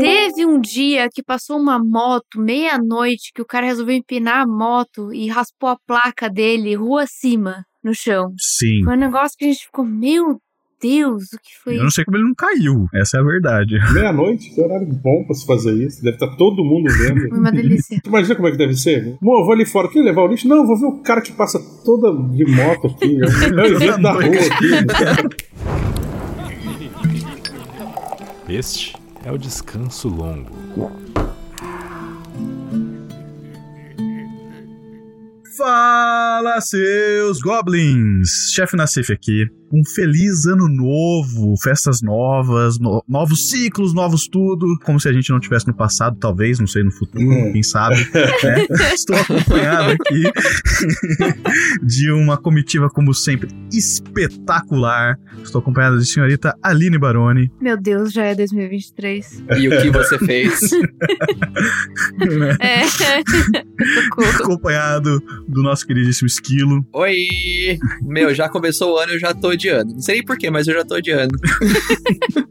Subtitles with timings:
[0.00, 5.12] Teve um dia que passou uma moto, meia-noite, que o cara resolveu empinar a moto
[5.12, 8.32] e raspou a placa dele, rua acima, no chão.
[8.38, 8.82] Sim.
[8.84, 10.40] Foi um negócio que a gente ficou, meu
[10.82, 12.86] Deus, o que foi Eu não sei como ele não caiu.
[12.94, 13.74] Essa é a verdade.
[13.92, 16.02] Meia-noite, que horário bom pra se fazer isso.
[16.02, 17.28] Deve estar todo mundo vendo.
[17.28, 18.00] Foi uma delícia.
[18.02, 19.18] Tu imagina como é que deve ser?
[19.20, 19.88] Amor, eu vou ali fora.
[19.88, 20.48] Quer levar o lixo?
[20.48, 23.18] Não, eu vou ver o cara que passa toda de moto aqui.
[23.20, 24.70] É o evento da rua aqui.
[28.48, 30.50] Este é o descanso longo.
[35.56, 38.50] Fala, seus goblins!
[38.52, 39.46] Chefe Nassif aqui.
[39.72, 44.66] Um feliz ano novo, festas novas, no- novos ciclos, novos tudo.
[44.84, 47.52] Como se a gente não tivesse no passado, talvez, não sei, no futuro, Uhum.
[47.52, 47.96] quem sabe.
[48.12, 48.66] né?
[48.94, 50.24] Estou acompanhado aqui
[51.82, 55.18] de uma comitiva, como sempre, espetacular.
[55.42, 57.50] Estou acompanhado de senhorita Aline Baroni.
[57.60, 59.44] Meu Deus, já é 2023.
[59.56, 60.60] E o que você fez?
[62.18, 62.56] né?
[62.60, 62.80] É.
[64.40, 66.84] Acompanhado do nosso queridíssimo Esquilo.
[66.92, 67.14] Oi!
[68.02, 69.94] Meu, já começou o ano, eu já tô odiando.
[69.94, 71.36] Não sei nem porquê, mas eu já tô odiando.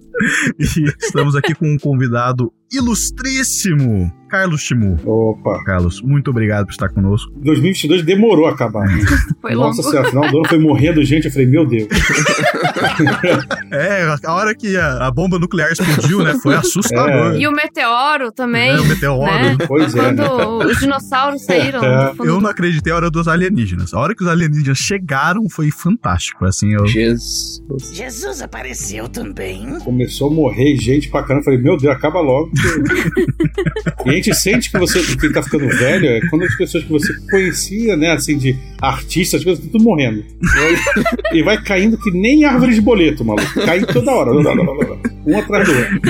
[0.60, 0.66] E
[1.02, 4.98] estamos aqui com um convidado ilustríssimo, Carlos Timu.
[5.06, 5.64] Opa.
[5.66, 7.32] Carlos, muito obrigado por estar conosco.
[7.38, 8.88] 2022 demorou a acabar.
[9.42, 9.90] Foi Nossa longo.
[9.92, 11.26] senhora, final do ano foi morrendo gente.
[11.26, 11.88] Eu falei, meu Deus.
[13.72, 16.36] É, a hora que a, a bomba nuclear explodiu, né?
[16.42, 17.36] Foi assustador.
[17.40, 18.72] E o meteoro também.
[18.72, 19.26] É, o meteoro.
[19.32, 19.58] né?
[19.68, 20.22] Pois é, Quando
[20.60, 20.66] né?
[20.66, 22.14] os dinossauros saíram É.
[22.20, 23.94] Eu não acreditei a hora dos alienígenas.
[23.94, 26.46] A hora que os alienígenas chegaram foi fantástico.
[26.46, 26.86] Assim, eu.
[26.88, 27.92] Jesus.
[27.94, 29.80] Jesus apareceu também.
[29.80, 31.42] Começou a morrer gente pra caramba.
[31.42, 32.52] Eu falei, meu Deus, acaba logo.
[32.52, 33.26] porque-
[34.06, 36.92] e a gente sente que você que tá ficando velho é quando as pessoas que
[36.92, 40.24] você conhecia, né, assim, de artistas, as coisas, tudo morrendo.
[41.32, 43.54] E vai caindo que nem árvore de boleto, maluco.
[43.66, 44.32] Cai toda hora.
[45.26, 46.02] Um atrás do outro.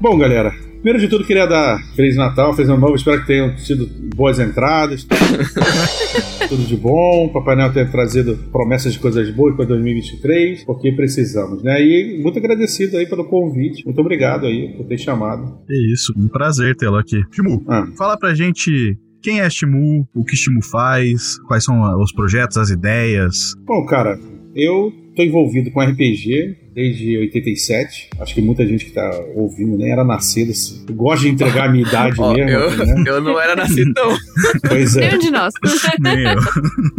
[0.00, 0.71] Bom, galera.
[0.82, 2.96] Primeiro de tudo, queria dar Feliz Natal, Feliz Ano Novo.
[2.96, 5.06] Espero que tenham sido boas entradas.
[6.48, 7.28] Tudo de bom.
[7.32, 11.80] Papai Noel tenha trazido promessas de coisas boas para 2023, porque precisamos, né?
[11.80, 13.84] E muito agradecido aí pelo convite.
[13.84, 15.60] Muito obrigado aí por ter chamado.
[15.70, 17.22] É isso, um prazer tê-lo aqui.
[17.30, 21.96] Timu, Ah, fala pra gente quem é Timu, o que Timu faz, quais são ah,
[21.96, 23.54] os projetos, as ideias.
[23.64, 24.18] Bom, cara,
[24.52, 28.08] eu tô envolvido com RPG desde 87.
[28.18, 30.52] Acho que muita gente que tá ouvindo nem era nascida.
[30.52, 30.84] assim.
[30.88, 32.48] Eu gosto de entregar a minha idade Ó, mesmo.
[32.50, 33.04] eu, né?
[33.06, 34.16] eu não era nascido, não.
[34.66, 35.08] Pois é.
[35.08, 35.52] Nenhum de nós.
[36.00, 36.38] Nem eu.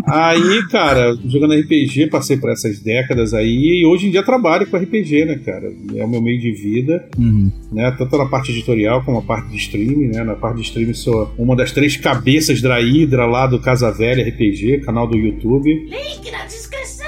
[0.07, 4.77] Aí, cara, jogando RPG, passei por essas décadas aí e hoje em dia trabalho com
[4.77, 5.73] RPG, né, cara?
[5.95, 7.51] É o meu meio de vida, Uhum.
[7.71, 7.95] né?
[7.97, 10.23] Tanto na parte editorial como na parte de streaming, né?
[10.23, 14.23] Na parte de streaming sou uma das três cabeças da Hydra lá do Casa Velha
[14.27, 15.73] RPG, canal do YouTube.
[15.73, 17.02] Link na descrição.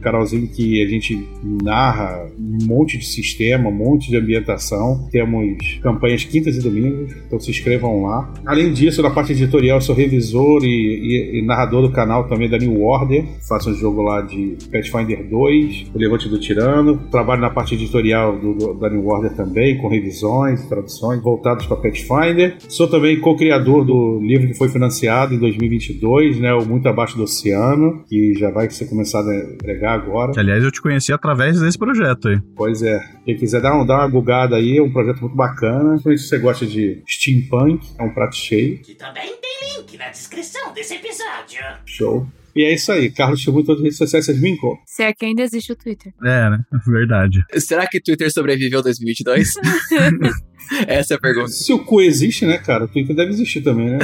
[0.00, 1.26] Canalzinho que a gente
[1.62, 5.08] narra um monte de sistema, um monte de ambientação.
[5.10, 8.32] Temos campanhas quintas e domingos, então se inscrevam lá.
[8.46, 12.48] Além disso, na parte editorial, eu sou revisor e, e- e narrador do canal também
[12.48, 13.24] da New Order.
[13.48, 16.96] Faço um jogo lá de Pathfinder 2, O Levante do Tirano.
[17.10, 21.76] Trabalho na parte editorial do, do- da New Order também, com revisões, traduções voltadas para
[21.76, 22.56] Pathfinder.
[22.68, 27.24] Sou também co-criador do livro que foi financiado em 2022, né, o Muito Abaixo do
[27.24, 29.32] Oceano, que já vai ser começado a
[29.70, 30.32] entregar agora.
[30.32, 32.40] Que, aliás, eu te conheci através desse projeto aí.
[32.56, 32.98] Pois é.
[33.24, 35.98] Quem quiser dar, um, dar uma gugada aí, é um projeto muito bacana.
[35.98, 38.78] Se você gosta de steampunk, é um prato cheio.
[38.78, 41.60] Que também tem link na descrição desse episódio.
[41.84, 42.26] Show.
[42.54, 43.10] E é isso aí.
[43.10, 44.82] Carlos Chimu, todas as redes sociais, vocês me encontram.
[44.86, 46.12] Se é que ainda existe o Twitter.
[46.24, 46.58] É, né?
[46.86, 47.44] Verdade.
[47.58, 49.54] Será que Twitter sobreviveu 2022?
[50.86, 51.48] Essa é a pergunta.
[51.48, 52.84] Se o cu existe, né, cara?
[52.84, 53.98] O Twitter deve existir também, né?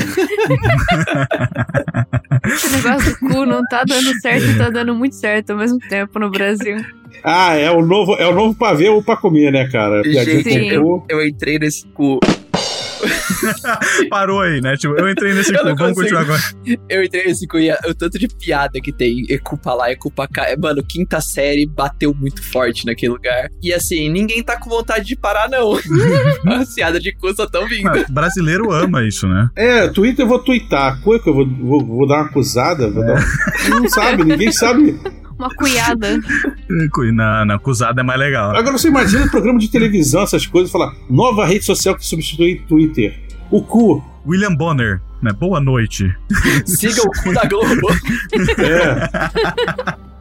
[2.45, 5.79] Esse negócio do cu não tá dando certo e tá dando muito certo ao mesmo
[5.79, 6.77] tempo no Brasil.
[7.23, 10.03] Ah, é o novo, é o novo pra ver ou pra comer, né, cara?
[10.05, 11.06] Gente, o cu.
[11.09, 12.19] Eu entrei nesse cu.
[14.11, 14.77] Parou aí, né?
[14.77, 16.17] Tipo, eu entrei nesse clube, vamos consigo.
[16.17, 16.41] continuar agora.
[16.89, 19.25] Eu entrei nesse cu e o tanto de piada que tem.
[19.31, 20.44] É culpa lá, é culpa cá.
[20.44, 23.49] É, Mano, quinta série bateu muito forte naquele lugar.
[23.62, 25.73] E assim, ninguém tá com vontade de parar, não.
[26.61, 27.85] As piadas de cu só tão vindo.
[27.85, 29.49] Mas brasileiro ama isso, né?
[29.56, 31.00] É, Twitter eu vou twittar.
[31.03, 32.91] Cu é que eu vou, vou, vou dar uma acusada?
[32.91, 33.23] Vou dar...
[33.69, 34.99] Não sabe, ninguém sabe.
[35.38, 36.19] Uma cunhada.
[37.12, 38.56] Na, na acusada é mais legal.
[38.56, 42.65] Agora você imagina um programa de televisão, essas coisas, falar nova rede social que substitui
[42.69, 43.21] Twitter.
[43.50, 44.03] O cu.
[44.27, 45.33] William Bonner, né?
[45.33, 46.12] Boa noite.
[46.67, 47.88] Siga o cu da Globo.
[48.59, 50.06] É.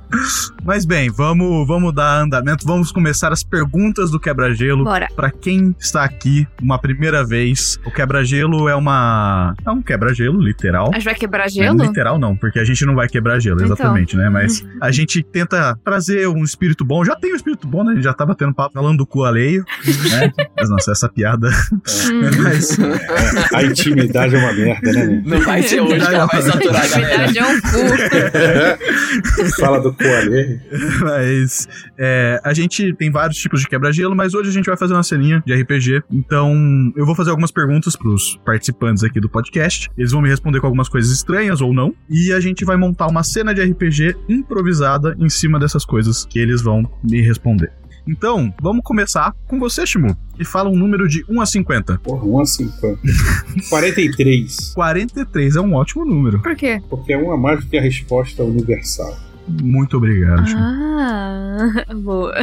[0.63, 4.83] Mas bem, vamos, vamos dar andamento, vamos começar as perguntas do quebra-gelo.
[4.83, 5.07] Bora.
[5.15, 9.53] Pra quem está aqui uma primeira vez, o quebra-gelo é uma.
[9.65, 10.89] É um quebra-gelo, literal.
[10.91, 11.81] A gente vai quebrar Não, gelo?
[11.83, 13.67] literal não, porque a gente não vai quebrar gelo, Então.
[13.73, 14.29] exatamente, né?
[14.29, 17.03] Mas a gente tenta trazer um espírito bom.
[17.05, 17.91] Já tem um espírito bom, né?
[17.91, 19.63] A gente já tá batendo papo falando do cu alheio,
[20.09, 20.31] né?
[20.57, 21.49] Mas nossa, essa piada.
[21.71, 21.81] Hum.
[22.43, 22.77] Mas,
[23.53, 25.23] A intimidade é uma merda, né?
[25.25, 27.25] Não vai ser hoje ela vai saturar a galera.
[27.29, 29.55] Intimidade é um cu.
[29.61, 30.59] Fala do coalhe.
[31.01, 31.67] mas
[31.97, 35.03] é, a gente tem vários tipos de quebra-gelo, mas hoje a gente vai fazer uma
[35.03, 36.03] ceninha de RPG.
[36.11, 36.53] Então,
[36.95, 39.89] eu vou fazer algumas perguntas pros participantes aqui do podcast.
[39.97, 41.93] Eles vão me responder com algumas coisas estranhas ou não.
[42.09, 46.39] E a gente vai montar uma cena de RPG improvisada em cima dessas coisas que
[46.39, 47.71] eles vão me responder.
[48.07, 50.15] Então, vamos começar com você, Shimu.
[50.39, 51.97] E fala um número de 1 a 50.
[51.99, 52.99] Porra, 1 a 50.
[53.69, 54.73] 43.
[54.75, 56.39] 43 é um ótimo número.
[56.41, 56.81] Por quê?
[56.87, 59.17] Porque é um a mais do que a resposta universal.
[59.47, 60.61] Muito obrigado, Shimu.
[60.61, 62.33] Ah, boa.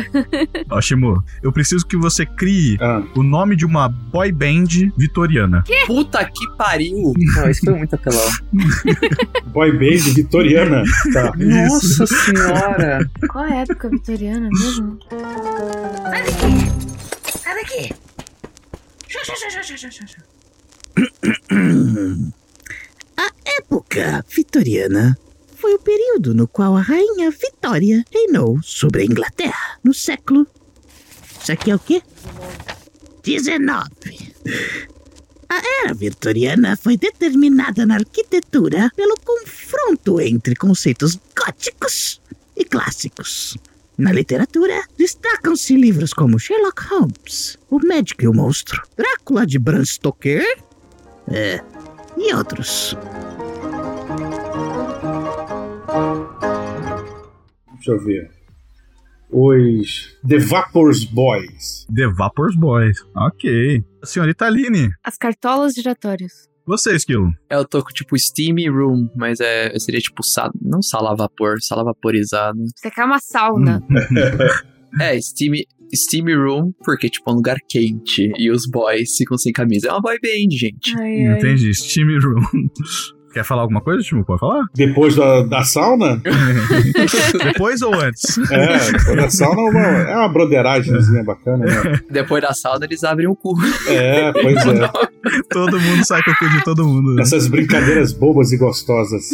[0.70, 5.64] Ó, Shimu, eu preciso que você crie Ah, o nome de uma boy band vitoriana.
[5.86, 7.12] Puta que pariu.
[7.16, 8.30] Não, isso foi muito apelão.
[9.52, 10.84] boy band vitoriana.
[11.12, 11.32] Tá.
[11.38, 13.10] Nossa senhora!
[13.28, 14.98] Qual é a época vitoriana mesmo?
[16.02, 17.38] Sai daqui!
[17.38, 17.94] Sai daqui!
[19.08, 20.22] Xô, xô, xô.
[23.16, 25.18] A época vitoriana
[25.62, 30.44] foi o período no qual a rainha Vitória reinou sobre a Inglaterra, no século.
[31.40, 32.02] Isso aqui é o quê?
[33.22, 33.88] 19.
[35.48, 42.20] A era vitoriana foi determinada na arquitetura pelo confronto entre conceitos góticos
[42.56, 43.56] e clássicos.
[43.96, 49.84] Na literatura, destacam-se livros como Sherlock Holmes, O Médico e o Monstro, Drácula de Bram
[49.84, 50.42] Stoker
[51.28, 51.62] é,
[52.16, 52.96] e outros.
[57.74, 58.30] Deixa eu ver.
[59.30, 61.86] Os The Vapors Boys.
[61.94, 62.96] The Vapors Boys.
[63.16, 63.82] Ok.
[64.04, 66.32] Senhorita Aline, As cartolas giratórias.
[66.66, 67.30] você, Esquilo.
[67.50, 71.60] Eu tô com tipo Steam Room, mas é, seria tipo, sa- não sala a vapor,
[71.60, 72.58] sala vaporizada.
[72.76, 73.82] Você quer uma sauna.
[75.00, 75.54] É, Steam,
[75.94, 79.88] Steam Room, porque tipo é um lugar quente e os boys ficam sem camisa.
[79.88, 80.94] É uma boy band, gente.
[81.00, 81.38] Ai, ai.
[81.38, 81.72] Entendi.
[81.74, 82.68] Steam Room.
[83.32, 84.24] Quer falar alguma coisa, Timo?
[84.24, 84.64] Pode falar?
[84.74, 86.20] Depois da, da sauna?
[87.44, 88.36] Depois ou antes?
[88.50, 89.80] É, depois da sauna é uma,
[90.10, 90.92] é uma broderagem
[91.24, 92.00] bacana, né?
[92.10, 93.54] Depois da sauna eles abrem o cu.
[93.88, 94.90] É, pois é.
[95.50, 97.14] todo mundo sai com o cu de todo mundo.
[97.14, 97.22] né?
[97.22, 99.30] Essas brincadeiras bobas e gostosas.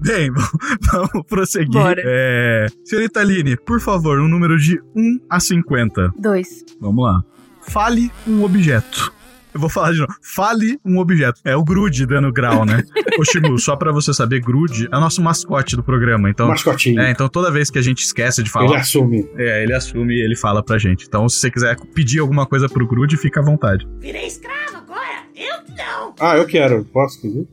[0.00, 0.30] Bem,
[0.92, 1.72] vamos- prosseguir.
[1.72, 2.02] Bora.
[2.04, 2.66] É...
[2.84, 6.12] Senhorita Aline, por favor, um número de 1 a 50.
[6.18, 6.64] Dois.
[6.80, 7.22] Vamos lá.
[7.62, 9.10] Fale um objeto.
[9.54, 10.12] Eu vou falar de novo.
[10.20, 11.40] Fale um objeto.
[11.44, 12.82] É o Grude dando grau, né?
[13.18, 16.28] Ô, Shimu, só pra você saber, Grude é o nosso mascote do programa.
[16.28, 17.00] Então, Mascotinho.
[17.00, 19.28] é, então toda vez que a gente esquece de Ele falar, assume.
[19.36, 21.06] é, ele assume e ele fala pra gente.
[21.06, 23.86] Então, se você quiser pedir alguma coisa pro Grude, fica à vontade.
[24.00, 25.24] Virei escravo agora?
[25.36, 26.14] Eu não!
[26.20, 26.84] Ah, eu quero.
[26.86, 27.46] Posso pedir?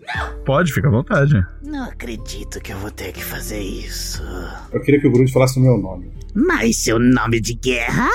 [0.46, 1.46] Pode, fica à vontade.
[1.64, 4.24] Não acredito que eu vou ter que fazer isso.
[4.74, 6.12] Eu queria que o Grude falasse o meu nome.
[6.34, 8.10] Mas seu nome de guerra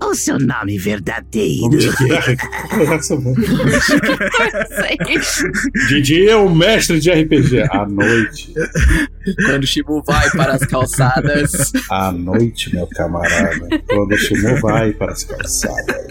[0.00, 1.78] ou seu nome verdadeiro?
[2.10, 2.36] É.
[5.88, 7.62] Didi é o mestre de RPG.
[7.70, 8.52] À noite.
[9.46, 11.72] Quando o Shibu vai para as calçadas.
[11.90, 13.68] À noite, meu camarada.
[13.88, 16.06] Quando o Shimon vai para as calçadas.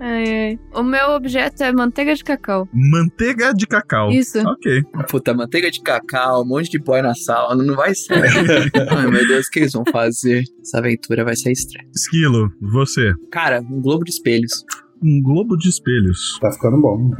[0.00, 0.58] Ai, ai.
[0.74, 2.68] O meu objeto é manteiga de cacau.
[2.72, 4.10] Manteiga de cacau.
[4.10, 4.38] Isso.
[4.46, 4.82] Ok.
[5.08, 8.14] Puta, manteiga de cacau, um monte de boy na sauna, não vai ser.
[8.90, 10.44] Ai meu Deus, o que eles vão fazer?
[10.60, 11.88] Essa aventura vai ser estranha.
[11.94, 13.12] Esquilo, você.
[13.30, 14.64] Cara, um globo de espelhos.
[15.02, 16.38] Um globo de espelhos.
[16.40, 17.10] Tá ficando bom.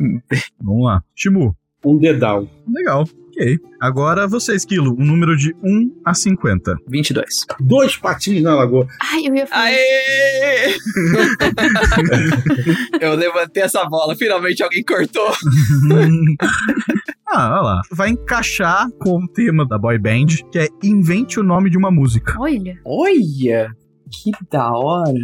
[0.61, 1.03] Vamos lá.
[1.15, 1.55] Shimu.
[1.85, 2.47] Um dedal.
[2.69, 3.05] Legal.
[3.33, 3.59] Ok.
[3.81, 4.95] Agora você, Esquilo.
[4.99, 6.77] Um número de 1 a 50.
[6.87, 7.27] 22.
[7.61, 8.87] Dois patins na lagoa.
[9.01, 9.65] Ai, eu ia falar.
[9.65, 10.77] Aê!
[13.01, 15.29] Eu levantei essa bola, finalmente alguém cortou.
[17.27, 17.81] ah, olha lá.
[17.91, 21.91] Vai encaixar com o tema da boy band, que é invente o nome de uma
[21.91, 22.37] música.
[22.39, 22.79] Olha.
[22.85, 23.75] Olha,
[24.11, 25.15] que da hora.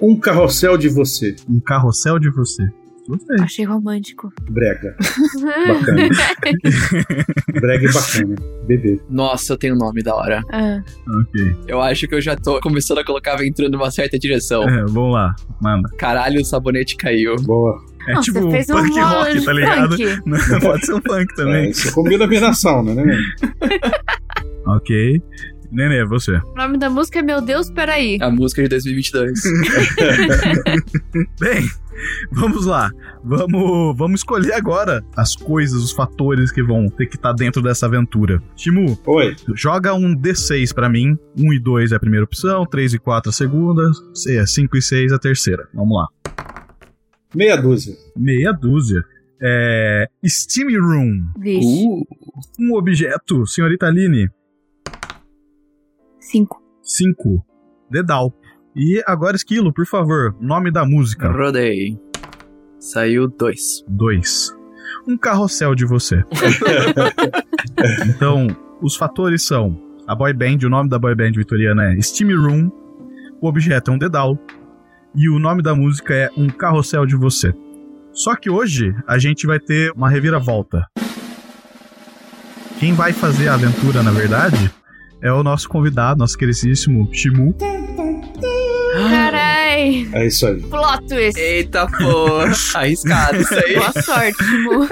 [0.00, 1.36] Um carrossel de você.
[1.48, 2.68] Um carrossel de você.
[3.08, 3.36] Gostei.
[3.40, 4.32] Achei romântico.
[4.50, 4.96] Brega.
[5.68, 6.08] Bacana.
[7.60, 8.34] Brega e bacana.
[8.66, 9.00] Bebê.
[9.10, 10.42] Nossa, eu tenho um nome da hora.
[10.52, 10.80] Ah,
[11.20, 11.56] Ok.
[11.68, 14.62] Eu acho que eu já tô começando a colocar a aventura numa certa direção.
[14.62, 15.34] É, vamos lá.
[15.60, 15.88] Manda.
[15.98, 17.36] Caralho, o sabonete caiu.
[17.42, 17.78] Boa.
[18.08, 19.96] É Não, tipo você fez um punk rock, rock, tá ligado?
[20.26, 21.70] Não, pode ser um punk É, também.
[21.70, 23.18] isso combina bem na sauna, né?
[24.66, 25.22] Ok.
[25.74, 26.36] Nenê, é você.
[26.36, 28.16] O nome da música é Meu Deus, peraí.
[28.20, 29.42] A música de 2022.
[31.40, 31.68] Bem,
[32.32, 32.90] vamos lá.
[33.24, 37.86] Vamos, vamos escolher agora as coisas, os fatores que vão ter que estar dentro dessa
[37.86, 38.40] aventura.
[38.54, 39.34] Timu, Oi.
[39.54, 41.16] joga um D6 pra mim.
[41.36, 43.90] 1 e 2 é a primeira opção, 3 e 4 a segunda,
[44.46, 45.66] 5 e 6 a terceira.
[45.74, 46.06] Vamos lá.
[47.34, 47.94] Meia dúzia.
[48.16, 49.02] Meia dúzia.
[49.42, 50.06] É.
[50.24, 51.24] Steam Room.
[51.38, 51.84] Vixe.
[51.84, 52.06] uh,
[52.60, 54.28] Um objeto, senhorita Aline.
[56.34, 56.60] Cinco.
[56.82, 57.46] 5.
[57.88, 58.34] Dedal.
[58.74, 61.30] E agora, Esquilo, por favor, nome da música.
[61.30, 61.96] rodei.
[62.80, 63.84] Saiu dois.
[63.88, 64.52] 2.
[65.06, 66.24] Um carrossel de você.
[68.08, 68.48] então,
[68.82, 72.68] os fatores são a boy band, o nome da boy band vitoriana é Steam Room,
[73.40, 74.36] o objeto é um dedal
[75.14, 77.54] e o nome da música é Um Carrossel de Você.
[78.12, 80.84] Só que hoje a gente vai ter uma reviravolta.
[82.80, 84.68] Quem vai fazer a aventura, na verdade,
[85.24, 87.54] é o nosso convidado, nosso queridíssimo Shimu.
[88.92, 90.06] Carai.
[90.12, 90.60] É isso aí.
[90.62, 91.38] Plot twist.
[91.40, 92.52] Eita porra.
[92.76, 93.74] Arriscado isso aí.
[93.76, 94.88] Boa sorte, Timo.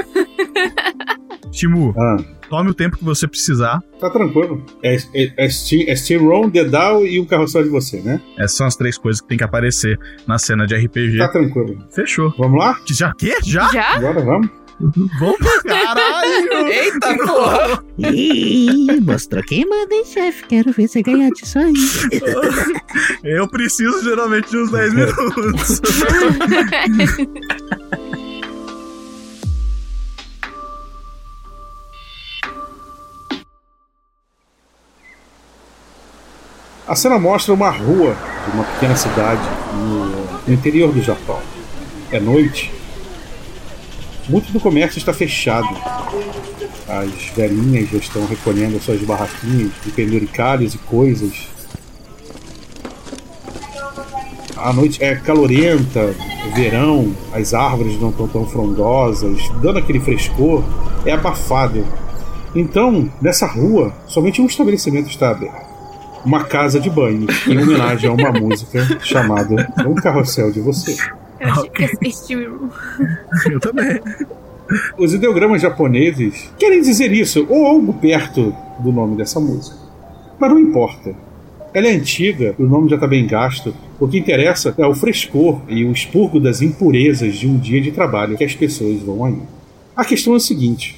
[1.52, 2.16] Shimu, Ah,
[2.48, 3.82] tome o tempo que você precisar.
[4.00, 4.64] tá tranquilo.
[4.82, 8.20] É, é, é, Steam, é Steam Room, Dedal e um carrossel de você, né?
[8.38, 11.18] Essas são as três coisas que tem que aparecer na cena de RPG.
[11.18, 11.76] Tá tranquilo.
[11.94, 12.32] Fechou.
[12.38, 12.74] Vamos lá?
[12.88, 13.12] Já?
[13.18, 13.36] Quê?
[13.44, 13.68] Já?
[13.70, 13.96] Já?
[13.96, 14.48] Agora vamos.
[14.80, 16.66] Vamos caralho!
[16.66, 17.84] Eita porra.
[17.98, 20.44] Ih, mostrou quem manda, hein, chefe?
[20.46, 21.72] Quero ver você ganhar disso aí.
[23.24, 25.80] Eu preciso geralmente de uns 10 minutos.
[36.86, 38.14] A cena mostra uma rua
[38.44, 39.40] de uma pequena cidade
[39.72, 40.06] no,
[40.46, 41.40] no interior do Japão.
[42.10, 42.70] É noite.
[44.28, 45.68] Muito do comércio está fechado.
[46.88, 51.48] As velhinhas já estão recolhendo suas barraquinhas de penduricalhos e coisas.
[54.56, 56.14] A noite é calorenta,
[56.54, 60.62] verão, as árvores não estão tão frondosas, dando aquele frescor,
[61.04, 61.84] é abafado.
[62.54, 65.72] Então, nessa rua, somente um estabelecimento está aberto
[66.24, 70.96] uma casa de banho, em homenagem a uma música chamada Um Carrossel de Você.
[71.42, 72.70] Eu achei que ia ser Steam Room.
[73.50, 74.00] Eu também.
[74.96, 79.76] Os ideogramas japoneses querem dizer isso, ou algo perto do nome dessa música.
[80.38, 81.14] Mas não importa.
[81.74, 83.74] Ela é antiga, o nome já está bem gasto.
[83.98, 87.90] O que interessa é o frescor e o expurgo das impurezas de um dia de
[87.90, 89.38] trabalho que as pessoas vão aí.
[89.96, 90.96] A questão é a seguinte: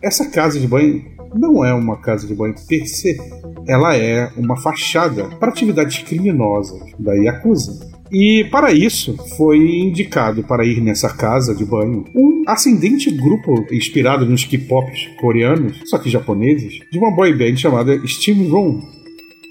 [0.00, 3.18] essa casa de banho não é uma casa de banho per se.
[3.66, 7.91] Ela é uma fachada para atividades criminosas da Yakuza.
[8.12, 14.26] E para isso foi indicado para ir nessa casa de banho um ascendente grupo inspirado
[14.26, 18.82] nos K-pops coreanos, só que japoneses, de uma boy band chamada Steam Room,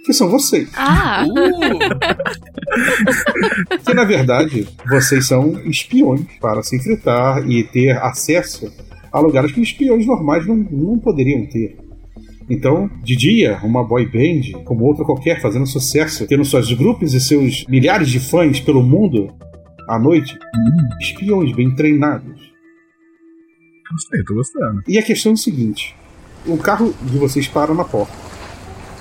[0.05, 0.69] que são vocês.
[0.75, 1.79] Ah, Uh,
[3.83, 8.71] Que na verdade vocês são espiões para se infiltrar e ter acesso
[9.11, 11.77] a lugares que espiões normais não, não poderiam ter.
[12.51, 17.21] Então, de dia, uma boy band, como outra qualquer, fazendo sucesso, tendo seus grupos e
[17.21, 19.33] seus milhares de fãs pelo mundo,
[19.87, 20.37] à noite,
[20.99, 22.51] espiões bem treinados.
[23.89, 24.83] Gostei, tô gostando.
[24.85, 25.95] E a questão é o seguinte:
[26.45, 28.30] o carro de vocês para na porta.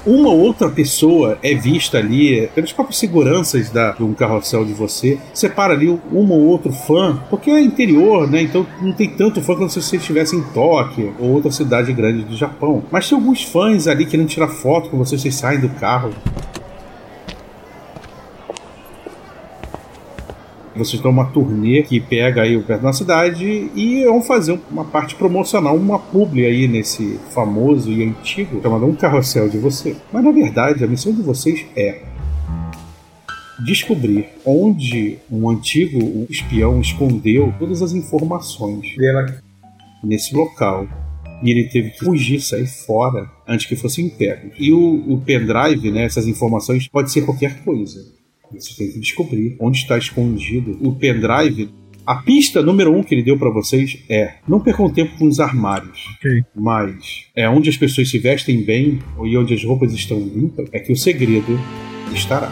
[0.06, 5.18] Uma outra pessoa é vista ali, pelos próprios seguranças da, de um carrossel de você,
[5.34, 8.40] separa ali um ou outro fã, porque é interior, né?
[8.42, 12.24] Então não tem tanto fã quanto se você estivesse em Tóquio ou outra cidade grande
[12.24, 12.82] do Japão.
[12.90, 16.10] Mas tem alguns fãs ali querendo tirar foto com vocês, vocês saem do carro.
[20.74, 25.16] Vocês estão uma turnê que pega aí perto da cidade e vão fazer uma parte
[25.16, 29.96] promocional, uma publi aí nesse famoso e antigo chamado Um Carrossel de Você.
[30.12, 32.02] Mas na verdade, a missão de vocês é
[33.64, 38.86] descobrir onde um antigo espião escondeu todas as informações
[40.02, 40.86] nesse local.
[41.42, 44.52] E ele teve que fugir, sair fora antes que fossem pegos.
[44.58, 48.19] E o, o pendrive, né, essas informações, pode ser qualquer coisa.
[48.52, 51.70] Você tem que descobrir onde está escondido o pendrive.
[52.04, 55.38] A pista número um que ele deu para vocês é: não percam tempo com os
[55.38, 56.06] armários.
[56.16, 56.44] Ok.
[56.54, 60.80] Mas é onde as pessoas se vestem bem e onde as roupas estão limpas é
[60.80, 61.58] que o segredo
[62.12, 62.50] estará.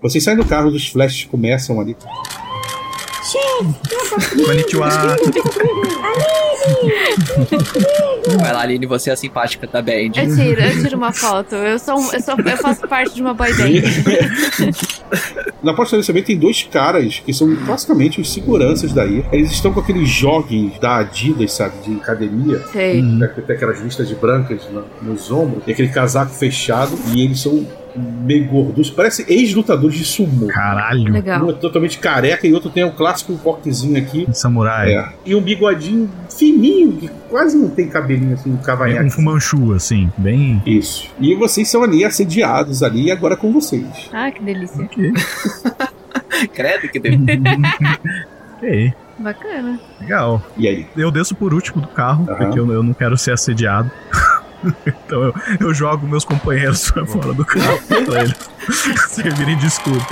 [0.00, 1.96] Vocês saem do carro, os flashes começam ali.
[4.44, 4.88] Konnichiwa.
[8.40, 9.92] Vai lá, Aline, você é a simpática da Band.
[9.92, 11.54] Eu tiro, eu tiro uma foto.
[11.54, 13.68] Eu sou, um- eu sou, eu faço parte de uma boy band.
[15.62, 19.24] Na porta do também tem dois caras que são basicamente os seguranças daí.
[19.32, 22.62] Eles estão com aqueles joguinhos da Adidas, sabe, de academia.
[22.72, 23.02] Sei.
[23.46, 25.62] Tem aquelas listas de brancas na- nos ombros.
[25.66, 26.96] E aquele casaco fechado.
[27.14, 27.66] E eles são
[27.96, 28.90] meio gordos.
[28.90, 30.46] Parece ex-lutadores de sumo.
[30.48, 31.12] Caralho.
[31.12, 31.44] Legal.
[31.46, 34.26] Um é totalmente careca e outro tem um clássico cortezinho aqui.
[34.32, 34.92] Samurai.
[34.92, 35.08] É.
[35.24, 39.06] E um bigodinho fininho, que quase não tem cabelinho assim, um É cavanhaque.
[39.06, 40.62] um fumanchu, assim, bem.
[40.66, 41.08] Isso.
[41.20, 43.86] E vocês são ali assediados ali e agora com vocês.
[44.12, 44.84] Ah, que delícia.
[44.84, 45.12] Ok.
[46.54, 47.12] Credo que deu.
[48.56, 48.92] ok.
[49.18, 49.80] Bacana.
[50.00, 50.40] Legal.
[50.56, 50.86] E aí?
[50.96, 52.36] Eu desço por último do carro, Aham.
[52.36, 53.90] porque eu, eu não quero ser assediado.
[54.86, 58.34] então eu, eu jogo meus companheiros pra fora do carro pra eles
[59.08, 60.04] servirem de escudo.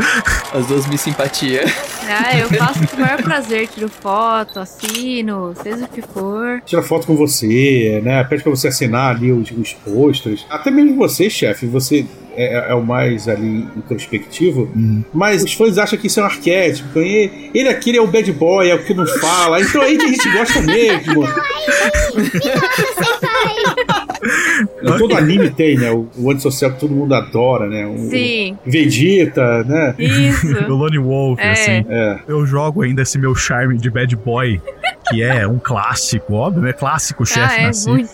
[0.52, 1.64] As duas me simpatia.
[2.08, 3.68] Ah, eu faço com o maior prazer.
[3.68, 6.62] Tiro foto, assino, seja o que for.
[6.64, 8.24] Tira foto com você, né?
[8.24, 10.46] Pede pra você assinar ali os, os posters.
[10.48, 14.70] Até mesmo você, chefe, você é, é o mais ali introspectivo.
[15.12, 16.98] Mas os fãs acham que isso é um arquétipo.
[17.00, 19.60] E ele aqui ele é o bad boy, é o que não fala.
[19.60, 21.24] Então é aí que a gente gosta mesmo.
[24.98, 25.90] Todo anime tem, né?
[25.92, 27.86] O, o antissocial que todo mundo adora, né?
[27.86, 28.56] O, Sim.
[28.64, 29.94] Vegeta, né?
[29.98, 30.46] Isso.
[30.66, 31.50] O Lone Wolf, É.
[31.52, 31.84] assim.
[31.88, 32.18] É.
[32.28, 34.60] Eu jogo ainda esse meu charme de bad boy,
[35.08, 37.88] que é um clássico, óbvio, é clássico, chefe Ah, é nasci.
[37.88, 38.10] muito.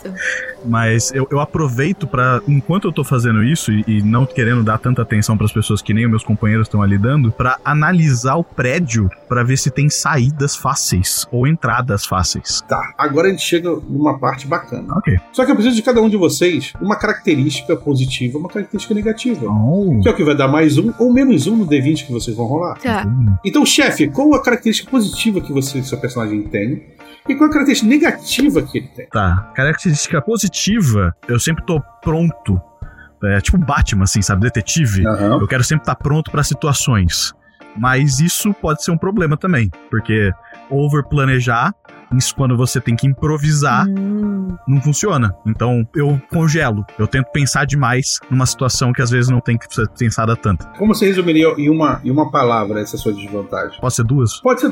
[0.65, 4.79] Mas eu, eu aproveito pra, enquanto eu tô fazendo isso e, e não querendo dar
[4.79, 8.45] tanta atenção pras pessoas que nem os meus companheiros estão ali dando, pra analisar o
[8.45, 12.63] prédio pra ver se tem saídas fáceis ou entradas fáceis.
[12.69, 12.93] Tá.
[12.97, 14.95] Agora a gente chega numa parte bacana.
[14.97, 15.19] Ok.
[15.33, 19.47] Só que eu preciso de cada um de vocês uma característica positiva, uma característica negativa.
[19.47, 20.01] Oh.
[20.01, 22.37] Que é o que vai dar mais um ou menos um no D20 que vocês
[22.37, 22.79] vão rolar.
[22.79, 23.07] Tá.
[23.45, 26.83] Então, chefe, qual a característica positiva que você, seu personagem tem?
[27.29, 29.07] E qual a característica negativa que ele tem?
[29.09, 29.51] Tá.
[29.55, 32.61] Característica positiva, eu sempre tô pronto.
[33.25, 34.43] É tipo Batman, assim, sabe?
[34.43, 35.07] Detetive.
[35.07, 35.39] Aham.
[35.41, 37.33] Eu quero sempre estar pronto para situações.
[37.77, 40.33] Mas isso pode ser um problema também, porque
[40.69, 41.75] overplanejar,
[42.17, 45.35] isso quando você tem que improvisar, Hum, não funciona.
[45.47, 49.73] Então eu congelo, eu tento pensar demais numa situação que às vezes não tem que
[49.73, 50.67] ser pensada tanto.
[50.79, 53.81] Como você resumiria em uma, em uma palavra essa sua desvantagem?
[53.81, 54.41] Pode ser duas?
[54.41, 54.69] Pode ser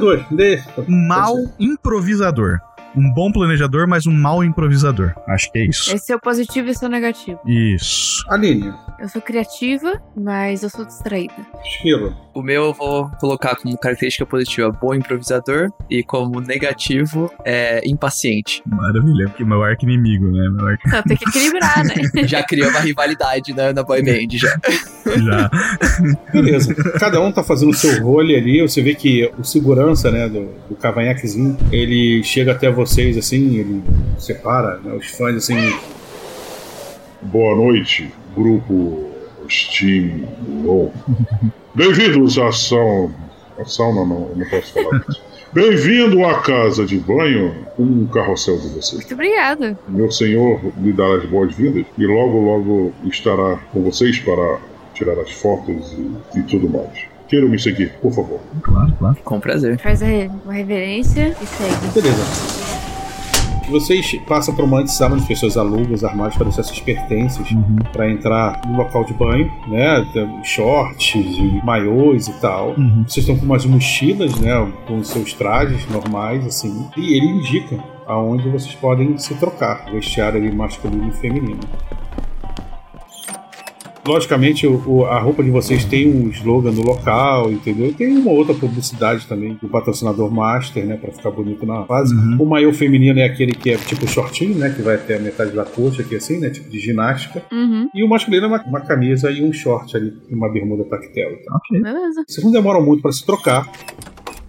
[1.35, 1.65] Pode ser.
[1.65, 2.59] improvisador.
[2.97, 5.15] Um bom planejador, mas um mau improvisador.
[5.29, 5.95] Acho que é isso.
[5.95, 7.39] esse é o positivo e esse é o negativo.
[7.47, 8.25] Isso.
[8.29, 11.35] Aline, Eu sou criativa, mas eu sou distraída.
[11.65, 12.15] Esquilo.
[12.35, 18.63] O meu eu vou colocar como característica positiva bom improvisador e como negativo é impaciente.
[18.67, 19.29] Maravilha.
[19.29, 20.49] Porque meu arco inimigo, né?
[20.49, 21.95] Meu arco Então tem que equilibrar, né?
[22.27, 24.49] Já criou uma rivalidade né, na boy band já.
[25.19, 25.51] já.
[26.33, 26.75] Beleza.
[26.99, 28.61] Cada um tá fazendo o seu role ali.
[28.63, 33.83] Você vê que o segurança, né, do, do cavanhaquezinho, ele chega até vocês assim, ele
[34.19, 35.79] separa né, os fãs assim.
[37.21, 39.11] Boa noite, grupo
[39.51, 40.27] Steam
[40.65, 40.91] Low.
[41.75, 43.15] Bem-vindos à sauna.
[43.59, 45.23] A sauna não, não posso falar isso.
[45.53, 48.95] Bem-vindo à casa de banho, um carrossel de vocês.
[48.95, 49.79] Muito obrigada.
[49.87, 54.59] Meu senhor lhe dará as boas-vindas e logo, logo estará com vocês para
[54.95, 57.10] tirar as fotos e, e tudo mais.
[57.31, 58.41] Queiram me seguir, por favor.
[58.61, 59.17] Claro, claro.
[59.25, 59.79] Com prazer.
[59.79, 61.95] Faz uma reverência e segue.
[61.95, 62.61] Beleza.
[63.71, 67.47] Vocês passam por uma antessala onde as pessoas alugam os armários para deixar seus pertences
[67.93, 70.05] para entrar no local de banho, né?
[70.43, 72.71] Shorts e maiôs e tal.
[72.71, 73.05] Uhum.
[73.07, 74.53] Vocês estão com umas mochilas, né?
[74.89, 76.85] Com seus trajes normais, assim.
[76.97, 79.85] E ele indica aonde vocês podem se trocar.
[79.93, 81.61] Vestiário ali masculino e feminino.
[84.07, 87.93] Logicamente, o- a roupa de vocês tem um slogan do local, entendeu?
[87.93, 90.97] Tem uma outra publicidade também do patrocinador Master, né?
[90.97, 92.15] Pra ficar bonito na fase.
[92.39, 94.71] O maiô feminino é aquele que é tipo shortinho, né?
[94.71, 96.49] Que vai até a metade da coxa aqui, assim, né?
[96.51, 97.43] Tipo de ginástica.
[97.53, 97.89] Uhum.
[97.95, 101.31] E o masculino é uma, uma camisa e um short ali, e uma bermuda tactel.
[101.45, 101.57] Tá?
[101.57, 101.81] Ok.
[101.83, 102.25] Beleza.
[102.27, 103.71] Vocês não demoram muito para se trocar.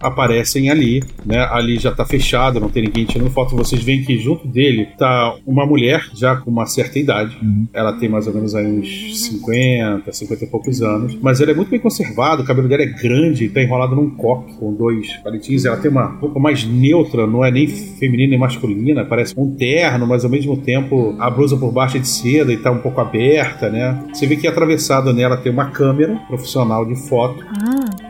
[0.02, 1.46] Aparecem ali, né?
[1.50, 3.56] Ali já tá fechado, não tem ninguém tirando foto.
[3.56, 7.38] Vocês veem que junto dele tá uma mulher já com uma certa idade.
[7.72, 11.16] Ela tem mais ou menos aí uns 50, 50 e poucos anos.
[11.22, 14.54] Mas ela é muito bem conservada, o cabelo dela é grande, tá enrolado num coque
[14.54, 15.64] com dois palitinhos.
[15.64, 20.06] Ela tem uma roupa mais neutra, não é nem feminina nem masculina, parece um terno,
[20.06, 23.00] mas ao mesmo tempo a blusa por baixo é de seda e tá um pouco
[23.00, 24.02] aberta, né?
[24.12, 27.44] Você vê que atravessado nela tem uma câmera profissional de foto.
[27.48, 28.01] Ah,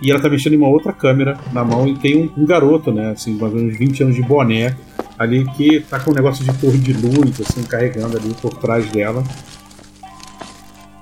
[0.00, 2.92] E ela tá mexendo em uma outra câmera na mão e tem um, um garoto,
[2.92, 3.10] né?
[3.10, 4.76] Assim, mais ou menos 20 anos de boné
[5.18, 8.88] ali que tá com um negócio de torre de luz, assim, carregando ali por trás
[8.90, 9.24] dela.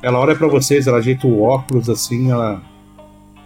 [0.03, 2.63] Ela olha pra vocês, ela ajeita o óculos assim, ela.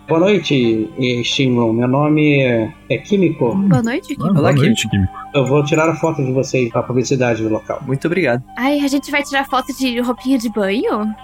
[0.07, 1.73] Boa noite, eh, Shinron.
[1.73, 3.55] Meu nome é, é Químico.
[3.55, 4.29] Boa noite, Kim.
[4.29, 5.13] Ah, boa noite, Químico.
[5.33, 7.81] Eu vou tirar a foto de vocês pra publicidade do local.
[7.87, 8.43] Muito obrigado.
[8.59, 11.15] Ai, a gente vai tirar foto de roupinha de banho?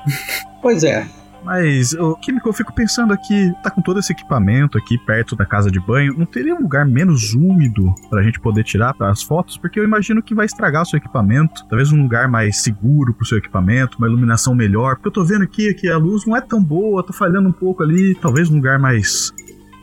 [0.63, 1.07] Pois é.
[1.47, 5.47] Mas, o Químico, eu fico pensando aqui, tá com todo esse equipamento aqui perto da
[5.47, 9.57] casa de banho, não teria um lugar menos úmido pra gente poder tirar as fotos?
[9.57, 11.65] Porque eu imagino que vai estragar o seu equipamento.
[11.69, 14.97] Talvez um lugar mais seguro pro seu equipamento, uma iluminação melhor.
[14.97, 17.53] Porque eu tô vendo aqui que a luz não é tão boa, tô falhando um
[17.53, 18.17] pouco ali.
[18.17, 19.33] Talvez um lugar mais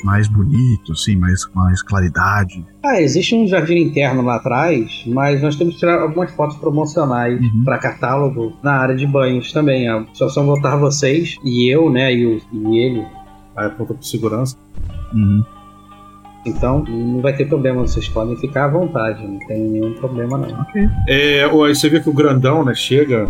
[0.03, 2.63] mais bonito, assim, mais, mais claridade.
[2.85, 7.39] Ah, existe um jardim interno lá atrás, mas nós temos que tirar algumas fotos promocionais
[7.39, 7.63] Uhum.
[7.63, 9.87] para catálogo na área de banhos também.
[9.87, 13.05] A situação voltar vocês e eu, né, e, o, e ele,
[13.55, 14.57] aí aponta pro segurança.
[15.13, 15.43] Uhum.
[16.45, 20.65] Então, não vai ter problema, vocês podem ficar à vontade, não tem nenhum problema não.
[21.07, 23.27] É, ó, aí você vê que o grandão, né, chega,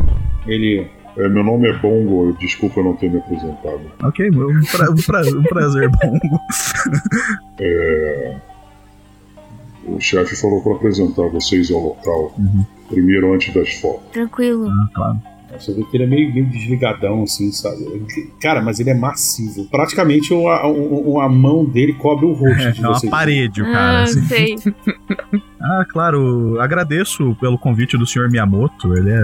[0.48, 0.88] ele.
[1.18, 3.82] É, meu nome é Bongo, desculpa eu não ter me apresentado.
[4.04, 6.20] Ok, um, pra- um pra- um prazer bom.
[7.60, 8.36] É,
[9.86, 12.66] o chefe falou para apresentar vocês ao local, Uhum.
[12.90, 14.12] primeiro antes das fotos.
[14.12, 14.70] Tranquilo.
[14.70, 15.22] Ah, claro.
[15.60, 17.86] Você vê que ele é meio, meio desligadão, assim, sabe?
[18.42, 19.66] Cara, mas ele é massivo.
[19.66, 23.12] Praticamente uma, uma mão dele cobre o rosto de É uma vocês.
[23.12, 24.00] parede, o cara.
[24.00, 24.26] ah, assim.
[24.28, 24.56] sei.
[25.66, 28.94] Ah, claro, agradeço pelo convite do senhor Miyamoto.
[28.98, 29.24] Ele é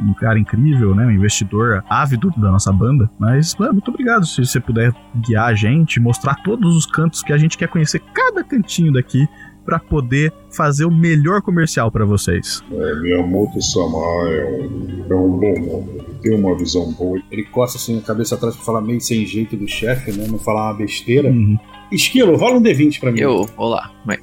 [0.00, 1.06] um cara incrível, né?
[1.06, 3.10] Um investidor ávido da nossa banda.
[3.18, 7.32] Mas, mano, muito obrigado se você puder guiar a gente, mostrar todos os cantos que
[7.32, 9.28] a gente quer conhecer, cada cantinho daqui,
[9.68, 12.62] pra poder fazer o melhor comercial pra vocês.
[12.72, 13.98] É, Miyamoto Sama
[14.30, 17.20] é um, é um bom nome, ele tem uma visão boa.
[17.30, 20.26] Ele coça assim a cabeça atrás pra falar meio sem jeito do chefe, né?
[20.26, 21.28] Não falar uma besteira.
[21.28, 21.58] Uhum.
[21.92, 23.20] Esquilo, rola um D20 pra mim.
[23.20, 23.90] Eu, vou lá.
[24.06, 24.16] Vai.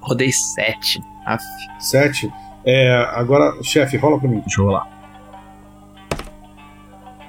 [0.00, 1.00] Rodei 7.
[1.24, 1.44] Aff.
[1.78, 2.28] Sete.
[2.64, 4.40] É, agora, chefe, rola pra mim.
[4.40, 4.86] Deixa eu rolar.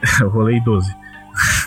[0.22, 0.94] Eu rolei 12.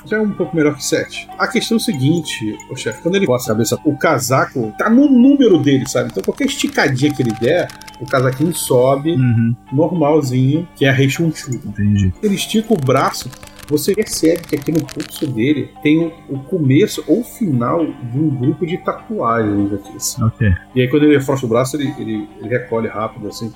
[0.06, 1.28] Já é um pouco melhor que 7.
[1.38, 4.90] A questão é o seguinte, o chefe, quando ele coça a cabeça, o casaco tá
[4.90, 6.10] no número dele, sabe?
[6.10, 7.68] Então qualquer esticadinha que ele der,
[8.00, 11.56] o casaquinho sobe, Uhum, normalzinho, que é rechonchudo.
[11.66, 12.12] entendi.
[12.22, 13.30] Ele estica o braço,
[13.66, 18.18] você percebe que aqui no pulso dele tem o, o começo ou o final de
[18.18, 19.96] um grupo de tatuagens aqui.
[19.96, 20.22] assim.
[20.24, 20.52] Ok.
[20.74, 23.52] E aí quando ele afrouxa o braço, ele, ele, ele recolhe rápido, assim.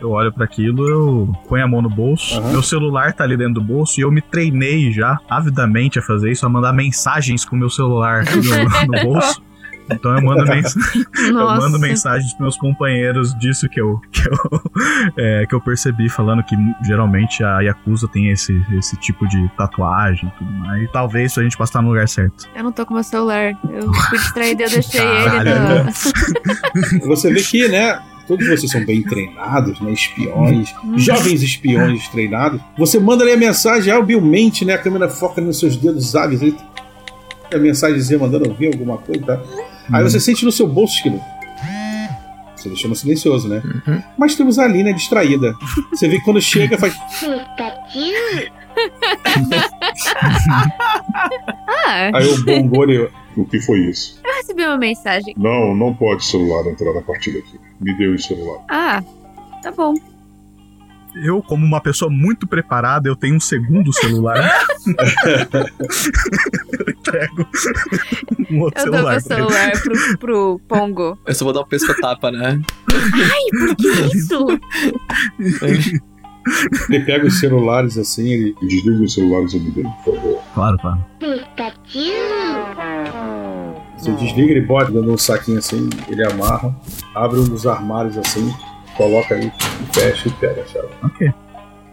[0.00, 2.52] Eu olho pra aquilo, eu ponho a mão no bolso, Aham.
[2.52, 6.30] meu celular tá ali dentro do bolso e eu me treinei já, avidamente, a fazer
[6.30, 9.42] isso, a mandar mensagens com o meu celular no, no bolso.
[9.90, 10.74] Então eu mando, mens
[11.26, 14.62] eu mando mensagens pros meus companheiros disso que eu, que eu,
[15.16, 20.28] é, que eu percebi, falando que geralmente a Yakuza tem esse, esse tipo de tatuagem
[20.28, 20.90] e tudo mais.
[20.92, 22.48] Talvez a gente possa estar no lugar certo.
[22.54, 23.52] Eu não tô com meu celular.
[23.70, 25.84] Eu fui distraída e eu deixei ele Caralho.
[25.84, 27.06] no...
[27.06, 28.00] Você vê que, né?
[28.28, 29.90] Todos vocês são bem treinados, né?
[29.90, 32.60] Espiões, jovens espiões treinados.
[32.76, 34.74] Você manda ali a mensagem habilmente, né?
[34.74, 36.42] A câmera foca nos seus dedos hábeis.
[36.42, 36.56] Ele...
[37.52, 39.40] A mensagenzinha mandando ouvir alguma coisa, tá?
[39.92, 41.20] Aí você sente no seu bolso, esquilo.
[42.56, 43.62] Você deixou no silencioso, né?
[43.64, 44.02] Uhum.
[44.18, 45.54] Mas temos a Lina distraída.
[45.90, 46.92] Você vê que quando chega, faz.
[51.68, 53.10] Ah, Aí o Bongore.
[53.36, 54.20] O que foi isso?
[54.24, 55.34] eu recebi uma mensagem.
[55.36, 57.58] Não, não pode celular entrar na partida aqui.
[57.80, 58.64] Me dê o celular.
[58.68, 59.02] Ah,
[59.62, 59.94] tá bom.
[61.22, 64.36] Eu, como uma pessoa muito preparada, eu tenho um segundo celular.
[64.86, 64.94] eu
[66.88, 67.46] entrego
[68.50, 69.12] um outro Eu dou celular.
[69.12, 69.48] meu pra ele.
[69.48, 71.18] celular pro, pro Pongo.
[71.26, 72.60] Eu só vou dar um pesco-tapa, né?
[72.92, 74.46] Ai, por que isso?
[76.88, 78.54] Ele pega os celulares assim, ele.
[78.62, 80.42] Desliga os celulares e me dê, por favor.
[80.54, 81.04] Claro, claro.
[83.98, 86.74] Você desliga, ele bota de um saquinho assim, ele amarra,
[87.14, 88.50] abre um dos armários assim,
[88.98, 90.88] coloca ali, e fecha e pega a chave.
[91.02, 91.32] Ok.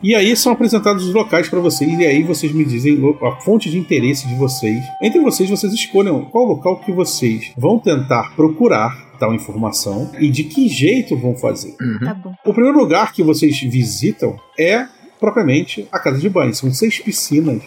[0.04, 3.70] E aí são apresentados os locais para vocês, e aí vocês me dizem a fonte
[3.70, 4.84] de interesse de vocês.
[5.02, 10.44] Entre vocês, vocês escolham qual local que vocês vão tentar procurar tal informação e de
[10.44, 11.76] que jeito vão fazer.
[12.04, 12.34] Tá bom.
[12.46, 14.86] O primeiro lugar que vocês visitam é
[15.20, 16.54] propriamente a casa de banho.
[16.54, 17.64] São seis piscinas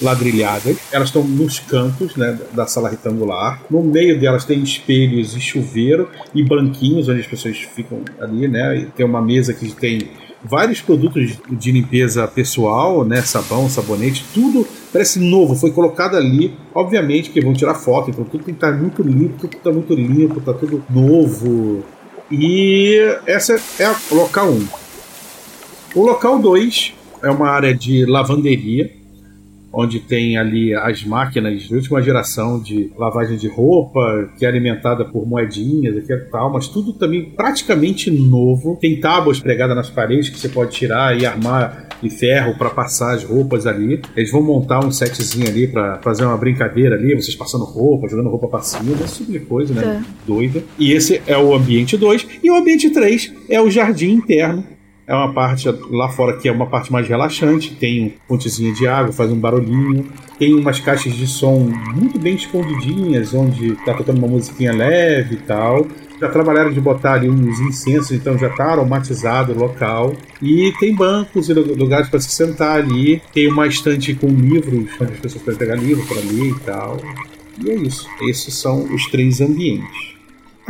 [0.00, 0.76] ladrilhadas.
[0.90, 3.62] Elas estão nos cantos né, da sala retangular.
[3.70, 8.78] No meio delas tem espelhos e chuveiro e banquinhos onde as pessoas ficam ali, né?
[8.78, 10.08] E tem uma mesa que tem
[10.42, 13.22] vários produtos de limpeza pessoal, né?
[13.22, 15.54] Sabão, sabonete, tudo parece novo.
[15.54, 19.38] Foi colocado ali, obviamente, que vão tirar foto, então tudo tem que estar muito limpo,
[19.38, 21.84] tudo está muito limpo, está tudo novo.
[22.30, 24.66] E essa é o local 1.
[25.94, 28.99] O local 2 é uma área de lavanderia.
[29.72, 35.04] Onde tem ali as máquinas de última geração de lavagem de roupa, que é alimentada
[35.04, 38.78] por moedinhas e tal, mas tudo também praticamente novo.
[38.80, 43.14] Tem tábuas pregadas nas paredes que você pode tirar e armar de ferro para passar
[43.14, 44.00] as roupas ali.
[44.16, 48.30] Eles vão montar um setzinho ali para fazer uma brincadeira ali, vocês passando roupa, jogando
[48.30, 50.04] roupa pra cima, esse tipo de coisa, né?
[50.26, 50.62] Doida.
[50.78, 52.26] E esse é o ambiente 2.
[52.42, 54.64] E o ambiente 3 é o jardim interno,
[55.10, 59.12] é uma parte lá fora que é uma parte mais relaxante, tem pontezinha de água,
[59.12, 60.06] faz um barulhinho,
[60.38, 65.38] tem umas caixas de som muito bem escondidinhas, onde tá tocando uma musiquinha leve e
[65.38, 65.84] tal.
[66.20, 70.14] Já trabalharam de botar ali uns incensos, então já tá aromatizado o local.
[70.40, 73.20] E tem bancos e lugares para se sentar ali.
[73.32, 76.98] Tem uma estante com livros, onde as pessoas podem pegar livro para ler e tal.
[77.64, 78.06] E é isso.
[78.28, 80.09] Esses são os três ambientes.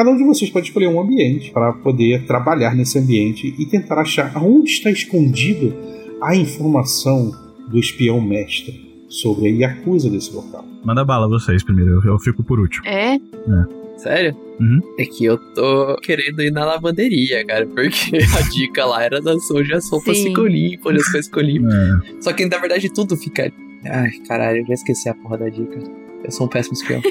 [0.00, 4.00] Cada um de vocês pode escolher um ambiente para poder trabalhar nesse ambiente e tentar
[4.00, 5.74] achar onde está escondido
[6.22, 7.30] a informação
[7.68, 10.64] do espião mestre sobre a Yakuza desse local.
[10.82, 12.82] Manda bala vocês primeiro, eu, eu fico por último.
[12.86, 13.18] É?
[13.98, 14.34] Sério?
[14.58, 14.80] Uhum.
[14.98, 19.50] É que eu tô querendo ir na lavanderia, cara, porque a dica lá era das
[19.50, 20.28] onde as roupas Sim.
[20.28, 21.74] ficam limpas, as coisas ficam limpas.
[21.76, 22.22] É.
[22.22, 23.52] Só que na verdade tudo fica.
[23.84, 25.78] Ai, caralho, eu já esqueci a porra da dica.
[26.24, 27.02] Eu sou um péssimo espião.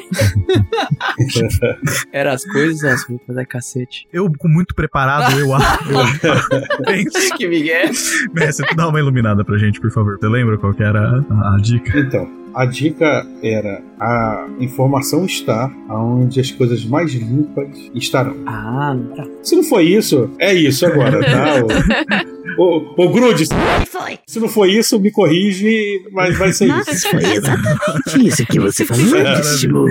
[2.14, 4.08] Era as coisas, as roupas, ai cacete.
[4.14, 5.92] Eu, com muito preparado, eu acho.
[5.92, 7.90] eu que Miguel.
[8.34, 10.18] Mestre, dá uma iluminada pra gente, por favor.
[10.20, 11.98] Você lembra qual que era a, a dica?
[11.98, 18.36] Então, a dica era: a informação está onde as coisas mais limpas estarão.
[18.46, 19.28] Ah, tá.
[19.44, 22.26] Se não foi isso, é isso agora, tá?
[22.58, 23.46] O, o, o Grude,
[23.88, 24.20] Foi.
[24.28, 27.10] se não foi isso, me corrige, mas vai ser Mas isso.
[27.10, 29.88] foi exatamente isso que você falou,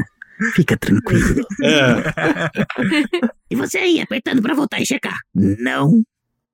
[0.54, 1.46] Fica tranquilo.
[1.62, 2.50] É.
[3.50, 5.16] E você aí, apertando pra voltar e checar.
[5.34, 6.02] Não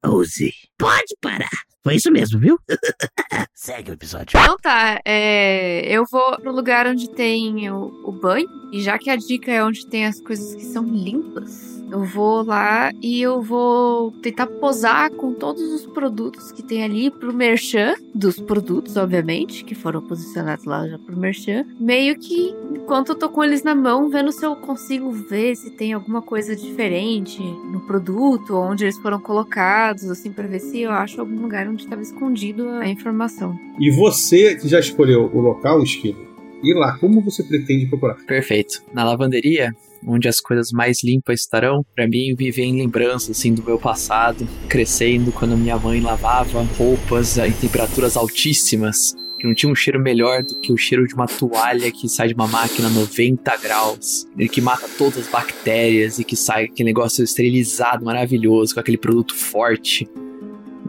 [0.05, 0.53] ouse.
[0.79, 1.51] Pode parar.
[1.85, 2.59] Foi isso mesmo, viu?
[3.53, 4.41] Segue o episódio.
[4.41, 8.49] Então tá, é, eu vou pro lugar onde tem o, o banho.
[8.73, 12.43] E já que a dica é onde tem as coisas que são limpas, eu vou
[12.43, 17.95] lá e eu vou tentar posar com todos os produtos que tem ali pro merchan,
[18.13, 21.65] dos produtos, obviamente, que foram posicionados lá já pro merchan.
[21.79, 25.71] Meio que, enquanto eu tô com eles na mão, vendo se eu consigo ver se
[25.71, 30.91] tem alguma coisa diferente no produto, onde eles foram colocados, assim, pra ver se eu
[30.91, 33.57] acho algum lugar onde estava escondido a informação.
[33.79, 36.27] E você que já escolheu o local, Esquilo,
[36.61, 38.17] e lá, como você pretende procurar?
[38.25, 38.83] Perfeito.
[38.93, 43.63] Na lavanderia, onde as coisas mais limpas estarão, pra mim viver em lembrança assim do
[43.63, 49.75] meu passado, crescendo quando minha mãe lavava roupas em temperaturas altíssimas, que não tinha um
[49.75, 52.91] cheiro melhor do que o cheiro de uma toalha que sai de uma máquina a
[52.91, 58.81] 90 graus, que mata todas as bactérias e que sai aquele negócio esterilizado maravilhoso com
[58.81, 60.09] aquele produto forte.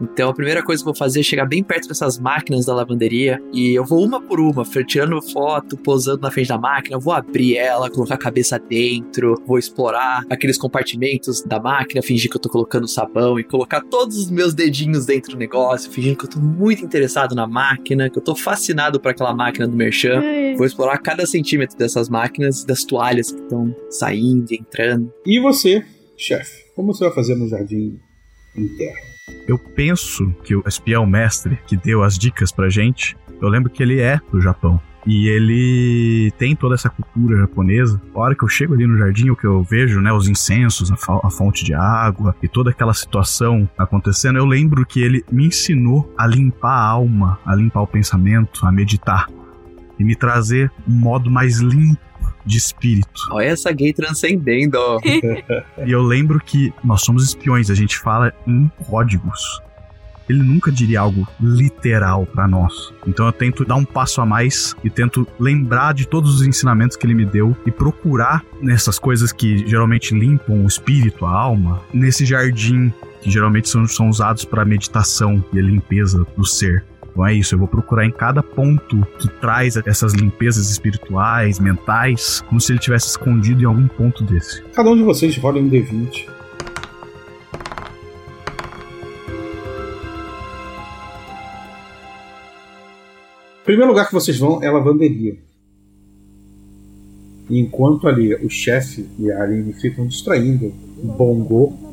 [0.00, 2.74] Então a primeira coisa que eu vou fazer é chegar bem perto dessas máquinas da
[2.74, 7.00] lavanderia e eu vou uma por uma, tirando foto, posando na frente da máquina, eu
[7.00, 12.36] vou abrir ela, colocar a cabeça dentro, vou explorar aqueles compartimentos da máquina, fingir que
[12.36, 16.24] eu tô colocando sabão e colocar todos os meus dedinhos dentro do negócio, fingindo que
[16.24, 20.22] eu tô muito interessado na máquina, que eu tô fascinado por aquela máquina do Merchan.
[20.56, 25.12] Vou explorar cada centímetro dessas máquinas, das toalhas que estão saindo e entrando.
[25.24, 25.84] E você,
[26.16, 27.98] chefe, como você vai fazer no jardim
[28.56, 29.15] interno?
[29.46, 33.82] Eu penso que o espião mestre que deu as dicas pra gente, eu lembro que
[33.82, 34.80] ele é do Japão.
[35.06, 38.00] E ele tem toda essa cultura japonesa.
[38.12, 40.90] A hora que eu chego ali no jardim, o que eu vejo, né, os incensos,
[40.90, 45.46] a, a fonte de água e toda aquela situação acontecendo, eu lembro que ele me
[45.46, 49.28] ensinou a limpar a alma, a limpar o pensamento, a meditar
[49.98, 52.00] e me trazer um modo mais limpo
[52.46, 53.20] de espírito.
[53.30, 54.98] Olha essa gay transcendendo, ó.
[55.84, 59.60] E eu lembro que nós somos espiões, a gente fala em códigos.
[60.28, 62.92] Ele nunca diria algo literal pra nós.
[63.06, 66.96] Então eu tento dar um passo a mais e tento lembrar de todos os ensinamentos
[66.96, 71.80] que ele me deu e procurar nessas coisas que geralmente limpam o espírito, a alma,
[71.92, 76.84] nesse jardim que geralmente são, são usados para meditação e a limpeza do ser.
[77.16, 82.42] Então é isso, eu vou procurar em cada ponto que traz essas limpezas espirituais, mentais,
[82.42, 84.62] como se ele tivesse escondido em algum ponto desse.
[84.74, 86.28] Cada um de vocês rola um D20.
[93.60, 95.38] O primeiro lugar que vocês vão é a lavanderia.
[97.48, 100.66] E enquanto ali o chefe e a Aline ficam distraindo
[100.98, 101.85] o Bongo,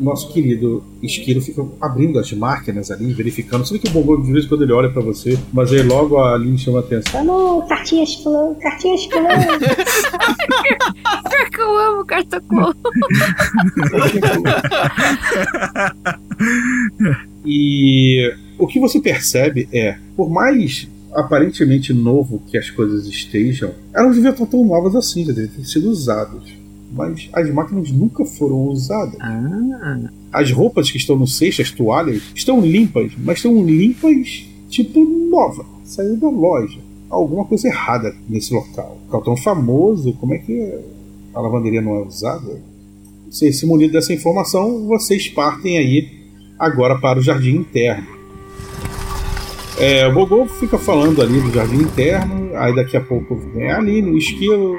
[0.00, 3.66] nosso querido Esquilo fica abrindo as máquinas ali, verificando.
[3.66, 6.18] Sabe que o Bongo de vez em quando ele olha pra você, mas aí logo
[6.18, 7.24] a Aline chama a atenção.
[7.24, 9.58] Vamos, cartinhas fulano, cartinhas fulano.
[11.30, 12.74] Pior que eu amo cartocolo.
[17.46, 24.08] E o que você percebe é, por mais aparentemente novo que as coisas estejam, elas
[24.08, 26.42] não deviam estar tão novas assim, já devem ter sido usadas.
[26.94, 29.16] Mas as máquinas nunca foram usadas.
[29.20, 29.98] Ah,
[30.32, 35.66] As roupas que estão no cesto, as toalhas, estão limpas, mas estão limpas tipo nova.
[35.84, 36.78] Saiu da loja.
[37.10, 38.98] Alguma coisa errada nesse local.
[39.06, 40.78] Local tão famoso, como é que
[41.34, 42.62] a lavanderia não é usada?
[43.30, 46.08] Se, se munido dessa informação, vocês partem aí
[46.58, 48.06] agora para o jardim interno.
[49.78, 53.78] É, o Bogô fica falando ali do jardim interno, aí daqui a pouco vem a
[53.78, 54.76] Aline, o esquilo.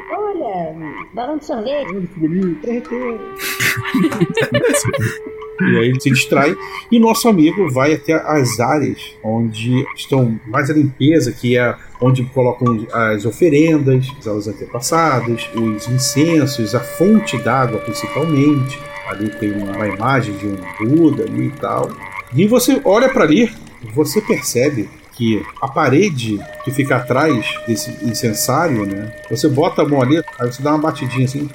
[1.14, 1.92] Balão de sorvete.
[5.62, 6.56] E aí ele se distrai.
[6.92, 12.26] E nosso amigo vai até as áreas onde estão mais a limpeza, que é onde
[12.26, 18.80] colocam as oferendas aos antepassados, os incensos, a fonte d'água principalmente.
[19.08, 21.90] Ali tem uma imagem de um Buda ali e tal.
[22.36, 23.50] E você olha para ali,
[23.94, 29.12] você percebe que a parede que fica atrás desse incensário, né?
[29.30, 31.50] Você bota a mão ali, aí você dá uma batidinha assim,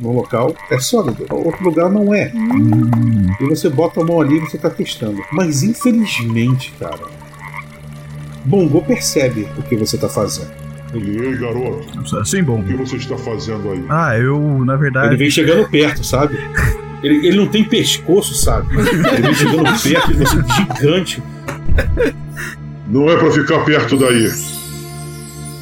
[0.00, 2.32] no local é sólido, outro lugar não é.
[3.40, 5.22] E você bota a mão ali e você tá testando.
[5.32, 7.00] Mas infelizmente, cara,
[8.44, 10.50] Bongo percebe o que você tá fazendo.
[10.94, 12.60] Ele, ei, garoto, Sim, bom.
[12.60, 13.84] o que você está fazendo aí?
[13.90, 15.08] Ah, eu, na verdade.
[15.08, 16.38] Ele vem chegando perto, sabe?
[17.02, 18.74] Ele, ele não tem pescoço, sabe?
[18.78, 21.22] Ele vem chegando perto de você, gigante.
[22.88, 24.30] Não é pra ficar perto daí.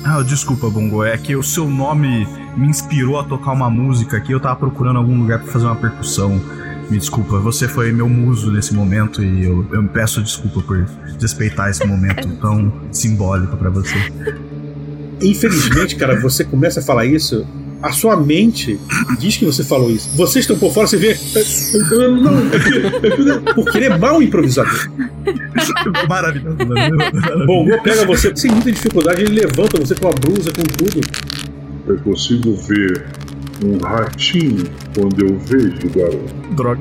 [0.05, 1.05] Ah, desculpa, Bongo.
[1.05, 4.33] É que o seu nome me inspirou a tocar uma música aqui.
[4.33, 6.41] Eu tava procurando algum lugar pra fazer uma percussão.
[6.89, 10.85] Me desculpa, você foi meu muso nesse momento e eu, eu me peço desculpa por
[10.85, 13.97] desrespeitar esse momento tão simbólico pra você.
[15.21, 17.45] Infelizmente, cara, você começa a falar isso,
[17.83, 18.79] a sua mente
[19.19, 20.09] diz que você falou isso.
[20.17, 21.17] Vocês estão por fora, você vê.
[22.21, 24.91] Não, é que- porque ele é mau improvisador.
[26.09, 26.57] Maravilhoso.
[27.47, 31.01] Bongo pega você sem muita dificuldade, ele levanta você com a blusa, com tudo.
[31.87, 33.07] Eu consigo ver
[33.65, 36.35] um ratinho quando eu vejo, garoto.
[36.55, 36.81] Droga.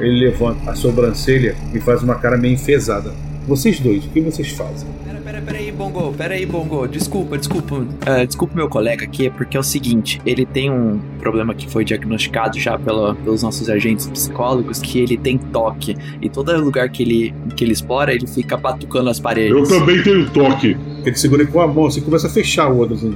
[0.00, 3.12] Ele levanta a sobrancelha e faz uma cara meio enfesada.
[3.46, 4.88] Vocês dois, o que vocês fazem?
[5.04, 6.86] Pera, pera, pera aí, Bongo, pera aí, Bongo.
[6.86, 7.86] Desculpa, desculpa.
[8.06, 11.66] Ah, desculpa meu colega aqui, é porque é o seguinte: ele tem um problema que
[11.66, 15.96] foi diagnosticado já pela- pelos nossos agentes psicólogos, que ele tem toque.
[16.20, 19.50] E todo lugar que ele, que ele explora, ele fica batucando as paredes.
[19.70, 20.76] Eu também tenho toque.
[21.04, 23.14] Ele segura com a mão, assim, começa a fechar o outro assim.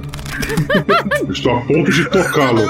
[1.29, 2.61] Estou a ponto de tocá-lo.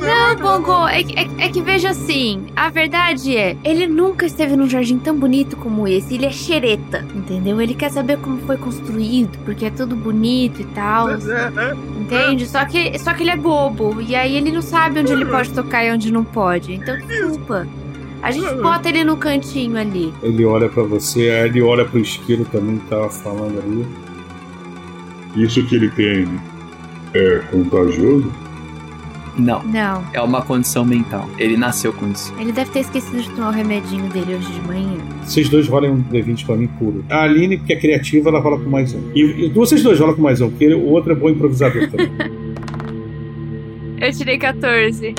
[0.00, 4.56] Não, Bongo, é, que- é, é que veja assim, a verdade é, ele nunca esteve
[4.56, 7.60] num jardim tão bonito como esse, ele é xereta, entendeu?
[7.60, 11.08] Ele quer saber como foi construído, porque é tudo bonito e tal,
[12.00, 12.46] entende?
[12.46, 15.50] Só que, só que ele é bobo, e aí ele não sabe onde ele pode
[15.52, 17.66] tocar e onde não pode, então desculpa.
[18.22, 20.12] A gente bota ele no cantinho ali.
[20.22, 23.86] Ele olha pra você, aí ele olha pro esquilo também que tava falando ali.
[25.36, 26.26] Isso que ele tem
[27.14, 28.32] é contagioso?
[29.38, 31.28] Não, Não, é uma condição mental.
[31.38, 32.32] Ele nasceu com isso.
[32.38, 34.96] ele deve ter esquecido de tomar o remedinho dele hoje de manhã.
[35.22, 37.04] Vocês dois rolem um D20 pra mim puro.
[37.10, 39.00] A Aline, que é criativa, ela rola com mais um.
[39.14, 41.86] E, e vocês dois rolam com mais um, porque ele- o outro é bom improvisador
[41.90, 42.10] também.
[44.06, 45.16] Eu tirei 14.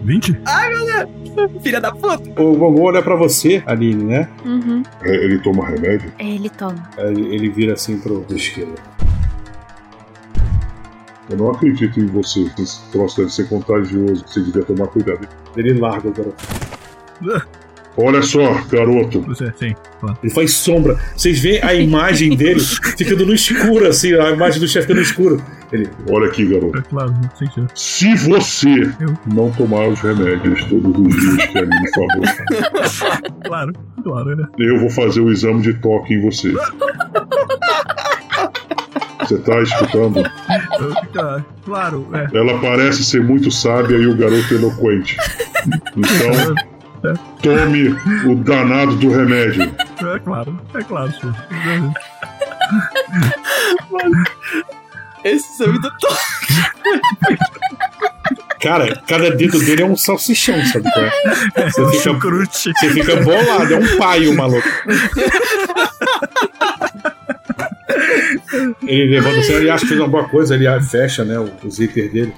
[0.00, 0.40] 20?
[0.46, 1.60] Ai, meu Deus!
[1.60, 2.40] Filha da puta!
[2.40, 4.28] o Bongo olha pra você, Aline, né?
[4.44, 4.80] Uhum.
[5.02, 6.12] É, ele toma remédio?
[6.20, 6.88] Ele toma.
[6.96, 8.76] Aí ele vira assim pro esquilo.
[11.28, 12.48] Eu não acredito em você.
[12.60, 14.24] Esse troço deve ser contagioso.
[14.24, 15.26] Você devia tomar cuidado.
[15.56, 16.44] Ele larga o garoto.
[17.98, 19.22] Olha só, garoto.
[19.22, 19.74] Você, sim.
[20.00, 20.18] claro.
[20.22, 20.98] Ele faz sombra.
[21.16, 25.02] Vocês veem a imagem dele ficando no escuro, assim, a imagem do chefe ficando no
[25.02, 25.42] escuro.
[25.72, 26.78] Ele, Olha aqui, garoto.
[26.78, 28.68] É claro, não sei se- Se você
[29.00, 29.16] Eu.
[29.34, 33.72] não tomar os remédios todos os dias que a Aline falou, Claro,
[34.04, 34.46] claro, né?
[34.58, 36.52] eu vou fazer o exame de toque em você.
[39.20, 40.22] Você tá escutando?
[40.48, 42.28] Ah, Claro, é.
[42.38, 45.16] Ela parece ser muito sábia e o garoto eloquente.
[45.96, 46.54] Então,
[47.42, 47.88] tome
[48.26, 49.74] o danado do remédio.
[50.14, 51.34] É claro, é claro, senhor.
[55.24, 57.36] Esse do toque.
[58.60, 61.70] cara, cada dedo dele é um salsichão, sabe qual é?
[61.70, 62.72] Você fica, Chucrute.
[62.72, 64.68] você fica bolado, é um paio, maluco.
[68.82, 71.70] Ele levanta assim, ele acha que fez uma boa coisa, ele fecha, né, o, o
[71.70, 72.32] zíper dele.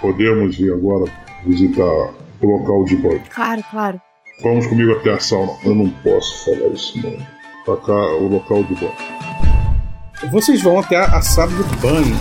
[0.00, 1.10] Podemos ir agora
[1.46, 2.10] visitar
[2.44, 3.22] o local de banho.
[3.30, 4.00] Claro, claro.
[4.42, 5.52] Vamos comigo até a sauna.
[5.64, 7.16] Eu não posso falar isso, não.
[7.64, 8.94] Pra cá, o local de banho.
[10.30, 12.16] Vocês vão até a sala de banho.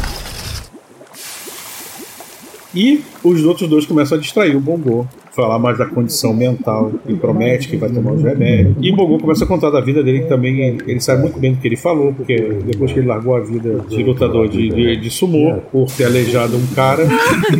[2.75, 7.15] E os outros dois começam a distrair o Bongo falar mais da condição mental e
[7.15, 8.75] promete que vai tomar os remédios.
[8.79, 11.53] E o Bongo começa a contar da vida dele que também ele sabe muito bem
[11.53, 14.95] do que ele falou, porque depois que ele largou a vida de lutador de, de,
[14.95, 17.07] de sumô por ter aleijado um cara,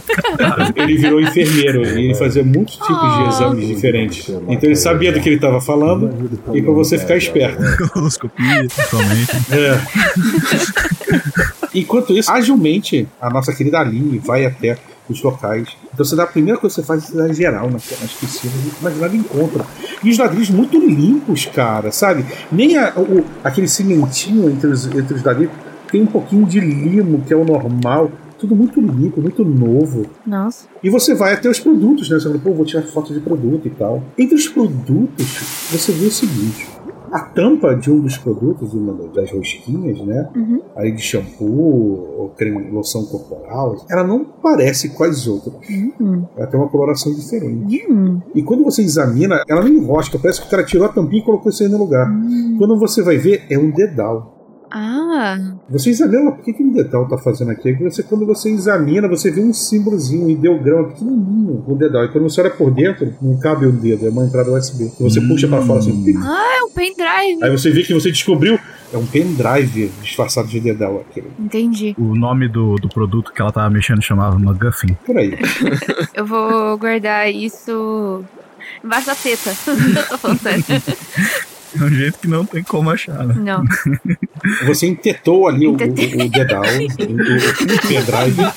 [0.75, 4.29] ele virou enfermeiro e ele fazia muitos tipos de exames diferentes.
[4.47, 6.11] Então ele sabia do que ele estava falando
[6.53, 7.57] e para você ficar esperto.
[7.89, 9.33] Colonoscopia, principalmente.
[9.53, 9.79] É.
[11.73, 14.77] Enquanto isso, agilmente, a nossa querida Aline vai até
[15.09, 15.67] os locais.
[15.93, 18.55] Então você dá a primeira coisa que você faz é cidade geral nas, nas piscinas,
[18.81, 19.65] mas nada encontra.
[20.03, 22.25] E os ladrilhos muito limpos, cara, sabe?
[22.51, 25.53] Nem a- o, aquele cimentinho entre os, entre os ladrilhos
[25.91, 28.11] tem um pouquinho de limo, que é o normal.
[28.39, 30.05] Tudo muito limpo, muito novo.
[30.27, 30.65] Nossa.
[30.83, 32.17] E você vai até os produtos, né?
[32.19, 34.03] Você fala, pô, vou tirar foto de produto e tal.
[34.17, 35.25] Entre os produtos,
[35.71, 36.67] você vê o seguinte:
[37.13, 40.29] a tampa de um dos produtos, uma das rosquinhas, né?
[40.75, 45.53] Aí de shampoo, ou creme, loção corporal, ela não parece com as outras.
[46.35, 47.85] Ela tem uma coloração diferente.
[48.33, 51.25] E quando você examina, ela não enrosca, parece que o cara tirou a tampinha e
[51.25, 52.09] colocou isso aí no lugar.
[52.57, 54.31] Quando você vai ver, é um dedal.
[54.71, 55.02] Ah,
[55.69, 57.69] Você examina, por que, que o dedal tá fazendo aqui?
[57.69, 62.05] É que você, quando você examina, você vê um símbolozinho, um ideograma pequenininho no dedal.
[62.05, 64.89] E quando você olha por dentro, não cabe o dedo, é uma entrada USB.
[64.89, 66.03] Que você puxa pra fora assim.
[66.03, 66.13] pim.
[66.17, 67.43] ah, é um pendrive.
[67.43, 68.59] Aí você vê que você descobriu,
[68.93, 71.27] é um pendrive disfarçado de dedal aquele.
[71.39, 71.95] Entendi.
[71.97, 74.93] O nome do, do produto que ela tava mexendo chamava McGuffin.
[75.05, 75.37] Por aí.
[76.13, 78.23] Eu vou guardar isso
[78.83, 79.49] embaixo da teta.
[79.67, 80.63] Eu tô falando sério.
[81.79, 83.35] É um jeito que não tem como achar, né?
[83.37, 83.63] Não.
[84.67, 88.51] Você entetou ali o, o, o dedal, o, o pendrive,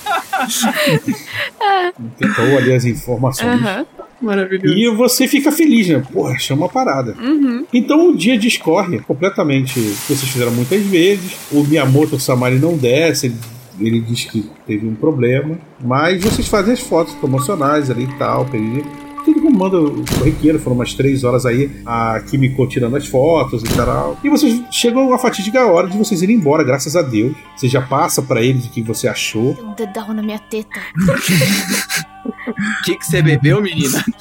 [2.01, 3.61] entetou ali as informações.
[3.63, 3.87] Aham.
[4.21, 4.75] Maravilhoso.
[4.79, 6.03] E você fica feliz, né?
[6.11, 7.15] Porra, chama uma parada.
[7.21, 7.67] Uhum.
[7.73, 9.79] Então o dia discorre completamente.
[9.79, 11.37] Vocês fizeram muitas vezes.
[11.53, 13.27] O Miyamoto Samari não desce.
[13.27, 13.37] Ele,
[13.79, 15.59] ele diz que teve um problema.
[15.85, 18.47] Mas vocês fazem as fotos promocionais ali e tal.
[18.47, 18.85] pedir-
[19.27, 20.59] Tudo como manda o corriqueiro.
[20.61, 21.69] Foram umas três horas aí.
[21.85, 24.17] A Kimiko tirando as fotos e tal.
[24.23, 27.35] E vocês chegam a fatídica hora de vocês irem embora, graças a Deus.
[27.57, 29.53] Você já passa pra eles o que você achou.
[29.55, 30.79] Tem um dedal na minha teta.
[30.97, 32.53] O
[32.87, 34.05] que, que você bebeu, menina?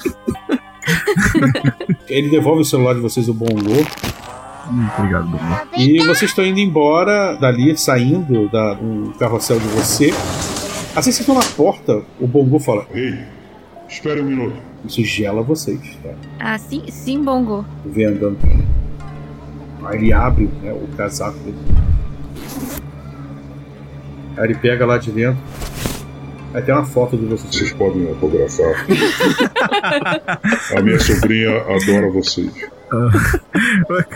[2.10, 3.86] Ele devolve o celular de vocês, o Bongo.
[4.68, 5.44] Hum, obrigado, Bongo.
[5.78, 10.12] E vocês estão indo embora dali, saindo da, do carrossel de você.
[10.96, 13.35] Assim que vocês estão na porta, o Bongo fala: Ei,
[13.88, 14.56] espere um minuto.
[14.84, 16.10] Isso gela vocês, tá?
[16.38, 17.64] Ah, sim, sim, bongo.
[17.84, 18.38] Vem andando.
[19.84, 21.56] Aí ele abre né, o casaco dele.
[24.36, 25.40] Aí ele pega lá de dentro.
[26.54, 27.54] Aí tem uma foto de vocês.
[27.54, 28.86] Vocês podem autografar.
[30.76, 32.50] A minha sobrinha adora vocês.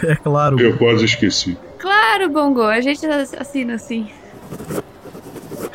[0.04, 0.58] É claro.
[0.60, 1.56] Eu quase esqueci.
[1.78, 2.62] Claro, bongo.
[2.62, 4.08] A gente assina assim.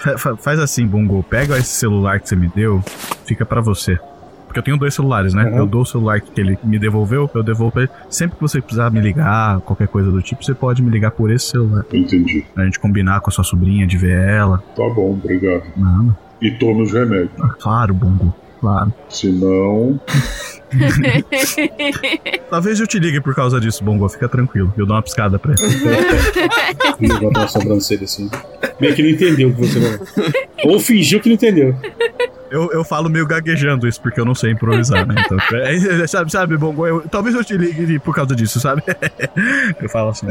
[0.06, 1.24] Fa- fa- Faz assim, Bongo.
[1.24, 2.82] Pega esse celular que você me deu,
[3.26, 3.98] fica pra você.
[4.46, 5.44] Porque eu tenho dois celulares, né?
[5.46, 5.58] Uhum.
[5.58, 7.92] Eu dou o celular que ele me devolveu, eu devolvo pra ele.
[8.10, 11.30] Sempre que você precisar me ligar, qualquer coisa do tipo, você pode me ligar por
[11.30, 11.84] esse celular.
[11.92, 12.46] Entendi.
[12.56, 14.60] A gente combinar com a sua sobrinha de ver ela.
[14.76, 15.64] Tá bom, obrigado.
[15.76, 16.18] Nada.
[16.42, 17.32] E tome os remédios.
[17.60, 18.34] Claro, Bongo.
[18.66, 18.92] Claro.
[19.10, 20.00] Se não.
[22.50, 24.10] Talvez eu te ligue por causa disso, Bongo.
[24.10, 24.74] Fica tranquilo.
[24.76, 25.62] Eu dou uma piscada pra ele.
[27.14, 28.28] Levanta uma sobrancelha assim.
[28.80, 30.00] Meio que não entendeu o que você falou.
[30.64, 31.76] Ou fingiu que não entendeu.
[32.50, 35.16] Eu, eu falo meio gaguejando isso, porque eu não sei improvisar, né?
[35.26, 36.88] Então, é, é, sabe, sabe, Bongo?
[36.88, 38.82] Eu- talvez eu te ligue por causa disso, sabe?
[39.80, 40.26] eu falo assim.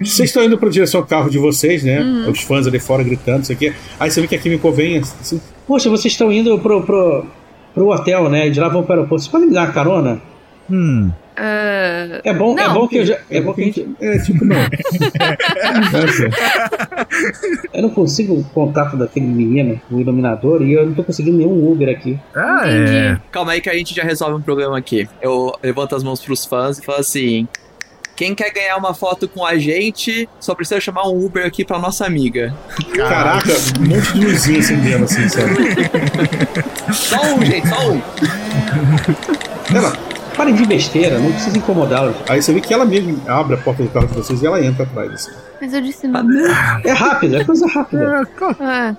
[0.00, 2.00] Vocês estão indo pra direção ao carro de vocês, né?
[2.28, 3.72] Os fãs ali fora gritando, isso aqui.
[4.00, 5.40] Aí você vê que a Kimiko vem assim.
[5.66, 7.26] Poxa, vocês estão indo pro, pro,
[7.74, 8.48] pro hotel, né?
[8.50, 9.22] De lá vão para o aeroporto.
[9.22, 10.20] Vocês podem me dar uma carona?
[10.70, 11.10] Hum.
[11.38, 13.18] Ah, É bom, é bom que eu já.
[13.30, 13.86] É bom que a gente.
[14.00, 14.56] É, tipo, não.
[17.72, 21.70] Eu não consigo o contato daquele menino, o iluminador, e eu não tô conseguindo nenhum
[21.70, 22.18] Uber aqui.
[22.34, 22.96] Ah, Entendi.
[22.96, 23.20] é.
[23.30, 25.06] Calma aí que a gente já resolve um problema aqui.
[25.20, 27.46] Eu levanto as mãos pros fãs e falo assim:
[28.16, 31.78] quem quer ganhar uma foto com a gente, só precisa chamar um Uber aqui pra
[31.78, 32.56] nossa amiga.
[32.96, 35.54] Caraca, um monte de luzinha acendendo assim, sabe?
[36.92, 38.02] Só um, gente, só um.
[39.74, 42.14] Ela, Parem de besteira, não precisa incomodá-los.
[42.28, 44.62] aí você vê que ela mesmo abre a porta do carro de vocês e ela
[44.62, 45.10] entra atrás.
[45.12, 45.30] Assim.
[45.60, 46.22] mas eu disse não.
[46.84, 48.28] É rápido, é coisa rápida.
[48.60, 48.94] Ah,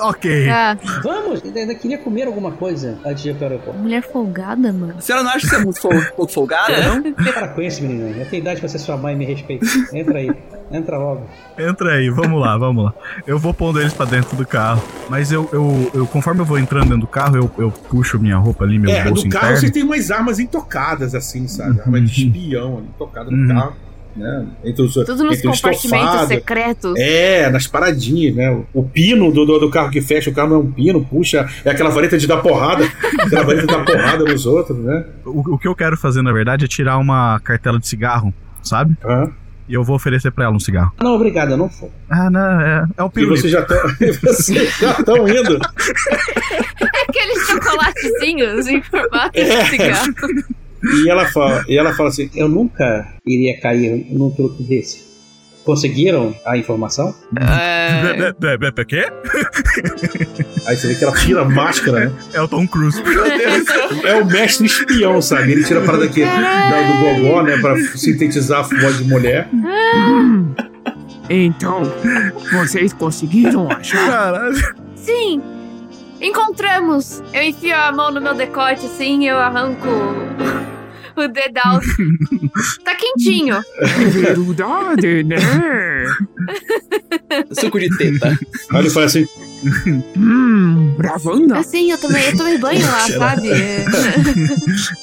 [0.00, 0.46] Ok.
[0.46, 0.78] tá.
[1.02, 3.78] Vamos, ainda, ainda queria comer alguma coisa antes de ir para o aeroporto.
[3.80, 4.94] Mulher folgada, mano.
[4.96, 7.12] A senhora não acha que você é muito fol- um pouco folgada, não?
[7.12, 8.08] Para com isso, menina.
[8.18, 9.66] Eu tenho idade pra ser sua mãe e me respeita.
[9.92, 10.30] Entra aí,
[10.72, 11.26] entra logo.
[11.58, 12.94] Entra aí, vamos lá, vamos lá.
[13.26, 14.82] Eu vou pondo eles pra dentro do carro.
[15.08, 18.36] Mas eu, eu, eu conforme eu vou entrando dentro do carro, eu, eu puxo minha
[18.36, 19.60] roupa ali, meu é, bolso no carro interno.
[19.66, 21.80] você tem umas armas intocadas, assim, sabe?
[21.80, 23.48] Arma de espião ali, tocada no Uhum.
[23.60, 23.76] carro.
[24.16, 24.46] né?
[24.64, 26.28] Entre os, Tudo nos compartimentos estofado.
[26.28, 26.94] secretos.
[26.98, 28.50] É, nas paradinhas, né?
[28.50, 31.02] O- O pino do, do, do carro que fecha, o carro não é um pino,
[31.04, 32.84] puxa, é aquela vareta de dar porrada,
[33.20, 35.04] aquela vareta de dar porrada nos outros, né?
[35.24, 38.96] O, o que eu quero fazer, na verdade, é tirar uma cartela de cigarro, sabe?
[39.72, 40.92] E eu vou oferecer pra ela um cigarro.
[41.00, 41.90] Não, obrigado, eu não vou.
[42.10, 43.40] Ah, não, é, é E pirulito.
[43.40, 43.78] vocês já estão
[44.22, 45.58] vocês já estão indo.
[47.08, 49.62] Aqueles chocolatezinhos em formato É.
[49.64, 50.12] de cigarro.
[51.04, 55.11] E ela fala, e ela fala assim: Eu nunca iria cair num truque desse.
[55.64, 57.14] Conseguiram a informação?
[57.40, 58.32] É...
[58.84, 59.06] Quê?
[60.66, 62.12] Aí você vê que ela tira a máscara, né?
[62.32, 63.00] É o Tom Cruise.
[64.04, 65.52] É o mestre espião, sabe?
[65.52, 67.58] Ele tira a parada aqui da, do gogó, né?
[67.58, 69.48] Pra sintetizar a voz de mulher.
[71.30, 71.82] Então,
[72.52, 74.06] vocês conseguiram achar?
[74.06, 74.74] Caralho.
[74.96, 75.40] Sim!
[76.20, 77.22] Encontramos!
[77.32, 79.88] Eu enfio a mão no meu decote assim e eu arranco
[81.16, 81.80] o dedal.
[82.84, 83.60] tá quentinho.
[84.10, 85.36] Verdade, né?
[87.52, 88.38] Suco de teta.
[88.70, 89.26] Aí ele fala assim:
[90.16, 91.58] Hum, bravanda.
[91.58, 93.48] Assim, eu tomei, eu tomei banho lá, sabe?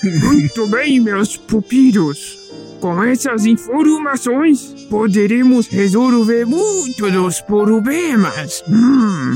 [0.04, 2.38] Muito bem, meus pupilos.
[2.80, 8.64] Com essas informações, poderemos resolver muitos dos problemas.
[8.70, 9.36] Hum,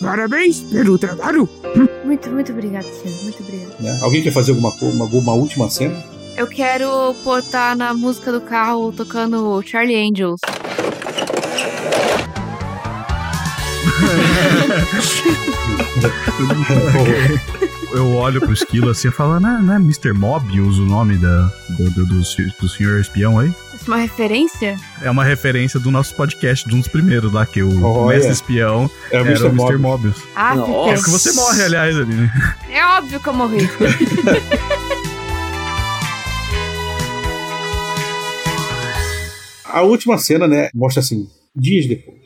[0.00, 1.48] parabéns pelo trabalho.
[2.04, 3.10] Muito, muito obrigada, Tia.
[3.22, 3.74] Muito obrigada.
[3.80, 3.98] né?
[4.02, 5.96] Alguém quer fazer alguma, uma, uma última cena?
[6.36, 10.40] Eu quero botar na música do carro tocando Charlie Angels.
[17.92, 20.12] Eu olho pro esquilo assim e falo, não, é- é Mr.
[20.12, 22.20] Mobius o nome da, do, do, do,
[22.60, 23.52] do senhor espião aí?
[23.86, 24.76] É uma referência?
[25.02, 28.14] É uma referência do nosso podcast, de um dos primeiros lá, que o Olha.
[28.14, 29.48] mestre espião É o era Mr.
[29.52, 29.80] Mobius.
[29.80, 30.22] Mobius.
[30.34, 30.90] Ah, Nossa.
[30.90, 32.56] É porque você morre, aliás, ali, né?
[32.70, 33.68] É óbvio que eu morri.
[39.66, 40.68] A última cena, né?
[40.74, 42.20] Mostra assim: dias depois.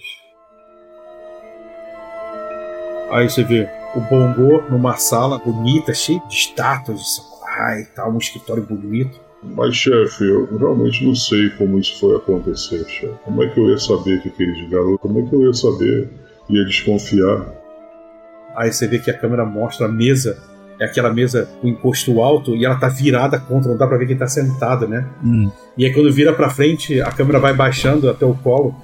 [3.10, 8.12] Aí você vê o Bongo numa sala bonita, cheia de estátuas de samurai e tal,
[8.12, 9.18] um escritório bonito.
[9.42, 13.14] Mas, chefe, eu realmente não sei como isso foi acontecer, chefe.
[13.24, 15.00] Como é que eu ia saber que aqueles garotos.
[15.00, 16.08] Como é que eu ia saber?
[16.50, 17.46] Ia desconfiar?
[18.56, 20.36] Aí você vê que a câmera mostra a mesa,
[20.80, 24.06] é aquela mesa com encosto alto e ela tá virada contra, não dá pra ver
[24.06, 25.06] quem tá sentado, né?
[25.24, 25.50] Hum.
[25.76, 28.74] E aí quando vira pra frente, a câmera vai baixando até o colo.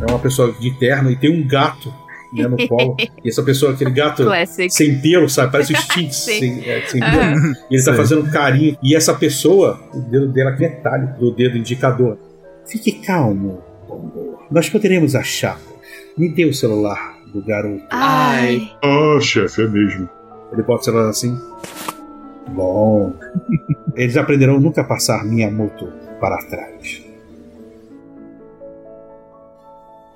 [0.00, 1.92] É uma pessoa de terno e tem um gato
[2.34, 2.96] né, no colo.
[3.24, 4.70] E essa pessoa, aquele gato Classic.
[4.70, 5.52] sem pelo, sabe?
[5.52, 6.16] Parece o Stinks.
[6.16, 7.54] Sem, é, sem pelo.
[7.70, 7.94] E ele tá Sei.
[7.94, 8.76] fazendo um carinho.
[8.82, 12.18] E essa pessoa, o dedo dela é metálico, do dedo indicador.
[12.66, 14.38] Fique calmo, Bongo.
[14.50, 15.60] Nós poderemos achá-lo.
[16.16, 17.84] Me dê o celular do garoto.
[17.90, 18.70] Ai.
[18.82, 20.08] Ah, chefe, é mesmo.
[20.52, 21.36] Ele bota o celular assim.
[22.48, 23.12] Bom.
[23.96, 27.02] Eles aprenderão nunca a passar minha moto para trás.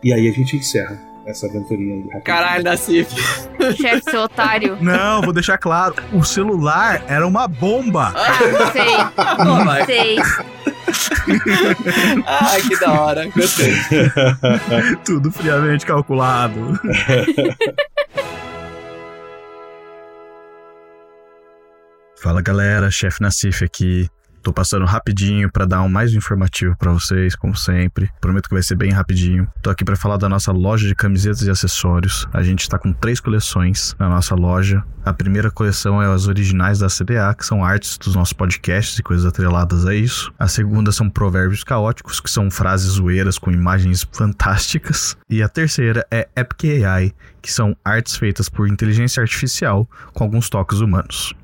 [0.02, 0.98] E aí a gente encerra
[1.28, 2.00] essa aventurinha aí.
[2.00, 2.24] rapidinho.
[2.24, 3.14] Caralho, Nassif.
[3.76, 4.78] Chefe, seu otário.
[4.80, 5.94] Não, vou deixar claro.
[6.12, 8.14] O celular era uma bomba.
[8.16, 8.38] Ah,
[8.72, 8.96] sei.
[9.86, 10.16] Sei.
[12.26, 13.28] Ai, que da hora.
[13.28, 13.74] Gostei.
[15.04, 16.58] Tudo friamente calculado.
[22.20, 24.08] Fala galera, chefe Nassif aqui.
[24.42, 28.08] Tô passando rapidinho pra dar um mais informativo pra vocês, como sempre.
[28.20, 29.48] Prometo que vai ser bem rapidinho.
[29.62, 32.26] Tô aqui pra falar da nossa loja de camisetas e acessórios.
[32.32, 34.82] A gente tá com três coleções na nossa loja.
[35.04, 39.02] A primeira coleção é as originais da CDA, que são artes dos nossos podcasts e
[39.02, 40.32] coisas atreladas a isso.
[40.38, 45.16] A segunda são provérbios caóticos, que são frases zoeiras com imagens fantásticas.
[45.28, 50.48] E a terceira é Epic AI, que são artes feitas por inteligência artificial com alguns
[50.50, 51.34] toques humanos.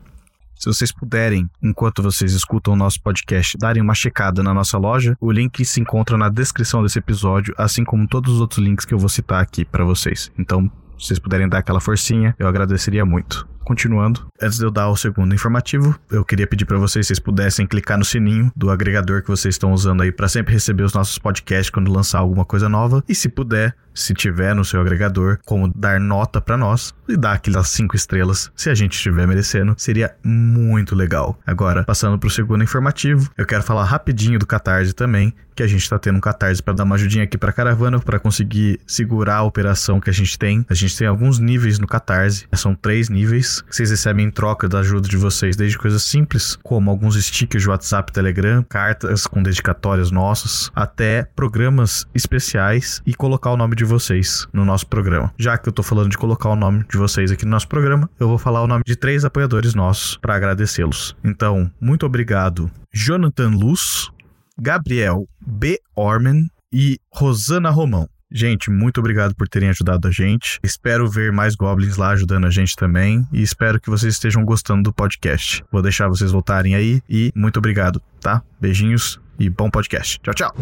[0.65, 5.15] Se vocês puderem, enquanto vocês escutam o nosso podcast, darem uma checada na nossa loja,
[5.21, 8.95] o link se encontra na descrição desse episódio, assim como todos os outros links que
[8.95, 10.33] eu vou citar aqui para vocês.
[10.39, 13.47] Então, se vocês puderem dar aquela forcinha, eu agradeceria muito.
[13.65, 17.19] Continuando, antes de eu dar o segundo informativo, eu queria pedir para vocês, se vocês
[17.19, 20.93] pudessem clicar no sininho do agregador que vocês estão usando aí para sempre receber os
[20.93, 23.03] nossos podcasts quando lançar alguma coisa nova.
[23.09, 27.35] E se puder, se tiver no seu agregador, como dar nota para nós e dar
[27.35, 31.39] aquelas cinco estrelas, se a gente estiver merecendo, seria muito legal.
[31.47, 35.89] Agora, passando pro segundo informativo, eu quero falar rapidinho do Catarse também, que a gente
[35.89, 39.43] tá tendo um Catarse para dar uma ajudinha aqui pra caravana, para conseguir segurar a
[39.43, 40.67] operação que a gente tem.
[40.69, 44.69] A gente tem alguns níveis no Catarse, são três níveis que vocês recebem em troca
[44.69, 49.43] da ajuda de vocês, desde coisas simples, como alguns stickers de WhatsApp, Telegram, cartas com
[49.43, 55.33] dedicatórias nossas, até programas especiais e colocar o nome de vocês no nosso programa.
[55.39, 58.09] Já que eu tô falando de colocar o nome de vocês aqui no nosso programa,
[58.19, 61.17] eu vou falar o nome de três apoiadores nossos para agradecê-los.
[61.25, 64.11] Então, muito obrigado, Jonathan Luz,
[64.59, 65.79] Gabriel B.
[65.97, 68.09] Orman e Rosana Romão.
[68.37, 70.59] Gente, muito obrigado por terem ajudado a gente.
[70.61, 73.25] Espero ver mais goblins lá ajudando a gente também.
[73.33, 75.63] E espero que vocês estejam gostando do podcast.
[75.71, 77.01] Vou deixar vocês voltarem aí.
[77.09, 78.43] E muito obrigado, tá?
[78.61, 80.19] Beijinhos e bom podcast.
[80.19, 80.53] Tchau, tchau.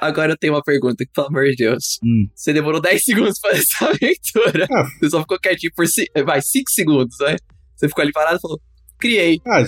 [0.00, 2.00] Agora eu tenho uma pergunta, pelo amor de Deus.
[2.02, 2.26] Hum.
[2.34, 4.66] Você demorou 10 segundos pra essa aventura.
[4.72, 4.84] Ah.
[4.98, 5.84] Você só ficou quietinho por
[6.24, 7.36] vai, 5 segundos, né?
[7.76, 8.58] Você ficou ali parado e falou:
[8.98, 9.42] criei.
[9.46, 9.62] Ah,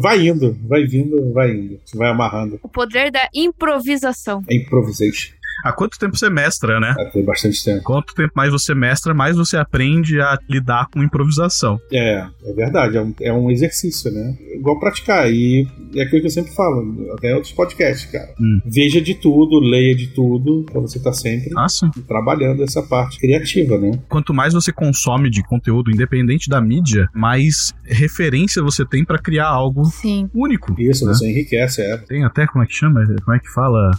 [0.00, 1.78] vai indo, vai vindo, vai indo.
[1.94, 2.58] Vai amarrando.
[2.62, 4.42] O poder da improvisação.
[4.48, 5.34] É improvisation.
[5.64, 6.94] Há quanto tempo você mestra, né?
[6.98, 7.82] É, tem bastante tempo.
[7.82, 11.80] Quanto tempo mais você mestra, mais você aprende a lidar com improvisação.
[11.92, 14.36] É, é verdade, é um, é um exercício, né?
[14.54, 15.30] Igual praticar.
[15.30, 18.34] E é aquilo que eu sempre falo, até em outros podcasts, cara.
[18.40, 18.60] Hum.
[18.66, 21.90] Veja de tudo, leia de tudo, pra você estar sempre Ah, sim.
[22.06, 23.92] trabalhando essa parte criativa, né?
[24.08, 29.46] Quanto mais você consome de conteúdo, independente da mídia, mais referência você tem pra criar
[29.48, 30.28] algo Sim.
[30.34, 30.74] único.
[30.80, 31.12] Isso, né?
[31.14, 31.96] você enriquece, é.
[31.98, 33.04] Tem até, como é que chama?
[33.24, 33.90] Como é que fala?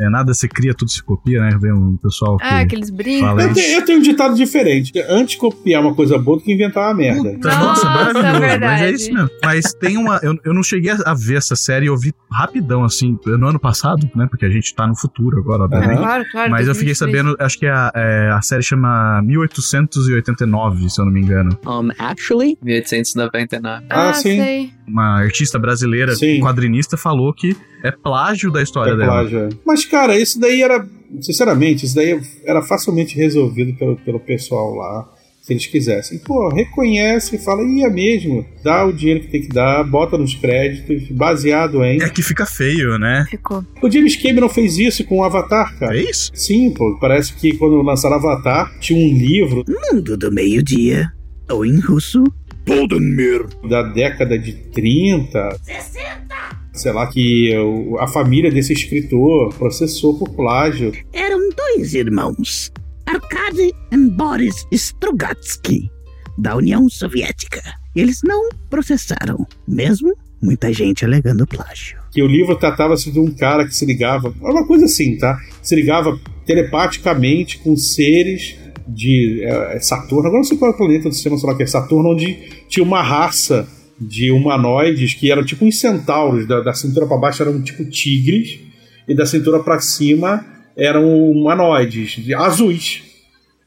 [0.00, 1.58] É, nada se cria, tudo se copia, né?
[1.60, 3.28] Vem um pessoal que Ah, aqueles brincos.
[3.58, 4.92] Eu eu tenho um ditado diferente.
[5.08, 7.30] Antes copiar uma coisa boa do que inventar uma merda.
[7.34, 8.40] Puta, nossa, Nossa, maravilhoso.
[8.40, 8.60] verdade.
[8.64, 9.30] Mas é isso mesmo.
[9.44, 10.18] Mas tem uma.
[10.22, 14.08] Eu, eu não cheguei a ver essa série, eu vi rapidão, assim, no ano passado,
[14.14, 14.26] né?
[14.30, 15.98] Porque a gente tá no futuro agora, Ah, obviamente.
[15.98, 16.50] claro, claro.
[16.50, 16.98] Mas eu fiquei 2023.
[16.98, 21.58] sabendo, acho que a, é, a série chama 1889, se eu não me engano.
[21.66, 23.86] Um, actually, 1899.
[23.90, 24.36] Ah, Ah, sim.
[24.40, 24.70] sei.
[24.86, 26.40] Uma artista brasileira, Sim.
[26.40, 29.10] quadrinista, falou que é plágio da história É dela.
[29.12, 29.48] plágio, é.
[29.66, 30.86] Mas, cara, isso daí era.
[31.20, 35.08] Sinceramente, isso daí era facilmente resolvido pelo, pelo pessoal lá.
[35.42, 36.18] Se eles quisessem.
[36.18, 38.44] Pô, reconhece e fala, ia mesmo.
[38.62, 42.00] Dá o dinheiro que tem que dar, bota nos créditos, baseado em.
[42.02, 43.24] É que fica feio, né?
[43.28, 43.64] Ficou.
[43.82, 45.96] O James Cameron fez isso com o Avatar, cara.
[45.96, 46.30] É isso?
[46.34, 46.96] Sim, pô.
[47.00, 51.10] Parece que quando lançaram Avatar, tinha um livro Mundo do meio-dia.
[51.50, 52.22] Ou em russo,
[52.66, 53.46] Poldenmir.
[53.68, 55.56] da década de 30.
[55.62, 56.39] 60!
[56.80, 57.52] Sei lá, que
[57.98, 60.92] a família desse escritor processou por plágio.
[61.12, 62.72] Eram dois irmãos,
[63.06, 65.90] Arkady e Boris Strugatsky,
[66.38, 67.60] da União Soviética.
[67.94, 71.98] Eles não processaram, mesmo muita gente alegando plágio.
[72.10, 75.38] que o livro tratava-se de um cara que se ligava, é uma coisa assim, tá?
[75.62, 78.56] Se ligava telepaticamente com seres
[78.88, 81.66] de é Saturno, agora não sei qual é o planeta do sistema solar que é
[81.66, 83.68] Saturno, onde tinha uma raça
[84.00, 88.58] de humanoides que eram tipo uns centauros, da, da cintura para baixo eram tipo tigres
[89.06, 90.44] e da cintura para cima
[90.76, 93.02] eram humanoides de- azuis.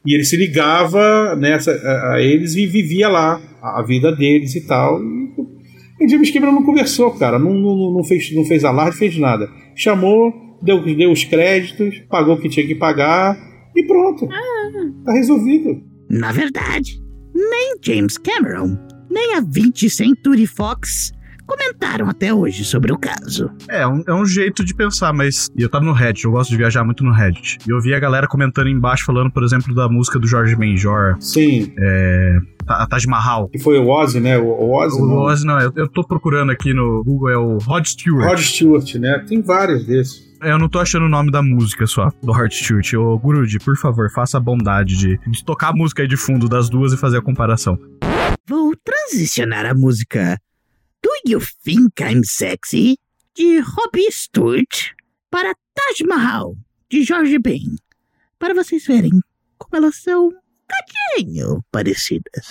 [0.06, 4.54] E ele se ligava nessa, a, a eles e vivia lá a, a vida deles
[4.54, 5.00] e tal.
[5.02, 7.38] E, e James Cameron não conversou, cara.
[7.38, 9.48] Não, não, não fez, não fez alarde, fez nada.
[9.76, 13.38] Chamou, deu, deu os créditos, pagou o que tinha que pagar
[13.74, 14.28] e pronto.
[15.04, 15.80] Tá resolvido.
[16.10, 17.00] Na verdade,
[17.34, 18.76] nem James Cameron,
[19.14, 21.12] nem a 20th Century Fox
[21.46, 23.48] comentaram até hoje sobre o caso.
[23.68, 25.48] É, um, é um jeito de pensar, mas.
[25.56, 27.58] Eu tava no Reddit, eu gosto de viajar muito no Reddit.
[27.66, 31.16] E eu vi a galera comentando embaixo, falando, por exemplo, da música do Jorge Benjor,
[31.20, 31.72] Sim.
[31.78, 33.48] é, a Taj Mahal.
[33.50, 34.36] Que foi o Ozzy, né?
[34.36, 35.00] O, Ozzy.
[35.00, 35.16] O não.
[35.18, 38.26] Ozzy, não, eu, eu tô procurando aqui no Google, é o Rod Stewart.
[38.26, 39.24] Rod Stewart, né?
[39.28, 40.24] Tem vários desses.
[40.42, 42.92] É, Eu não tô achando o nome da música só, do Rod Stewart.
[42.94, 46.48] Ô, Guruji, por favor, faça a bondade de, de tocar a música aí de fundo
[46.48, 47.78] das duas e fazer a comparação.
[48.46, 50.38] Vou transicionar a música
[51.02, 52.98] Do You Think I'm Sexy?
[53.34, 54.92] de Robbie Stewart
[55.30, 56.56] para Taj Mahal,
[56.88, 57.74] de George Ben,
[58.38, 59.18] para vocês verem
[59.58, 60.32] como elas são um
[60.68, 62.46] cadinho parecidas.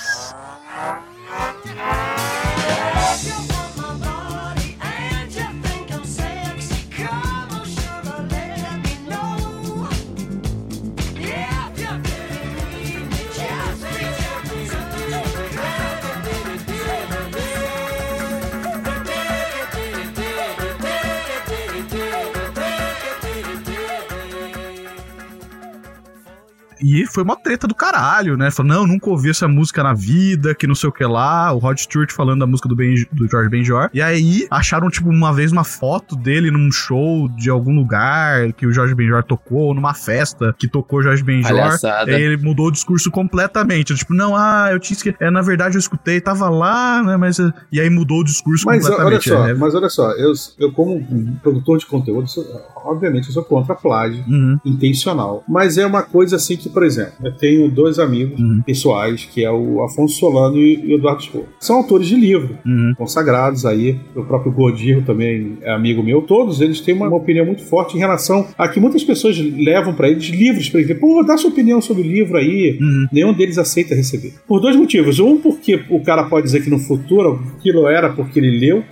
[26.84, 28.52] E foi uma treta do caralho, né?
[28.52, 31.52] Falou, não, nunca ouvi essa música na vida, que não sei o que lá.
[31.54, 33.90] O Rod Stewart falando da música do, ben, do George Benjor.
[33.94, 38.66] E aí acharam, tipo, uma vez uma foto dele num show de algum lugar que
[38.68, 41.50] o George Benjor tocou, ou numa festa que tocou George Benjor.
[41.52, 42.12] Palhaçada.
[42.12, 43.96] E aí ele mudou o discurso completamente.
[43.96, 45.18] Tipo, não, ah, eu tinha esquecido.
[45.24, 47.18] É, na verdade eu escutei, tava lá, né?
[47.18, 47.40] Mas.
[47.40, 49.30] eh, E aí mudou o discurso Mas olha completamente.
[49.30, 49.54] só, né?
[49.54, 53.76] mas olha só, eu, eu como um produtor de conteúdo, sou- obviamente eu sou contra
[53.76, 54.60] plágio Uhum.
[54.66, 55.44] intencional.
[55.48, 58.62] Mas é uma coisa assim que, por exemplo, eu tenho dois amigos Uhum.
[58.66, 61.46] pessoais, que é o Afonso Solano e o Eduardo Spohr.
[61.60, 62.94] São autores de livro, Uhum.
[62.98, 63.98] consagrados aí.
[64.16, 66.22] O próprio Godirro também é amigo meu.
[66.22, 69.94] Todos eles têm uma, uma opinião muito forte em relação a que muitas pessoas levam
[69.94, 70.96] para eles livros para ele.
[70.96, 72.78] Pô, dá sua opinião sobre o livro aí.
[72.82, 73.08] Uhum.
[73.12, 74.34] Nenhum deles aceita receber.
[74.48, 75.20] Por dois motivos.
[75.20, 78.84] Um, porque o cara pode dizer que no futuro aquilo era porque ele leu.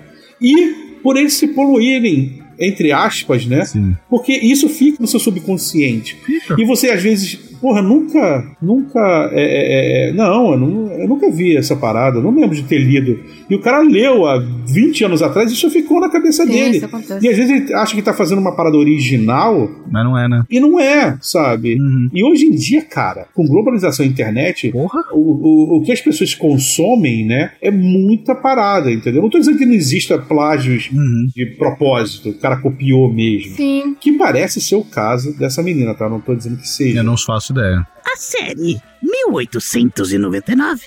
[0.41, 3.65] E por eles se poluírem entre aspas, né?
[3.65, 3.95] Sim.
[4.07, 6.15] Porque isso fica no seu subconsciente.
[6.23, 6.55] Fica.
[6.59, 11.29] E você, às vezes, porra, nunca, nunca, é, é, é, não, eu, não, eu nunca
[11.29, 13.19] vi essa parada, eu não lembro de ter lido.
[13.49, 14.37] E o cara leu há
[14.67, 16.81] 20 anos atrás e isso ficou na cabeça Sim, dele.
[17.21, 20.43] E às vezes ele acha que tá fazendo uma parada original Mas não é, né?
[20.49, 21.75] e não é, sabe?
[21.79, 22.09] Uhum.
[22.13, 25.01] E hoje em dia, cara, com globalização e internet, Porra.
[25.13, 29.21] o, o, o que as pessoas consomem, né, é muita parada, entendeu?
[29.21, 31.27] Não tô dizendo que não exista plágios Uhum.
[31.35, 33.55] de propósito, o cara copiou mesmo.
[33.55, 33.95] Sim.
[33.99, 36.09] Que parece ser o caso dessa menina, tá?
[36.09, 36.99] Não tô dizendo que seja.
[36.99, 37.87] Eu não faço ideia.
[38.05, 40.81] A série 1899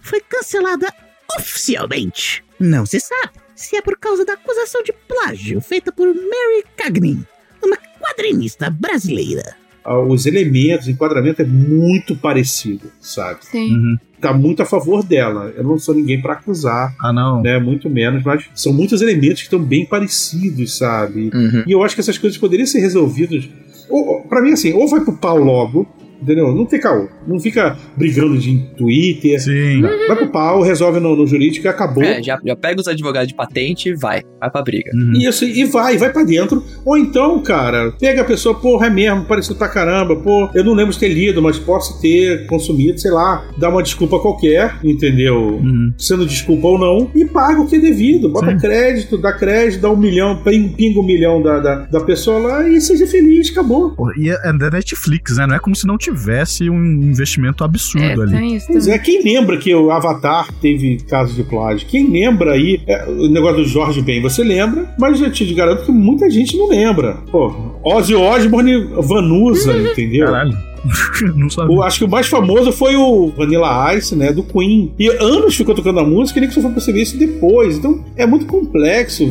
[0.00, 0.92] foi cancelada
[1.38, 2.44] oficialmente.
[2.58, 7.24] Não se sabe se é por causa da acusação de plágio feita por Mary Cagnin,
[7.62, 9.56] uma quadrinista brasileira.
[9.82, 13.38] Ah, Os elementos, o enquadramento é muito parecido, sabe?
[13.46, 13.72] Sim.
[13.74, 13.98] Uhum.
[14.20, 15.52] Tá muito a favor dela.
[15.56, 17.40] Eu não sou ninguém pra acusar, Ah, não.
[17.42, 17.58] né?
[17.58, 21.30] Muito menos, mas são muitos elementos que estão bem parecidos, sabe?
[21.32, 21.64] Uhum.
[21.66, 23.48] E eu acho que essas coisas poderiam ser resolvidas.
[23.88, 25.86] Ou- pra mim, assim, ou vai pro pau logo,
[26.20, 26.54] entendeu?
[26.54, 27.08] Não tem caô.
[27.26, 29.40] Não fica brigando de Twitter.
[29.40, 29.80] Sim.
[29.80, 32.02] Vai pro pau, resolve no, no jurídico e acabou.
[32.04, 34.22] É, já, já pega os advogados de patente e vai.
[34.40, 34.90] Vai pra briga.
[34.94, 35.12] Uhum.
[35.14, 36.62] Isso, e vai, vai pra dentro.
[36.84, 40.74] Ou então, cara, pega a pessoa, porra, é mesmo, parecido pra caramba, pô, eu não
[40.74, 45.36] lembro de ter lido, mas posso ter consumido, sei lá, dá uma desculpa qualquer, entendeu?
[45.36, 45.92] Uhum.
[45.98, 48.28] Sendo desculpa ou não, e paga o que é devido.
[48.28, 48.58] Bota Sim.
[48.58, 52.68] crédito, dá crédito, dá um milhão, ping- pinga um milhão da, da, da pessoa lá
[52.68, 53.90] e seja feliz, acabou.
[53.90, 55.46] Pô, E é da Netflix, né?
[55.46, 58.32] Não é como se não tivesse um investimento É, absurdo ali.
[58.32, 61.86] tem isso Pois é, quem lembra que o Avatar teve caso de plágio?
[61.88, 64.20] Quem lembra aí é, o negócio do Jorge Ben?
[64.22, 67.14] Você lembra, mas eu te garanto que muita gente não lembra.
[67.30, 67.54] Pô,
[67.84, 70.26] Ozzy Osbourne Vanusa, entendeu?
[70.26, 70.75] Caralho.
[71.36, 71.76] não sabia.
[71.76, 74.94] O- acho que o mais famoso foi o Vanilla Ice, né, do Queen.
[74.98, 77.78] E anos ficou tocando a música e nem que só foi perceber isso depois.
[77.78, 79.24] Então é muito complexo.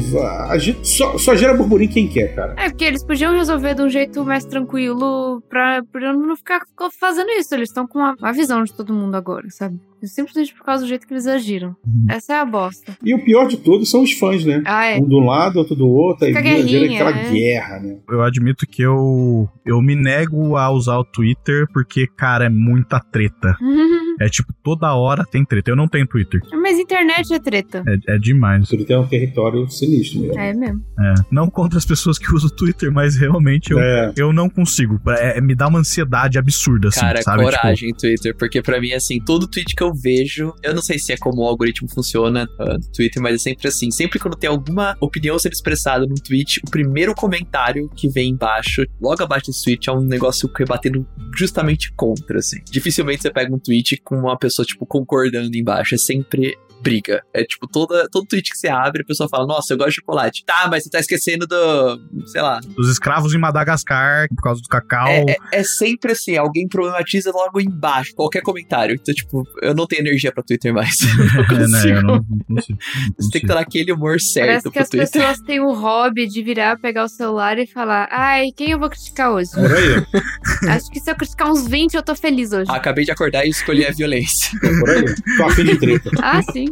[0.50, 2.54] A gente só, só gera burburinho quem quer, cara.
[2.58, 6.90] É, porque eles podiam resolver de um jeito mais tranquilo pra, pra não ficar ficar
[7.00, 7.54] fazendo isso.
[7.54, 9.80] Eles estão com a, a visão de todo mundo agora, sabe?
[10.08, 11.76] Simplesmente por causa do jeito que eles agiram.
[12.10, 12.98] Essa é a bosta.
[13.04, 14.62] E o pior de tudo são os fãs, né?
[14.66, 14.98] Ah, é.
[14.98, 16.26] Um do lado, outro do outro.
[16.26, 17.32] Aí Fica vira, vira guerrinha, aquela é.
[17.32, 17.98] guerra, né?
[18.10, 23.00] Eu admito que eu, eu me nego a usar o Twitter porque, cara, é muita
[23.00, 23.58] treta.
[24.20, 25.72] É tipo, toda hora tem treta.
[25.72, 26.42] Eu não tenho Twitter.
[26.54, 27.84] Mas internet é treta.
[27.88, 28.68] É, é demais.
[28.68, 30.40] Tudo tem um território sinistro mesmo.
[30.40, 30.82] É mesmo.
[31.00, 31.14] É.
[31.32, 34.14] Não contra as pessoas que usam o Twitter, mas realmente eu, É.
[34.16, 35.00] eu não consigo.
[35.08, 37.44] É, me dá uma ansiedade absurda, assim, Cara, sabe?
[37.46, 40.98] Tipo, coragem, Twitter, porque pra mim, assim, todo tweet que eu vejo, eu não sei
[41.00, 43.92] se é como o algoritmo funciona ah, no Twitter, mas é sempre assim.
[43.92, 48.86] Sempre quando tem alguma opinião sendo expressada num tweet, o primeiro comentário que vem embaixo,
[49.02, 51.06] logo abaixo desse tweet, é um negócio que é batendo
[51.36, 52.60] justamente contra, assim.
[52.70, 55.96] Dificilmente você pega um tweet com uma pessoa, tipo, concordando embaixo.
[55.96, 57.24] É sempre briga.
[57.34, 59.96] É tipo, toda, todo tweet que você abre, a pessoa fala, nossa, eu gosto de
[59.96, 60.44] chocolate.
[60.46, 64.68] Tá, mas você tá esquecendo do, sei lá, Os escravos em Madagascar, por causa do
[64.68, 65.08] cacau.
[65.08, 68.94] é, é- é sempre assim, alguém problematiza logo embaixo, qualquer comentário.
[69.02, 70.96] Então, tipo, eu não tenho energia pra Twitter mais.
[71.50, 71.66] Eu não É, né?
[71.66, 71.96] consigo.
[71.96, 72.78] Eu não, não consigo.
[72.80, 75.12] não Você tem que estar naquele humor certo Parece que as Twitter.
[75.24, 78.90] pessoas têm o hobby de virar, pegar o celular e falar: Ai, quem eu vou
[78.92, 79.50] criticar hoje?
[79.52, 80.06] Por aí,
[80.70, 82.70] Acho que se eu criticar uns 20, eu tô feliz hoje.
[82.70, 84.52] Acabei de acordar e escolhi a violência.
[84.60, 85.06] por aí.
[85.38, 86.10] Tô afim de treta.
[86.22, 86.68] Ah, sim.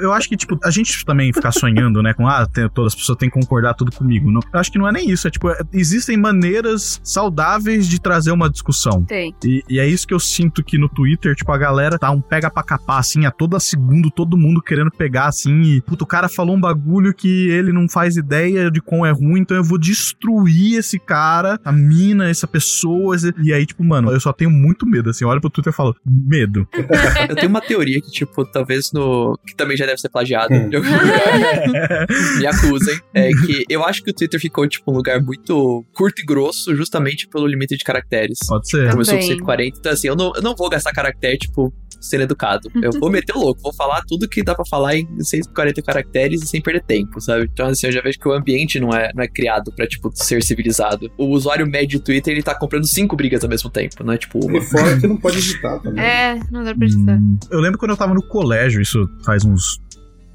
[0.00, 2.12] Eu acho que, tipo, a gente também ficar sonhando, né?
[2.14, 4.30] Com, ah, tem- todas as pessoas têm que concordar tudo comigo.
[4.30, 5.26] Não, eu acho que não é nem isso.
[5.26, 9.04] É, tipo, é- existem maneiras saudáveis de trazer uma discussão.
[9.04, 9.34] Tem.
[9.44, 12.20] E, e é isso que eu sinto que no Twitter, tipo, a galera tá um
[12.20, 16.06] pega pra capar, assim, a toda segundo, todo mundo querendo pegar, assim, e, puto, o
[16.06, 19.64] cara falou um bagulho que ele não faz ideia de quão é ruim, então eu
[19.64, 24.32] vou destruir esse cara, a mina, essa pessoa, esse- e aí, tipo, mano, eu só
[24.32, 26.66] tenho muito medo, assim, eu olho pro Twitter e falo, medo.
[27.30, 29.38] Eu tenho uma teoria que, tipo, talvez no.
[29.46, 30.70] que também já deve ser plagiado Hum.
[32.38, 32.98] Me acusem.
[33.14, 36.74] É que eu acho que o Twitter ficou, tipo, um lugar muito curto e grosso,
[36.74, 38.38] justamente pelo limite de caracteres.
[38.48, 38.90] Pode ser.
[38.90, 39.36] Começou com Também.
[39.36, 42.70] 140, então assim, eu não, eu não vou gastar caractere, tipo, sendo educado.
[42.82, 46.42] Eu vou meter o louco, vou falar tudo que dá pra falar em 140 caracteres
[46.42, 47.48] e sem perder tempo, sabe?
[47.52, 50.10] Então, assim, eu já vejo que o ambiente não é, não é criado pra, tipo,
[50.14, 51.10] ser civilizado.
[51.18, 54.18] O usuário médio do Twitter, ele tá comprando cinco brigas ao mesmo tempo, não é
[54.18, 54.58] tipo uma.
[54.58, 56.00] E fora que não pode editar também.
[56.10, 57.16] É, não dá pra editar.
[57.18, 59.78] Hum, Eu lembro quando eu tava no colégio, isso faz uns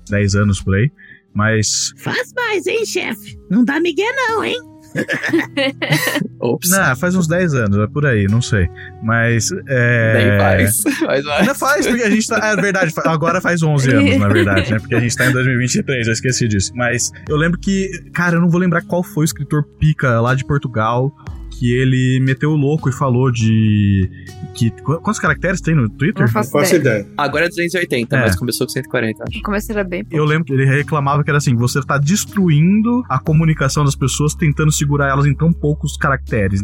[0.09, 0.91] 10 anos por aí,
[1.34, 1.91] mas.
[1.97, 3.38] Faz mais, hein, chefe?
[3.49, 4.57] Não dá migué não, hein?
[6.39, 6.70] Ops.
[6.70, 8.70] Não, faz uns 10 anos, é por aí, não sei.
[9.04, 9.50] Mas.
[9.68, 10.14] É...
[10.14, 10.82] Nem faz.
[11.00, 11.39] Faz mais.
[11.39, 12.39] Ainda faz, porque a gente tá.
[12.48, 14.80] É verdade, agora faz 11 anos, na verdade, né?
[14.80, 16.72] Porque a gente tá em 2023, eu esqueci disso.
[16.76, 17.89] Mas eu lembro que.
[18.14, 21.12] Cara, eu não vou lembrar qual foi o escritor pica lá de Portugal.
[21.60, 24.10] Que ele meteu o louco e falou de.
[24.53, 26.22] que qu- Quantos caracteres tem no Twitter?
[26.24, 27.08] Não faço ideia.
[27.18, 28.20] Agora é 280, É.
[28.22, 29.38] mas começou com 140, acho.
[29.38, 30.16] No começo era bem pouco.
[30.18, 34.36] Eu lembro que ele reclamava que era assim: você tá destruindo a comunicação das pessoas
[34.36, 36.64] tentando segurar elas em tão poucos caracteres.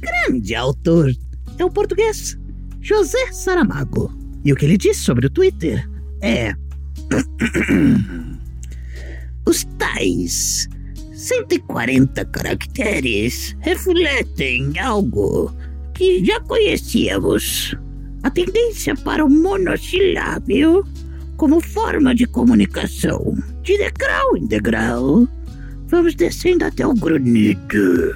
[0.00, 1.10] Grande autor
[1.58, 2.38] é o português
[2.80, 4.12] José Saramago.
[4.44, 5.88] E o que ele diz sobre o Twitter
[6.22, 6.54] é.
[9.46, 10.68] Os tais
[11.28, 15.50] 140 caracteres refletem algo
[15.94, 17.74] que já conhecíamos.
[18.22, 20.84] A tendência para o monossilábio
[21.38, 23.34] como forma de comunicação.
[23.62, 25.26] De degrau em degrau,
[25.88, 28.14] vamos descendo até o grunhido.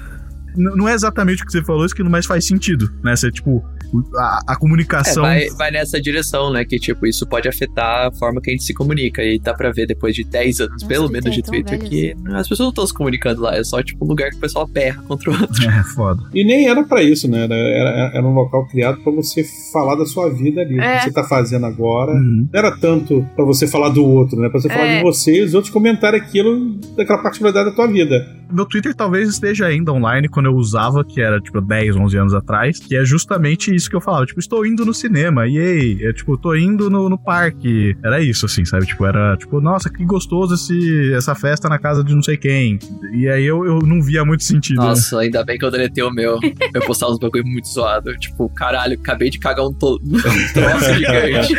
[0.55, 3.15] N- não é exatamente o que você falou, isso que mais faz sentido, né?
[3.15, 3.65] Você, tipo,
[4.15, 5.23] a, a É, comunicação.
[5.23, 6.63] vai, vai nessa direção, né?
[6.65, 9.21] Que, tipo, isso pode afetar a forma que a gente se comunica.
[9.23, 11.89] E dá pra ver depois de 10 anos, pelo Twitter menos, de é Twitter, velho
[11.89, 13.55] que as pessoas não estão se comunicando lá.
[13.55, 15.49] É só, tipo, um lugar que o pessoal berra contra o outro.
[15.69, 16.21] É, foda.
[16.33, 17.43] E nem era pra isso, né?
[17.43, 20.77] Era, era, era um local criado pra você falar da sua vida ali.
[20.77, 20.97] O É.
[20.97, 22.11] que você tá fazendo agora.
[22.11, 22.47] Uhum.
[22.51, 24.49] Não era tanto pra você falar do outro, né?
[24.49, 24.97] Pra você falar É.
[24.97, 28.37] de você e os outros comentarem aquilo daquela particularidade da tua vida.
[28.51, 32.33] Meu Twitter talvez esteja ainda online quando eu usava, que era tipo 10, 11 anos
[32.33, 34.25] atrás, que é justamente isso que eu falava.
[34.25, 37.95] Tipo, estou indo no cinema, e aí, é, tipo, tô indo no, no parque.
[38.03, 38.85] Era isso, assim, sabe?
[38.85, 42.77] Tipo, era tipo, nossa, que gostoso esse, essa festa na casa de não sei quem.
[43.13, 44.79] E aí eu, eu não via muito sentido.
[44.79, 44.87] né?
[44.87, 46.37] Nossa, ainda bem que eu deletei o meu.
[46.73, 48.15] Eu postava uns bagulho muito zoado.
[48.17, 49.99] Tipo, caralho, acabei de cagar um, to...
[50.03, 51.53] um troço gigante.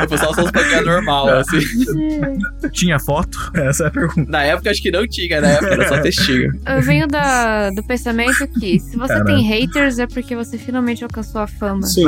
[0.00, 1.58] Eu postava só uns bagulho normal, assim.
[2.72, 3.38] Tinha foto?
[3.54, 4.30] Essa é a pergunta.
[4.30, 6.52] Na época, acho que não tinha, na época era só textinho.
[6.66, 9.26] Eu venho da, do pensamento que se você Caralho.
[9.26, 11.82] tem haters é porque você finalmente alcançou a fama.
[11.86, 12.04] Sim,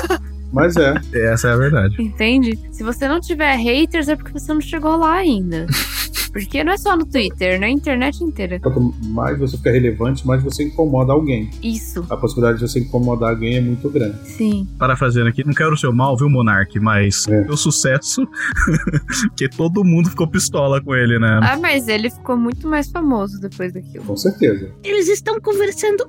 [0.52, 0.94] mas é.
[1.12, 1.96] Essa é a verdade.
[2.02, 2.58] Entende?
[2.72, 5.66] Se você não tiver haters é porque você não chegou lá ainda.
[6.32, 8.60] Porque não é só no Twitter, na internet inteira.
[8.60, 11.50] Quanto mais você fica relevante, mais você incomoda alguém.
[11.60, 12.06] Isso.
[12.08, 14.16] A possibilidade de você incomodar alguém é muito grande.
[14.28, 14.68] Sim.
[14.78, 16.78] Parafraseando aqui, não quero o seu mal, viu, Monark?
[16.78, 17.40] Mas É.
[17.50, 18.28] o sucesso,
[19.36, 21.40] que todo mundo ficou pistola com ele, né?
[21.42, 24.04] Ah, mas ele ficou muito mais famoso depois daquilo.
[24.04, 24.70] Com certeza.
[24.84, 26.08] Eles estão conversando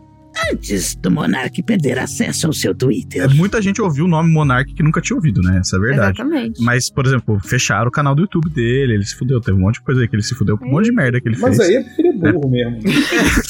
[0.51, 3.23] antes do Monark perder acesso ao seu Twitter.
[3.23, 5.59] É, Muita gente ouviu o nome Monark que nunca tinha ouvido, né?
[5.59, 6.21] Essa é a verdade.
[6.21, 6.63] Exatamente.
[6.63, 9.39] Mas, por exemplo, fecharam o canal do YouTube dele, ele se fudeu.
[9.41, 11.27] Teve um monte de coisa aí que ele se fudeu, um monte de merda que
[11.29, 11.69] ele Mas fez.
[11.69, 12.79] aí é porque ele é burro mesmo.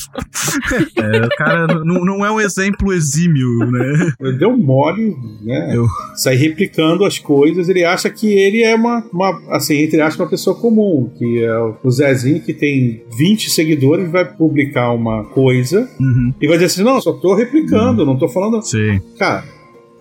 [0.97, 4.11] É, o cara não, não é um exemplo exímio, né?
[4.19, 5.75] Ele deu mole, né?
[5.75, 7.69] Eu- Sai replicando as coisas.
[7.69, 11.11] Ele acha que ele é uma, uma assim, entre aspas, uma pessoa comum.
[11.17, 16.33] Que é o Zezinho que tem 20 seguidores, vai publicar uma coisa Uhum.
[16.41, 18.61] e vai dizer assim: não, só tô replicando, não tô falando.
[18.61, 19.43] Sim, Cara,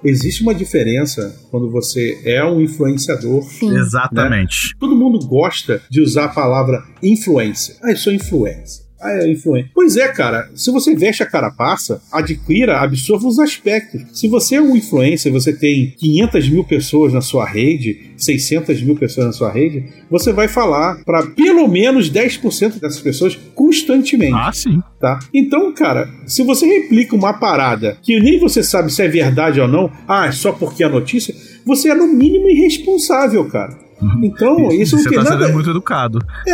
[0.04, 3.42] existe uma diferença quando você é um influenciador.
[3.42, 3.76] Sim.
[3.76, 4.74] exatamente.
[4.78, 7.76] Todo mundo gosta de usar a palavra influência.
[7.82, 8.89] Ah, eu sou influência.
[9.00, 9.70] Ah, é influência.
[9.74, 10.50] Pois é, cara.
[10.54, 14.02] Se você veste a carapaça, adquira, absorva os aspectos.
[14.12, 18.96] Se você é um influencer, você tem 500 mil pessoas na sua rede, 600 mil
[18.96, 24.52] pessoas na sua rede, você vai falar para pelo menos 10% dessas pessoas constantemente Ah,
[24.52, 24.82] sim.
[25.00, 25.18] tá?
[25.32, 29.68] Então, cara, se você replica uma parada que nem você sabe se é verdade ou
[29.68, 31.34] não, ah, é só porque é notícia,
[31.64, 33.78] você é no mínimo irresponsável, cara.
[34.22, 35.44] Então, isso não Você tem tá nada.
[35.44, 36.18] sendo muito educado.
[36.46, 36.52] É,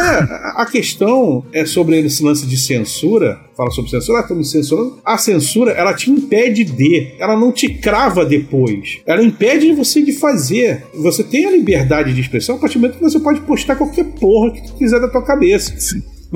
[0.60, 3.40] a questão é sobre esse lance de censura.
[3.56, 4.98] Fala sobre censura, ah, me censurando.
[5.04, 8.98] A censura, ela te impede de, ela não te crava depois.
[9.06, 10.84] Ela impede você de fazer.
[10.94, 14.04] Você tem a liberdade de expressão a partir do momento que você pode postar qualquer
[14.04, 15.74] porra que tu quiser da tua cabeça.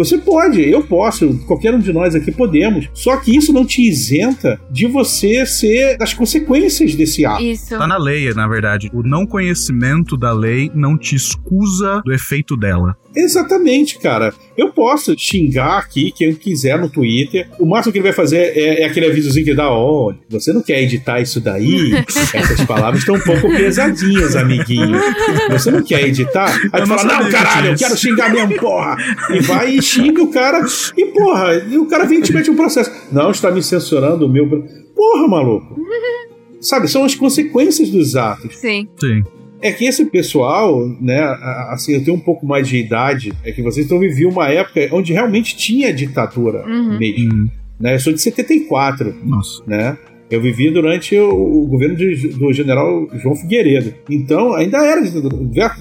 [0.00, 2.88] Você pode, eu posso, qualquer um de nós aqui podemos.
[2.94, 7.42] Só que isso não te isenta de você ser das consequências desse ato.
[7.42, 7.76] Isso.
[7.76, 8.90] Tá na lei, na verdade.
[8.94, 12.96] O não conhecimento da lei não te excusa do efeito dela.
[13.14, 14.32] Exatamente, cara.
[14.56, 17.48] Eu posso xingar aqui quem quiser no Twitter.
[17.58, 20.62] O máximo que ele vai fazer é, é aquele avisozinho que dá: olha, você não
[20.62, 21.92] quer editar isso daí?
[22.32, 25.00] Essas palavras estão um pouco pesadinhas, amiguinho.
[25.50, 26.54] Você não quer editar?
[26.72, 28.96] Aí tu não fala: não, caralho, eu isso." quero xingar mesmo, porra.
[29.30, 30.64] E vai e xinga o cara.
[30.96, 32.90] E porra, e o cara vem e te mete um processo.
[33.10, 34.48] Não, está me censurando o meu.
[34.94, 35.76] Porra, maluco.
[36.60, 38.58] Sabe, são as consequências dos atos.
[38.58, 38.86] Sim.
[38.98, 39.24] Sim.
[39.62, 41.20] É que esse pessoal, né,
[41.70, 44.88] assim, eu tenho um pouco mais de idade, é que vocês estão vivendo uma época
[44.92, 46.98] onde realmente tinha ditadura Uhum.
[46.98, 47.34] mesmo.
[47.34, 47.48] Hum,
[47.78, 47.94] Né?
[47.94, 49.62] Eu sou de 74, nossa.
[49.66, 49.96] né?
[50.30, 53.92] Eu vivi durante o, o governo de- do general João Figueiredo.
[54.08, 55.34] Então, ainda era ditadura.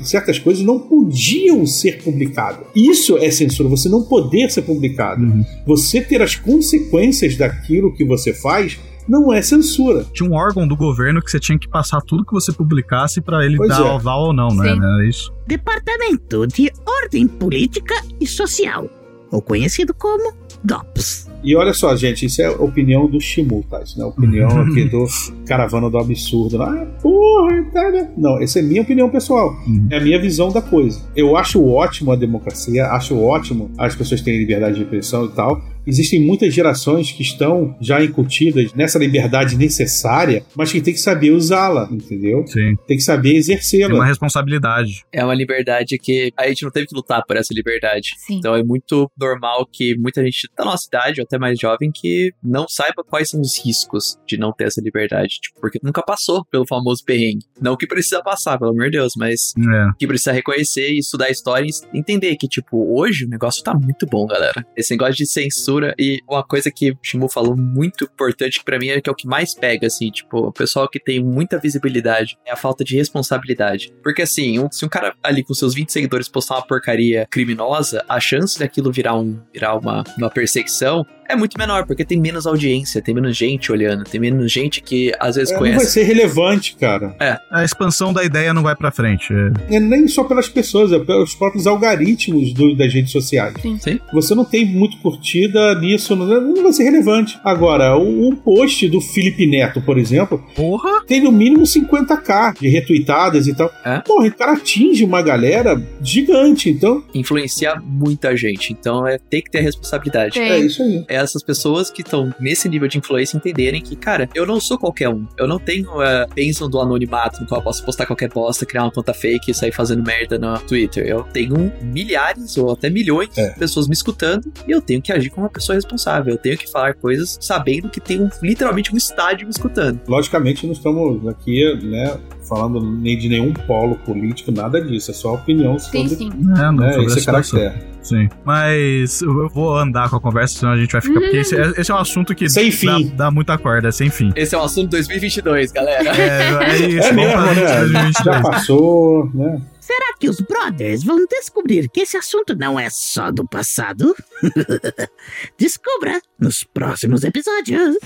[0.03, 2.65] Certas coisas não podiam ser publicadas.
[2.75, 5.23] Isso é censura, você não poder ser publicado.
[5.23, 5.43] Uhum.
[5.67, 10.05] Você ter as consequências daquilo que você faz não é censura.
[10.13, 13.45] Tinha um órgão do governo que você tinha que passar tudo que você publicasse pra
[13.45, 13.95] ele Pois dar é.
[13.95, 14.75] aval ou não, né?
[14.75, 15.33] Não é isso?
[15.47, 16.71] Departamento de
[17.03, 18.89] Ordem Política e Social,
[19.31, 20.33] ou conhecido como
[20.63, 21.29] DOPS.
[21.41, 23.81] E olha só, gente, isso é a opinião do Shimu, tá?
[23.81, 25.05] Isso não é a opinião aqui do
[25.45, 26.61] caravana do absurdo.
[26.61, 28.11] Ah, porra, tá, né?
[28.17, 29.55] Não, essa é minha opinião pessoal.
[29.89, 31.01] É a minha visão da coisa.
[31.15, 35.61] Eu acho ótimo a democracia, acho ótimo as pessoas terem liberdade de expressão e tal.
[35.89, 41.31] Existem muitas gerações que estão já incutidas nessa liberdade necessária, mas que tem que saber
[41.31, 42.45] usá-la, entendeu?
[42.47, 42.75] Sim.
[42.87, 44.05] Tem que saber É uma exercê-la.
[44.05, 45.03] responsabilidade.
[45.11, 48.09] É uma liberdade que a gente não teve que lutar por essa liberdade.
[48.17, 48.37] Sim.
[48.37, 52.31] Então é muito normal que muita gente da nossa idade, ou até mais jovem, que
[52.43, 55.39] não saiba quais são os riscos de não ter essa liberdade.
[55.41, 57.45] Tipo, porque nunca passou pelo famoso perrengue.
[57.61, 59.87] Não que precisa passar, pelo amor de Deus, mas É.
[59.97, 63.73] que precisa reconhecer e estudar a história e entender que, tipo, hoje o negócio tá
[63.73, 64.65] muito bom, galera.
[64.75, 68.89] Esse negócio de censura e uma coisa que o Shimu falou muito importante pra mim
[68.89, 72.37] é que é o que mais pega, assim, tipo, o pessoal que tem muita visibilidade
[72.45, 73.91] é a falta de responsabilidade.
[74.03, 78.03] Porque, assim, um- se um cara ali com seus 20 seguidores postar uma porcaria criminosa,
[78.07, 82.45] a chance daquilo virar, um, virar uma, uma perseguição é muito menor, porque tem menos
[82.47, 85.91] audiência, tem menos gente olhando, tem menos gente que às vezes É, não vai conhece.
[85.93, 87.15] ser relevante, cara.
[87.51, 89.31] A expansão da ideia não vai pra frente.
[89.69, 89.75] É.
[89.77, 93.53] É nem só pelas pessoas, é pelos próprios algoritmos do- das redes sociais.
[93.61, 93.77] Sim.
[94.13, 97.39] Você não tem muito curtida nisso, não, não vai ser relevante.
[97.43, 101.03] Agora, um post do Felipe Neto, por exemplo, Porra!
[101.05, 103.71] tem no mínimo 50k de retweetadas e tal.
[103.85, 103.99] É?
[103.99, 108.73] Porra, o cara atinge uma galera gigante, então Influenciar muita gente.
[108.73, 110.33] Então é ter que ter responsabilidade.
[110.33, 110.49] Tem.
[110.49, 111.03] é isso aí.
[111.07, 114.77] é essas pessoas que estão nesse nível de influência entenderem que, cara, eu não sou
[114.77, 115.25] qualquer um.
[115.37, 118.83] Eu não tenho a bênção do anonimato no qual eu posso postar qualquer bosta, criar
[118.83, 121.05] uma conta fake e sair fazendo merda no Twitter.
[121.05, 123.49] Eu tenho milhares ou até milhões É.
[123.49, 126.33] de pessoas me escutando e eu tenho que agir como uma pessoa responsável.
[126.33, 129.99] Eu tenho que falar coisas sabendo que tem um, literalmente um estádio me escutando.
[130.07, 132.17] Logicamente, não estamos aqui, né,
[132.49, 135.11] falando nem de nenhum polo político, nada disso.
[135.11, 136.29] É só opinião Sim, sobre sim.
[136.57, 137.89] É, não, né, sobre esse caractere.
[138.01, 138.27] Sim.
[138.43, 141.19] Mas eu vou andar com a conversa, senão a gente vai ficar.
[141.19, 143.11] Porque esse, é- esse é um assunto que Sem dá, fim.
[143.15, 144.31] dá muita corda, é sem fim.
[144.35, 146.09] Esse é um assunto 2022, galera.
[146.17, 147.53] É, é isso, É mesmo, né?
[147.53, 148.13] de 2022.
[148.25, 149.61] Já passou, né?
[149.79, 154.15] Será que os brothers vão descobrir que esse assunto não é só do passado?
[155.57, 157.97] Descubra nos próximos episódios.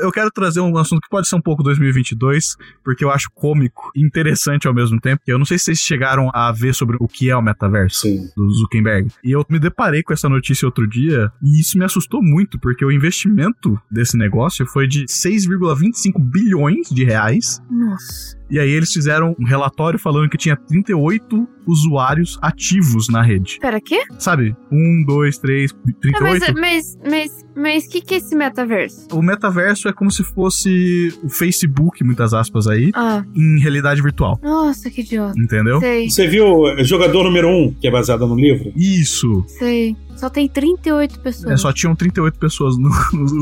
[0.00, 3.90] Eu quero trazer um assunto que pode ser um pouco 2022, porque eu acho cômico
[3.94, 5.22] e interessante ao mesmo tempo.
[5.26, 8.28] Eu não sei se vocês chegaram a ver sobre o que é o metaverso Sim.
[8.36, 9.10] do Zuckerberg.
[9.22, 12.84] E eu me deparei com essa notícia outro dia e isso me assustou muito, porque
[12.84, 17.60] o investimento desse negócio foi de 6,25 bilhões de reais.
[17.70, 18.39] Nossa.
[18.50, 23.58] E aí eles fizeram um relatório falando que tinha 38 usuários ativos na rede.
[23.60, 24.00] Pera, quê?
[24.18, 24.56] Sabe?
[24.72, 25.76] 1, 2, 3, Ah,
[26.20, 26.60] mas, 38.
[26.60, 29.06] mas, mas, mas, o que, que é esse metaverso?
[29.12, 34.38] O metaverso é como se fosse o Facebook, muitas aspas aí, Ah, em realidade virtual.
[34.42, 35.38] nossa, que idiota.
[35.38, 35.78] Entendeu?
[35.80, 38.72] Sei, Você viu o jogador número 1, um, que é baseado no livro?
[38.76, 39.44] Isso.
[39.46, 39.96] sei.
[40.16, 41.52] Só tem 38 pessoas.
[41.52, 42.90] É, só tinham 38 pessoas no-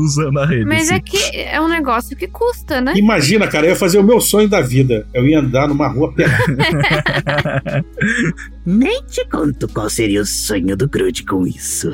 [0.01, 0.65] usando a rede.
[0.65, 0.93] Mas assim.
[0.95, 2.93] é que é um negócio que custa, né?
[2.95, 5.05] Imagina, cara, eu ia fazer o meu sonho da vida.
[5.13, 6.39] Eu ia andar numa rua pelada.
[8.65, 11.91] Nem te conto qual seria o sonho do Grude com isso.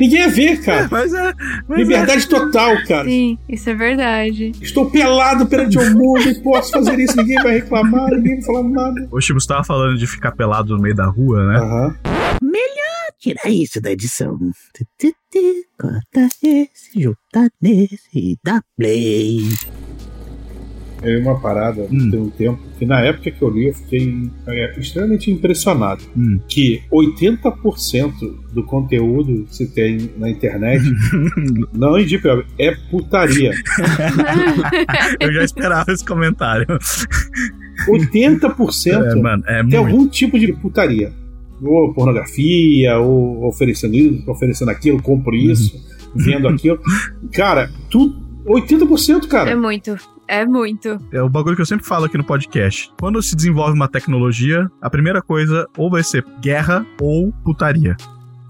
[0.00, 0.88] Ninguém ia ver, cara.
[0.90, 1.32] Mas é.
[1.68, 3.04] Mas Liberdade total, cara.
[3.08, 4.50] Sim, isso é verdade.
[4.60, 7.16] Estou pelado perante o mundo e posso fazer isso.
[7.16, 9.00] Ninguém vai reclamar, ninguém vai falar nada.
[9.02, 9.06] é.
[9.12, 11.58] O Chico você tava falando de ficar pelado no meio da rua, né?
[11.58, 11.94] Aham.
[12.42, 12.83] Melhor
[13.18, 14.38] tirar isso da edição.
[15.78, 19.40] Corta esse, junta nesse e dá play.
[21.02, 22.10] É uma parada Hum.
[22.10, 26.40] tem um tempo que na época que eu li eu fiquei é, extremamente impressionado Hum.
[26.48, 28.12] que 80%
[28.54, 30.82] do conteúdo que se tem na internet
[31.74, 33.50] não é web, é putaria.
[35.20, 36.66] Eu já esperava esse comentário.
[37.86, 39.76] 80% É, mano, é tem muito.
[39.76, 41.12] algum tipo de putaria.
[41.64, 45.74] Ou pornografia, ou oferecendo isso, oferecendo aquilo, compro isso,
[46.14, 46.78] vendo aquilo.
[47.32, 48.14] Cara, tu
[48.46, 49.50] 80%, cara.
[49.50, 49.96] É muito.
[50.26, 50.98] É muito.
[51.12, 52.90] É o bagulho que eu sempre falo aqui no podcast.
[52.98, 57.96] Quando se desenvolve uma tecnologia, a primeira coisa ou vai ser guerra ou putaria.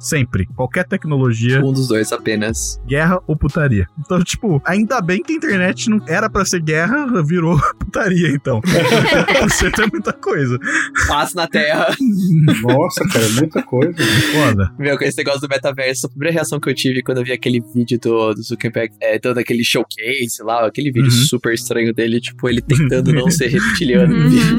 [0.05, 0.47] Sempre.
[0.55, 2.79] Qualquer tecnologia, Um dos dois apenas.
[2.87, 3.87] guerra ou putaria.
[3.99, 8.61] Então, tipo, ainda bem que a internet não era pra ser guerra, virou putaria, então.
[9.41, 10.59] 80% é muita coisa.
[11.09, 11.95] Paz na Terra.
[12.63, 13.95] Nossa, cara, muita coisa.
[14.33, 14.71] Foda.
[14.79, 17.33] Meu, com esse negócio do metaverso, a primeira reação que eu tive quando eu vi
[17.33, 21.11] aquele vídeo do, do Zuckerberg, é, todo aquele showcase lá, aquele vídeo Uhum.
[21.27, 24.29] super estranho dele, tipo, ele tentando não ser reptiliano no Uhum.
[24.31, 24.59] vídeo.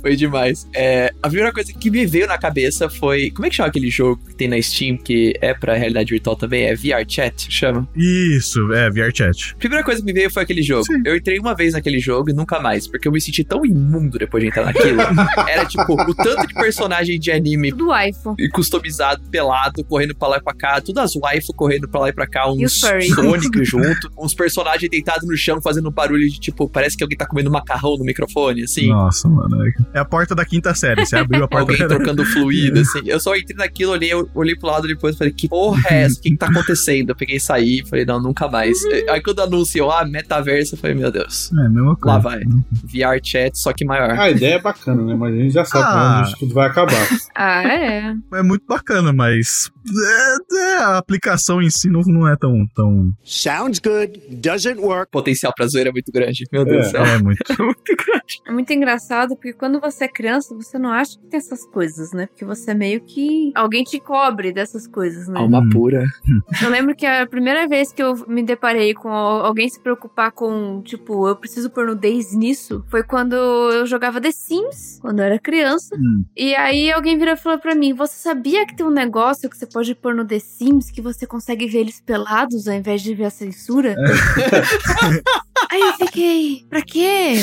[0.00, 0.66] Foi demais.
[0.74, 3.30] É, a primeira coisa que me veio na cabeça foi foi.
[3.30, 6.36] Como é que chama aquele jogo que tem na Steam que é pra realidade virtual
[6.36, 6.64] também?
[6.64, 7.88] É VR Chat, chama?
[7.96, 9.54] Isso, é, VR Chat.
[9.56, 10.84] Primeira coisa que me veio foi aquele jogo.
[11.04, 14.18] Eu entrei uma vez naquele jogo e nunca mais, porque eu me senti tão imundo
[14.18, 15.00] depois de entrar naquilo.
[15.48, 18.34] Era tipo, o tanto de personagem de anime Do waifu.
[18.38, 22.08] e customizado, pelado, correndo pra lá e pra cá, todas as waifu correndo pra lá
[22.08, 22.80] e pra cá, uns.
[22.80, 27.26] Sonic junto, uns personagens deitados no chão fazendo barulho de tipo, parece que alguém tá
[27.26, 28.88] comendo macarrão no microfone, assim.
[28.88, 29.66] Nossa, mano.
[29.66, 31.04] é- É a porta da quinta série.
[31.04, 33.09] Você abriu a porta Alguém trocando fluido, assim.
[33.10, 36.18] Eu só entrei naquilo, olhei, olhei pro lado depois e falei, que porra é essa?
[36.18, 37.10] O que, que tá acontecendo?
[37.10, 38.78] Eu peguei e saí, falei, não, nunca mais.
[39.08, 41.50] Aí quando anunciou, ah, metaverso, eu falei, meu Deus.
[41.52, 42.16] É a mesma coisa.
[42.16, 42.40] Lá vai.
[42.84, 44.10] VR chat, só que maior.
[44.10, 45.14] A ideia é bacana, né?
[45.14, 46.18] Mas a gente já sabe Ah.
[46.20, 46.90] onde isso tudo vai acabar.
[47.34, 48.14] Ah, é.
[48.34, 53.10] É muito bacana, mas é, é, a aplicação em si não, não é tão, tão.
[53.24, 55.06] Sounds good, doesn't work.
[55.08, 56.44] O potencial pra zoeira é muito grande.
[56.52, 57.04] Meu Deus do céu.
[57.04, 57.38] É muito.
[58.46, 62.12] É muito engraçado porque quando você é criança, você não acha que tem essas coisas,
[62.12, 62.26] né?
[62.26, 63.52] Porque você é meio que.
[63.54, 65.38] Alguém te cobre dessas coisas, né?
[65.38, 66.02] Alma pura.
[66.62, 70.32] Eu lembro que a primeira vez que eu me deparei com al- alguém se preocupar
[70.32, 75.26] com, tipo, eu preciso pôr nudez nisso, foi quando eu jogava The Sims, quando eu
[75.26, 75.94] era criança.
[75.94, 76.24] Hum.
[76.34, 79.56] E aí alguém virou e falou pra mim: Você sabia que tem um negócio que
[79.58, 83.14] você pode pôr no The Sims que você consegue ver eles pelados ao invés de
[83.14, 83.94] ver a censura?
[85.70, 87.34] aí eu fiquei, pra quê?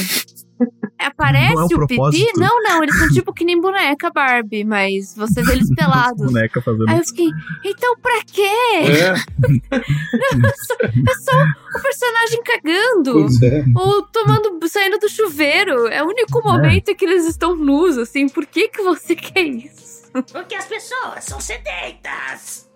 [0.99, 2.25] Aparece Não é o o, pipi?
[2.37, 6.25] Não, não, eles são tipo que nem boneca Barbie, mas você vê eles pelados.
[6.25, 6.89] Boneca fazendo.
[6.89, 7.29] Aí eu fiquei,
[7.63, 8.41] então pra quê?
[8.41, 9.13] É,
[10.33, 13.27] Não, é só, é só o personagem cagando.
[13.43, 13.63] é.
[13.75, 15.87] Ou tomando, saindo do chuveiro.
[15.87, 18.27] É o único momento em que eles estão nus, assim.
[18.27, 19.86] Por que que você quer isso?
[20.31, 22.69] Porque as pessoas são sedentas.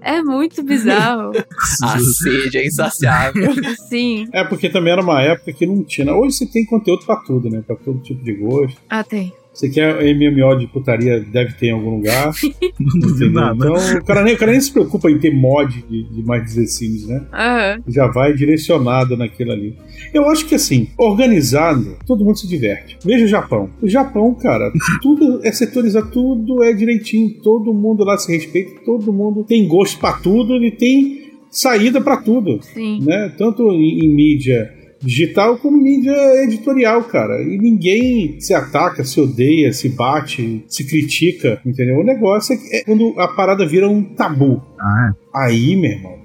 [0.00, 1.32] É muito bizarro.
[1.82, 3.52] A sede é insaciável.
[3.88, 4.28] Sim.
[4.32, 6.14] É porque também era uma época que não tinha.
[6.14, 7.62] Hoje você tem conteúdo pra tudo, né?
[7.66, 8.80] Pra todo tipo de gosto.
[8.88, 9.32] Ah, tem.
[9.52, 12.32] Você quer MMO de putaria, deve ter em algum lugar.
[12.78, 13.30] Não duvido entendeu?
[13.32, 13.66] nada.
[13.66, 16.44] Então o cara, nem, o cara nem se preocupa em ter mod de, de mais
[16.44, 17.26] 16 né?
[17.32, 17.82] Aham.
[17.88, 19.76] Já vai direcionado naquilo ali.
[20.14, 22.96] Eu acho que assim, organizado, todo mundo se diverte.
[23.04, 23.68] Veja o Japão.
[23.82, 24.72] O Japão, cara,
[25.02, 27.34] tudo é setorizado, tudo é direitinho.
[27.42, 32.16] Todo mundo lá se respeita, todo mundo tem gosto pra tudo e tem saída pra
[32.16, 32.60] tudo.
[32.62, 33.00] Sim.
[33.02, 33.32] Né?
[33.36, 37.42] Tanto em, em mídia digital como mídia editorial, cara.
[37.42, 41.98] E ninguém se ataca, se odeia, se bate, se critica, entendeu?
[41.98, 44.62] O negócio é, é quando a parada vira um tabu.
[44.78, 46.19] Ah, Aí, meu irmão,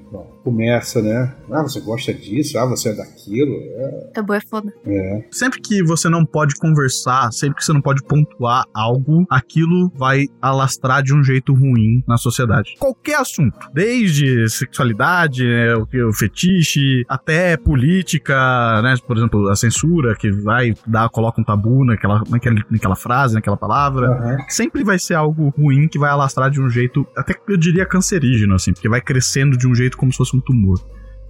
[0.46, 1.34] começa, né?
[1.52, 2.56] Ah, você gosta disso?
[2.60, 3.56] Ah, você é daquilo?
[3.56, 4.12] É.
[4.14, 4.72] Tabu é foda.
[4.86, 5.24] é.
[5.32, 10.28] sempre que você não pode conversar, sempre que você não pode pontuar algo, aquilo vai
[10.40, 12.76] alastrar de um jeito ruim na sociedade.
[12.78, 18.36] Qualquer assunto, desde sexualidade, né, o, fetiche, até política,
[18.84, 23.34] né, por exemplo, a censura que vai dar, coloca um tabu naquela, naquela, naquela frase,
[23.34, 24.10] naquela palavra.
[24.12, 24.38] Aham.
[24.48, 27.86] Sempre vai ser algo ruim que vai alastrar de um jeito, até que eu diria
[27.86, 30.80] cancerígeno, assim, porque vai crescendo de um jeito como se fosse um tumor,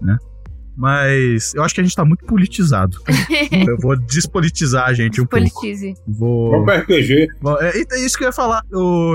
[0.02, 0.18] né?
[0.78, 2.98] Mas eu acho que a gente tá muito politizado.
[3.66, 5.50] Eu vou despolitizar a gente um pouco.
[5.50, 5.96] Politize.
[6.06, 6.52] Vou.
[6.52, 7.28] Vamos RPG.
[7.42, 8.62] Bom, É, é isso que eu ia falar.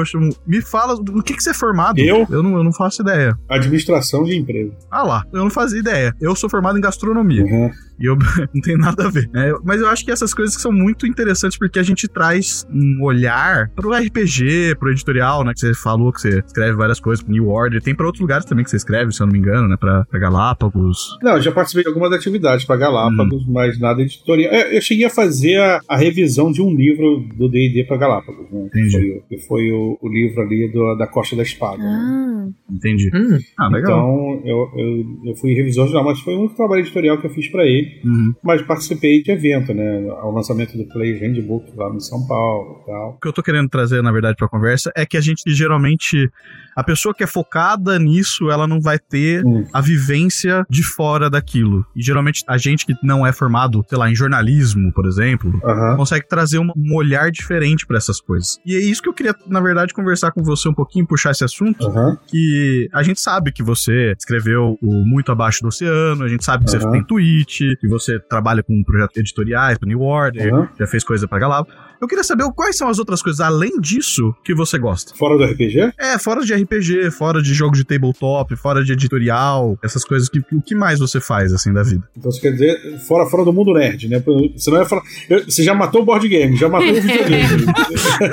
[0.06, 1.98] Chamo, me fala do que, que você é formado.
[1.98, 2.26] Eu?
[2.30, 3.36] Eu não, eu não faço ideia.
[3.48, 4.72] Administração de empresa.
[4.90, 6.14] Ah lá, eu não fazia ideia.
[6.18, 7.44] Eu sou formado em gastronomia.
[7.44, 7.70] Uhum.
[8.00, 8.16] E eu
[8.54, 9.28] não tem nada a ver.
[9.32, 9.52] né?
[9.64, 13.68] Mas eu acho que essas coisas são muito interessantes porque a gente traz um olhar
[13.76, 15.52] pro RPG, pro editorial, né?
[15.52, 17.82] Que você falou que você escreve várias coisas pro New Order.
[17.82, 19.76] Tem pra outros lugares também que você escreve, se eu não me engano, né?
[19.78, 21.18] Pra, pra Galápagos.
[21.22, 23.52] Não, eu já participei de algumas atividades para Galápagos, Hum.
[23.52, 24.52] mas nada editorial.
[24.52, 28.50] É, Eu cheguei a fazer a, a revisão de um livro do D&D para Galápagos,
[28.50, 28.66] né?
[28.66, 28.90] Entendi.
[28.90, 31.78] Foi, o- que foi o, o livro ali do- da Costa da Espada.
[31.78, 31.84] né?
[31.86, 32.48] Ah.
[32.72, 33.10] Entendi.
[33.14, 33.98] Hum, Ah, legal.
[33.98, 37.48] Então, eu, eu, eu fui revisor geral, mas foi um trabalho editorial que eu fiz
[37.50, 37.89] para ele.
[38.04, 38.34] Uhum.
[38.42, 40.08] Mas participei de evento, né?
[40.20, 43.10] Ao lançamento do Play Handbook lá no São Paulo e tal.
[43.10, 46.30] O que eu tô querendo trazer, na verdade, pra conversa é que a gente geralmente.
[46.76, 49.66] A pessoa que é focada nisso, ela não vai ter Hum.
[49.72, 51.84] a vivência de fora daquilo.
[51.94, 55.52] E geralmente a gente que não é formado, sei lá, em jornalismo, por exemplo,
[55.96, 58.58] consegue trazer um olhar diferente pra essas coisas.
[58.64, 61.44] E é isso que eu queria, na verdade, conversar com você um pouquinho, puxar esse
[61.44, 61.86] assunto.
[62.26, 66.64] Que a gente sabe que você escreveu o Muito Abaixo do Oceano, a gente sabe
[66.64, 71.04] que você tem tweet, que você trabalha com projetos editoriais, pro New Order, já fez
[71.04, 71.89] coisa pra Galápagos.
[72.00, 75.14] Eu queria saber quais são as outras coisas, além disso, que você gosta.
[75.14, 75.92] Fora do RPG?
[75.98, 80.38] É, fora de RPG, fora de jogo de tabletop, fora de editorial, essas coisas que
[80.52, 82.02] o que mais você faz assim da vida?
[82.16, 84.18] Então você quer dizer fora, fora do mundo nerd, né?
[84.56, 85.02] Você não ia falar.
[85.28, 87.66] eu- Você já matou o board game, já matou o videogame.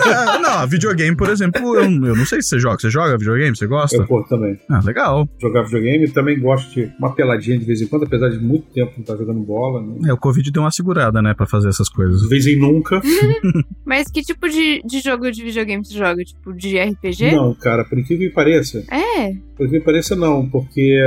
[0.05, 2.79] Ah, não, videogame, por exemplo, eu, eu não sei se você joga.
[2.79, 3.55] Você joga videogame?
[3.55, 3.97] Você gosta?
[3.97, 4.57] eu curto também.
[4.69, 5.27] Ah, legal.
[5.41, 8.91] Jogar videogame, também gosto de uma peladinha de vez em quando, apesar de muito tempo
[8.95, 10.09] não estar jogando bola, né?
[10.09, 12.21] É, o Covid deu uma segurada, né, pra fazer essas coisas.
[12.21, 13.01] De vez em nunca.
[13.85, 16.23] Mas que tipo de, de jogo de videogame você joga?
[16.23, 17.31] Tipo, de RPG?
[17.31, 18.83] Não, cara, por incrível que pareça.
[18.91, 19.33] É.
[19.55, 20.97] Por incrível que pareça, não, porque.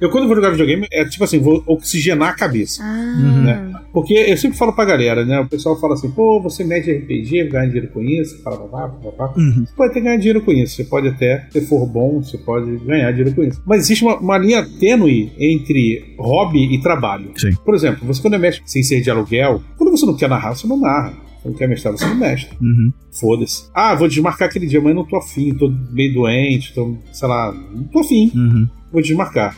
[0.00, 2.82] Eu, quando vou jogar videogame, é tipo assim, vou oxigenar a cabeça.
[2.82, 3.42] Ah.
[3.44, 3.72] Né?
[3.92, 5.38] Porque eu sempre falo pra galera, né?
[5.38, 9.10] O pessoal fala assim, pô, você mede RPG, ganha dinheiro com isso, fala, pá, pá,
[9.10, 9.34] pá, pá.
[9.36, 9.64] Uhum.
[9.64, 12.78] Você pode até ganhar dinheiro com isso, você pode até, se for bom, você pode
[12.78, 13.62] ganhar dinheiro com isso.
[13.64, 17.30] Mas existe uma, uma linha tênue entre hobby e trabalho.
[17.36, 17.52] Sim.
[17.64, 20.56] Por exemplo, você quando é mestre sem ser de aluguel, quando você não quer narrar,
[20.56, 21.14] você não narra.
[21.44, 22.56] Não quer mestrar, você não mestre.
[22.60, 22.92] Uhum.
[23.20, 23.64] Foda-se.
[23.74, 27.52] Ah, vou desmarcar aquele dia, mas não tô afim, tô meio doente, tô, sei lá,
[27.52, 28.30] não tô afim.
[28.34, 28.68] Uhum.
[28.92, 29.56] Vou desmarcar.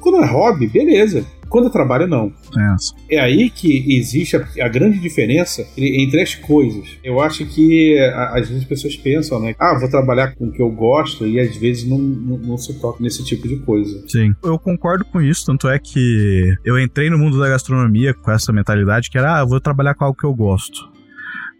[0.00, 1.24] Quando é hobby, beleza.
[1.48, 2.32] Quando é trabalho, não.
[3.08, 3.16] É.
[3.16, 6.84] É aí que existe a, a grande diferença entre- as coisas.
[7.02, 9.54] Eu acho que a- às vezes as pessoas pensam, né?
[9.58, 12.74] Ah, vou trabalhar com o que eu gosto e às vezes não, não, não se
[12.80, 14.02] toca nesse tipo de coisa.
[14.08, 14.34] Sim.
[14.42, 18.52] Eu concordo com isso, tanto é que eu entrei no mundo da gastronomia com essa
[18.52, 20.92] mentalidade que era, ah, vou trabalhar com algo que eu gosto.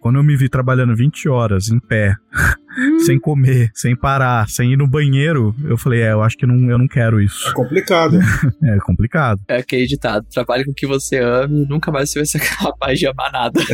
[0.04, 2.14] Quando eu me vi trabalhando 20 horas em pé,
[3.04, 6.70] sem comer, sem parar, sem ir no banheiro, eu falei, é, eu acho que não,
[6.70, 7.48] eu não quero isso.
[7.48, 8.18] É complicado.
[8.64, 9.40] é complicado.
[9.48, 12.40] É aquele ditado: trabalhe com o que você ama e nunca mais você vai ser
[12.58, 13.60] capaz de amar nada.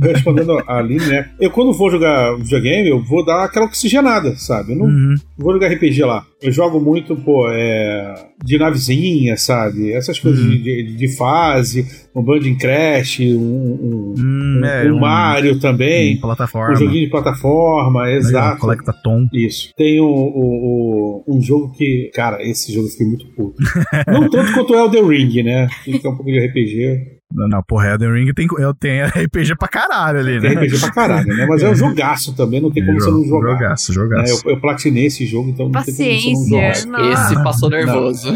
[0.00, 1.28] Respondendo ali, né?
[1.40, 4.72] Eu quando vou jogar videogame, eu vou dar aquela oxigenada, sabe?
[4.72, 5.14] Eu não Uhum.
[5.36, 6.24] vou jogar RPG lá.
[6.40, 8.14] Eu jogo muito, pô, é,
[8.44, 9.92] de navezinha, sabe?
[9.92, 10.50] Essas coisas Uhum.
[10.50, 11.84] de, de- de fase,
[12.14, 16.18] um Banding Crash, um, um, um- é, um um- Mario também.
[16.22, 16.72] Plataforma.
[16.72, 18.60] Um joguinho de plataforma, exato.
[18.60, 19.26] Collecta Tom.
[19.34, 19.70] Isso.
[19.76, 22.10] Tem o, o- o- um jogo que.
[22.14, 23.56] Cara, esse jogo eu fiquei muito puto.
[24.08, 25.68] Não tanto quanto o Elden Ring, né?
[25.84, 27.20] Que é um pouco de RPG.
[27.34, 30.48] Não, não, porra, Elden Ring tem, eu tenho RPG pra caralho ali, né?
[30.54, 31.46] Tem RPG pra caralho, né?
[31.48, 33.52] Mas é um jogaço também, não tem como você não jogar.
[33.52, 34.32] Jogaço, jogaço.
[34.46, 36.98] É, eu, eu platinei esse jogo, então não tem como você não Paciência, jogar.
[37.02, 37.12] não.
[37.12, 38.32] Esse passou nervoso.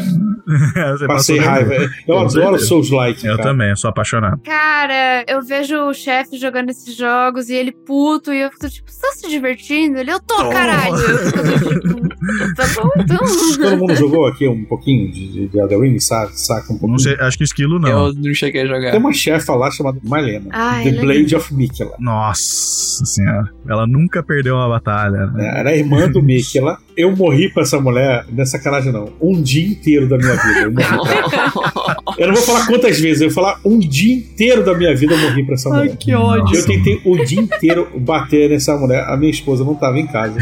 [0.47, 1.71] Passei passou raiva.
[1.71, 1.95] nervoso.
[2.07, 2.67] Eu Com adoro certeza.
[2.67, 3.27] Souls-like.
[3.27, 3.49] Eu cara.
[3.49, 4.41] também, eu sou apaixonado.
[4.45, 8.89] Cara, eu vejo o chefe jogando esses jogos e ele puto e eu fico tipo,
[8.89, 9.99] você tá se divertindo?
[9.99, 10.95] Ele, eu tô, caralho.
[10.95, 13.19] Eu fico tipo, tá bom, então.
[13.61, 16.91] Todo mundo jogou aqui um pouquinho de, de, de Elden Ring, saca, saca um pouquinho.
[16.93, 17.89] Não sei, acho que esquilo não.
[18.07, 18.86] Eu não cheguei a jogar.
[18.91, 20.47] Tem uma chefa lá chamada Malena.
[20.53, 21.93] Ah, The é Blade of Mikela.
[21.99, 23.51] Nossa senhora.
[23.69, 25.27] Ela nunca perdeu uma batalha.
[25.27, 25.53] né?
[25.57, 26.79] É, Era a irmã do Mikela.
[26.97, 30.61] Eu morri pra essa mulher, não é sacanagem não, um dia inteiro da minha vida.
[30.61, 31.97] Eu, morri pra ela.
[32.17, 35.13] Eu não vou falar quantas vezes, eu vou falar um dia inteiro da minha vida
[35.13, 35.95] eu morri pra essa mulher.
[35.97, 36.57] que ódio.
[36.57, 39.05] Eu tentei o dia inteiro bater nessa mulher.
[39.07, 40.39] A minha esposa não tava em casa.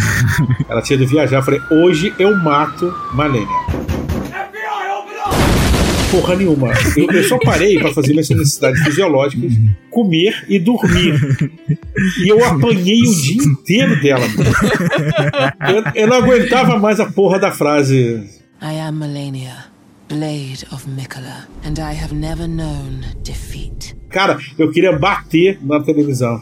[0.68, 1.38] Ela tinha de viajar.
[1.38, 3.48] Eu falei, hoje eu mato Malenia.
[6.20, 6.72] Porra nenhuma.
[6.96, 9.52] Eu, eu só parei pra fazer minhas necessidades fisiológicas,
[9.90, 11.14] comer e dormir.
[12.22, 14.24] E eu apanhei o dia inteiro dela.
[15.68, 18.22] Eu, eu não aguentava mais a porra da frase.
[18.62, 19.66] I am Melania,
[20.08, 23.94] Blade of Mikola, and I have never known defeat.
[24.08, 26.40] Cara, eu queria bater na televisão.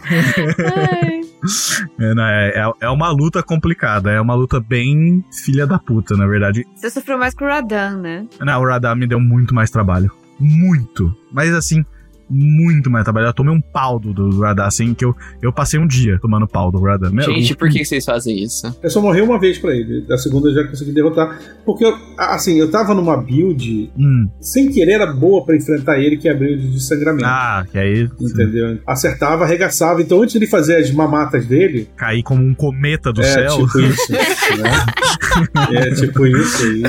[1.98, 4.10] É, né, é, é uma luta complicada.
[4.10, 6.64] É uma luta bem filha da puta, na verdade.
[6.74, 8.26] Você sofreu mais com o Radan, né?
[8.40, 10.10] Não, o Radar me deu muito mais trabalho.
[10.38, 11.14] Muito.
[11.32, 11.84] Mas assim,
[12.28, 13.26] muito mais trabalho.
[13.26, 16.46] Eu tomei um pau do, do Radar, assim, que eu, eu passei um dia tomando
[16.46, 17.12] pau do Radar.
[17.12, 18.74] Meu, Gente, por que vocês fazem isso?
[18.82, 20.02] Eu só morri uma vez pra ele.
[20.02, 21.38] Da segunda eu já consegui derrotar.
[21.64, 24.28] Porque, eu, assim, eu tava numa build Hum.
[24.40, 27.24] sem querer era boa pra enfrentar ele, que é a build de sangramento.
[27.26, 28.78] Ah, que aí Entendeu?
[28.86, 30.02] Acertava, arregaçava.
[30.02, 31.88] Então, antes de fazer as mamatas dele.
[31.96, 33.66] caí como um cometa do é, céu.
[33.66, 34.12] tipo isso.
[34.62, 34.70] né?
[35.72, 36.82] É tipo isso aí.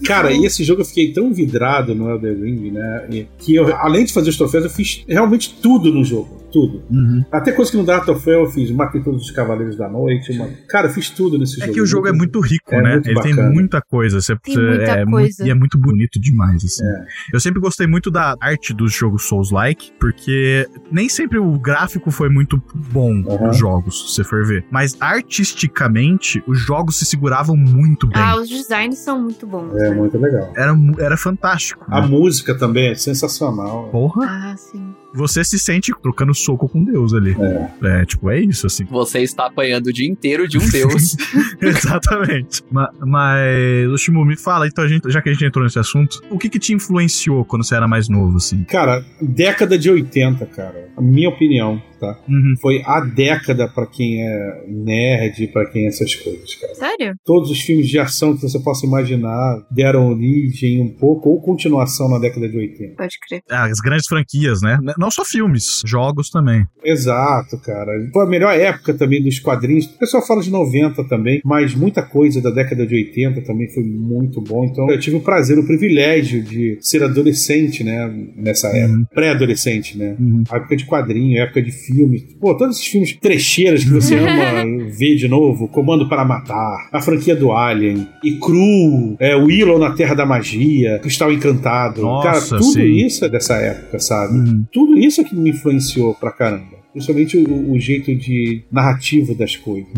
[0.06, 3.26] Cara, e esse jogo eu fiquei tão vidrado no Elden Ring, né?
[3.38, 6.42] Que eu, além de fazer os troféus, eu fiz realmente tudo no jogo.
[6.54, 6.84] Tudo.
[6.88, 7.24] Uhum.
[7.32, 8.70] Até coisa que não dá troféu, eu fiz.
[8.70, 10.38] Matei todos os Cavaleiros da Noite.
[10.38, 10.52] Mano.
[10.68, 11.72] Cara, eu fiz tudo nesse É jogo.
[11.74, 12.92] que o jogo é muito rico, é né?
[12.92, 13.52] muito Ele tem bacana.
[13.52, 14.20] muita coisa.
[14.20, 15.10] Você, Tem muita é coisa.
[15.10, 16.84] muito- e é muito bonito demais, assim.
[16.86, 17.04] É.
[17.32, 22.28] Eu sempre gostei muito da arte dos jogos Souls-like, porque nem sempre o gráfico foi
[22.28, 23.48] muito bom Uhum.
[23.48, 24.64] nos jogos, se você for ver.
[24.70, 28.22] Mas artisticamente, os jogos se seguravam muito bem.
[28.22, 29.74] Ah, os designs são muito bons.
[29.76, 29.96] É né?
[29.96, 30.52] muito legal.
[30.56, 31.84] Era, era fantástico.
[31.88, 32.06] A né?
[32.06, 33.88] música também é sensacional.
[33.90, 34.94] Porra, Ah, sim.
[35.14, 37.36] você se sente trocando soco com Deus ali.
[37.82, 38.84] É, tipo, é isso, assim.
[38.84, 41.16] Você está apanhando o dia inteiro de um deus.
[41.60, 42.62] Exatamente.
[42.70, 45.78] Ma- Mas, o Shimu, me fala, então, a gente- já que a gente entrou nesse
[45.78, 48.64] assunto, o que que te influenciou quando você era mais novo, assim?
[48.64, 50.88] Cara, década de 80, cara.
[50.96, 52.18] A minha opinião, tá?
[52.28, 52.54] Uhum.
[52.60, 56.74] Foi a década pra quem é nerd, pra quem é essas coisas, cara.
[56.74, 57.14] Sério?
[57.24, 62.08] Todos os filmes de ação que você possa imaginar deram origem um pouco ou continuação
[62.08, 62.96] na década de 80.
[62.96, 63.42] Pode crer.
[63.50, 64.78] As grandes franquias, né?
[64.98, 66.64] Não só filmes, jogos também.
[66.84, 67.92] Exato, cara.
[68.12, 69.86] Foi a melhor época também dos quadrinhos.
[69.86, 73.82] O pessoal fala de 90 também, mas muita coisa da década de 80 também foi
[73.82, 74.64] muito bom.
[74.64, 78.12] Então eu tive o prazer, o privilégio de ser adolescente, né?
[78.36, 79.08] Nessa época.
[79.14, 80.16] Pré-adolescente, né?
[80.50, 82.22] A época de quadrinho, época de filmes.
[82.40, 85.68] Pô, todos esses filmes trecheiras que você ama ver de novo.
[85.68, 90.98] Comando para Matar, a franquia do Alien, e Cru, é, Willow na Terra da Magia,
[90.98, 92.02] Cristal Encantado.
[92.02, 93.06] Nossa, cara, tudo sim.
[93.06, 94.64] isso é dessa época, sabe?
[94.72, 96.83] Tudo isso é que me influenciou pra caramba.
[96.94, 99.88] Principalmente o, o jeito de narrativo das coisas.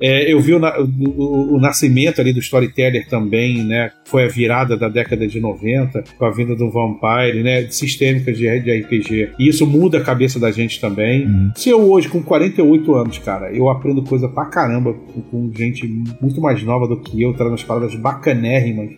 [0.00, 3.90] É, eu vi o, o- o nascimento ali do storyteller também, né?
[4.06, 7.62] Foi a virada da década de 90, com a vinda do Vampire, né?
[7.64, 9.30] De sistêmicas de, de RPG.
[9.38, 11.26] E isso muda a cabeça da gente também.
[11.56, 15.86] Se eu hoje, com 48 anos, cara, eu aprendo coisa pra caramba com, com gente
[16.20, 18.90] muito mais nova do que eu, trazendo as palavras bacanérrimas.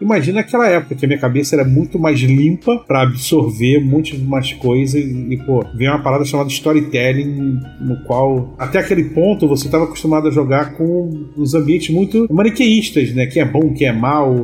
[0.00, 4.52] Imagina aquela época que a minha cabeça era muito mais limpa pra absorver muitas mais
[4.52, 6.99] coisas e, pô, veio uma parada chamada storytelling,
[7.80, 13.14] no qual até aquele ponto você estava acostumado a jogar com uns ambientes muito maniqueístas,
[13.14, 13.26] né?
[13.26, 14.34] Que é bom, que é mal,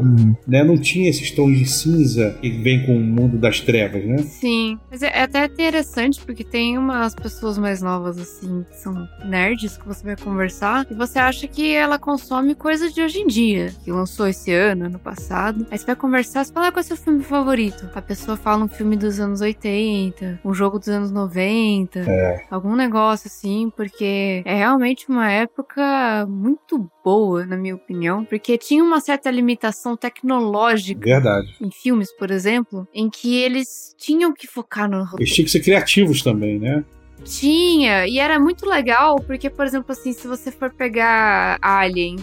[0.46, 0.62] né?
[0.64, 4.18] Não tinha esses tons de cinza que vem com o mundo das trevas, né?
[4.18, 9.08] Sim, mas é é até interessante porque tem umas pessoas mais novas assim, que são
[9.24, 13.26] nerds que você vai conversar e você acha que ela consome coisas de hoje em
[13.26, 15.66] dia, que lançou esse ano, ano passado.
[15.70, 17.88] Aí você vai conversar, você fala "Ah, qual é o seu filme favorito.
[17.94, 22.44] A pessoa fala um filme dos anos 80, um jogo dos anos 90, É.
[22.50, 28.82] algum negócio assim, porque é realmente uma época muito boa, na minha opinião, porque tinha
[28.82, 31.56] uma certa limitação tecnológica Verdade.
[31.60, 35.60] em filmes, por exemplo, em que eles tinham que focar no Eles tinham que ser
[35.60, 36.84] criativos também, né?
[37.24, 42.16] tinha, e era muito legal, porque, por exemplo, assim, se você for pegar Alien.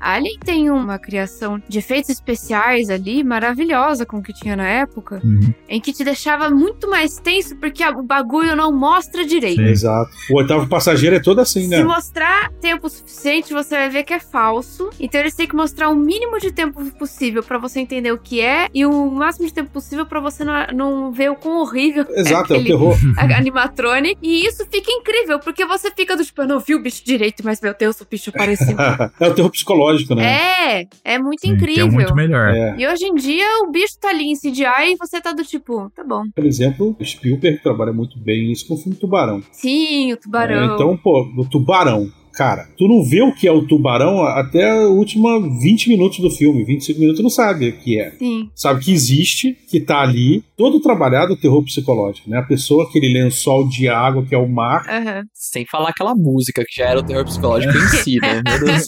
[0.00, 5.20] Alien tem uma criação de efeitos especiais ali maravilhosa com o que tinha na época,
[5.68, 9.60] em que te deixava muito mais tenso porque o bagulho não mostra direito.
[9.60, 10.10] Exato.
[10.30, 11.78] O oitavo passageiro é todo assim, né?
[11.78, 14.90] Se mostrar tempo suficiente, você vai ver que é falso.
[14.98, 18.40] Então eles têm que mostrar o mínimo de tempo possível pra você entender o que
[18.40, 22.06] é e o máximo de tempo possível pra você não, não ver o quão horrível
[22.10, 22.96] Exato, é o aquele terror.
[23.16, 24.18] a- animatronic.
[24.22, 27.42] E isso fica incrível, porque você fica do tipo, eu não vi o bicho direito,
[27.44, 28.76] mas meu Deus, o bicho apareceu.
[29.20, 30.80] é o terror psicológico, né?
[30.82, 31.90] É, é muito é incrível.
[31.90, 32.54] muito melhor.
[32.54, 32.76] É.
[32.78, 35.90] E hoje em dia o bicho tá ali em CGI e você tá do tipo,
[35.94, 36.24] tá bom.
[36.34, 39.42] Por exemplo, o Spielberg trabalha muito bem isso com o filme Tubarão.
[39.52, 40.72] Sim, o tubarão.
[40.72, 42.10] É, então, pô, o tubarão.
[42.40, 46.30] Cara, tu não vê o que é o tubarão até a última 20 minutos do
[46.30, 46.64] filme.
[46.64, 48.12] 25 minutos tu não sabe o que é.
[48.18, 48.48] Sim.
[48.54, 52.38] Sabe que existe, que tá ali, todo trabalhado o terror psicológico, né?
[52.38, 54.86] A pessoa, aquele lençol de água que é o mar.
[54.88, 55.22] Aham.
[55.34, 58.40] Sem falar aquela música que já era o terror psicológico em si, né?
[58.48, 58.86] Meu Deus.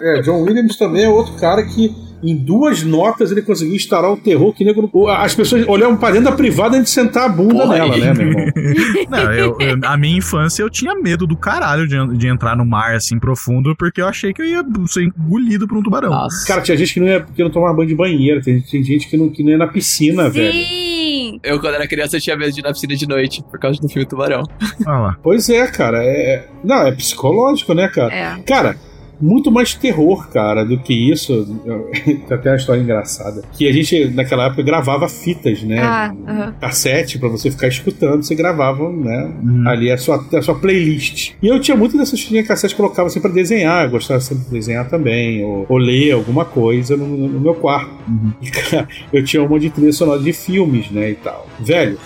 [0.00, 4.16] É, John Williams também é outro cara que em duas notas ele conseguiu instaurar o
[4.16, 5.08] terror que nego...
[5.08, 8.00] as pessoas olhavam pra dentro da privada antes de sentar a bunda Porra, nela, aí.
[8.00, 8.46] né, meu irmão?
[9.10, 12.64] Não, eu, eu- a minha infância eu tinha medo do caralho de, de entrar no
[12.64, 16.28] mar assim profundo, porque eu achei que eu ia ser engolido por um tubarão.
[16.46, 19.08] Cara, tinha gente que não, ia, que não tomava banho de banheiro, tem, tem gente
[19.08, 20.52] que não, que não ia na piscina, velho.
[20.52, 21.40] Sim!
[21.42, 23.80] Eu, quando era criança, eu tinha medo de ir na piscina de noite por causa
[23.80, 24.42] do filme Tubarão.
[24.86, 25.18] Olha lá.
[25.22, 26.02] Pois é, cara.
[26.02, 28.14] É, é- não, é psicológico, né, cara?
[28.14, 28.42] É.
[28.42, 28.76] Cara,
[29.22, 31.46] muito mais terror, cara, do que isso.
[32.04, 33.42] Tem até uma história engraçada.
[33.52, 35.78] Que a gente, naquela época, gravava fitas, né?
[35.78, 36.54] Ah, aham.
[36.60, 39.32] Cassete pra você ficar escutando, você gravava, né?
[39.66, 41.34] Ali a sua, a sua playlist.
[41.40, 43.84] E eu tinha muito dessas fitinhas cassete que colocava assim pra desenhar.
[43.84, 47.92] Eu gostava sempre de desenhar também, ou, ou ler alguma coisa no, no meu quarto.
[48.40, 51.10] E, cara, eu tinha uma de trilha sonora de filmes, né?
[51.10, 51.46] E tal.
[51.60, 51.96] Velho,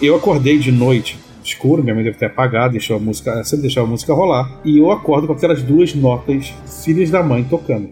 [0.00, 1.18] eu acordei de noite
[1.50, 4.78] escuro, minha mãe deve ter apagado, deixou a música, sempre deixava a música rolar, e
[4.78, 6.52] eu acordo com aquelas duas notas
[6.84, 7.90] filhas da mãe tocando.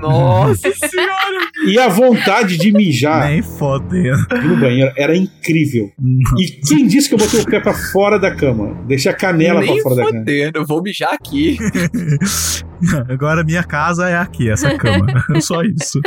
[0.00, 1.42] Nossa senhora!
[1.66, 4.26] E a vontade de mijar Nem fodendo.
[4.44, 5.90] no banheiro era incrível.
[6.38, 8.74] E quem disse que eu botei o pé pra fora da cama?
[8.86, 10.18] Deixei a canela Nem pra fora da cama.
[10.18, 11.56] fodendo, eu vou mijar aqui.
[13.08, 15.06] Agora minha casa é aqui, essa cama.
[15.40, 16.00] Só isso.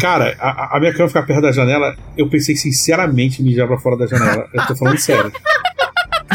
[0.00, 3.78] Cara, a, a minha cama ficar perto da janela, eu pensei sinceramente em mijar pra
[3.78, 4.48] fora da janela.
[4.52, 5.30] Eu tô falando sério.